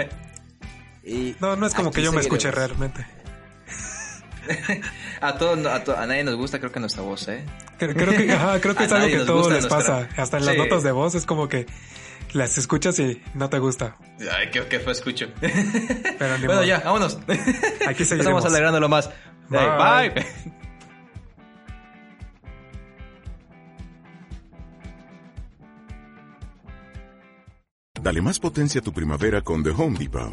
Y 1.05 1.35
No, 1.41 1.57
no 1.57 1.67
es 1.67 1.73
como 1.73 1.91
que 1.91 2.03
yo 2.03 2.13
me 2.13 2.21
escuche 2.21 2.51
realmente. 2.51 3.07
A, 5.21 5.37
todos, 5.37 5.67
a, 5.67 5.83
to- 5.85 5.97
a 5.97 6.07
nadie 6.07 6.25
nos 6.25 6.37
gusta, 6.37 6.59
creo 6.59 6.71
que 6.73 6.81
nuestra 6.81 7.03
voz, 7.03 7.27
¿eh? 7.29 7.45
Creo, 7.79 7.95
creo 7.95 8.17
que, 8.17 8.33
ajá, 8.33 8.61
creo 8.61 8.75
que 8.75 8.83
A 8.85 8.87
es 8.87 8.93
algo 8.93 9.07
que 9.09 9.17
a 9.17 9.27
todos 9.27 9.53
les 9.53 9.69
nuestra- 9.69 9.77
pasa. 9.79 10.09
Hasta 10.21 10.39
en 10.39 10.47
las 10.47 10.55
Sí. 10.55 10.61
notas 10.61 10.83
de 10.83 10.93
voz 10.93 11.15
es 11.15 11.27
como 11.27 11.49
que 11.49 11.67
las 12.33 12.57
escuchas 12.59 12.99
y 12.99 13.21
no 13.35 13.49
te 13.51 13.59
gusta. 13.59 13.97
Ay, 14.21 14.51
qué, 14.53 14.67
qué 14.69 14.81
fue 14.81 14.93
escucho. 14.93 15.29
Pero 15.41 15.55
bueno, 16.19 16.47
modo. 16.47 16.65
ya, 16.65 16.81
vámonos. 16.81 17.17
Aquí 17.17 18.03
Estamos 18.03 18.09
seguiremos. 18.09 18.45
alegrándolo 18.45 18.89
más. 18.89 19.11
Bye. 19.49 20.11
bye. 20.11 20.25
Dale 28.01 28.23
más 28.23 28.39
potencia 28.39 28.81
a 28.81 28.85
tu 28.85 28.93
primavera 28.93 29.43
con 29.43 29.63
The 29.63 29.71
Home 29.71 29.99
Depot. 29.99 30.33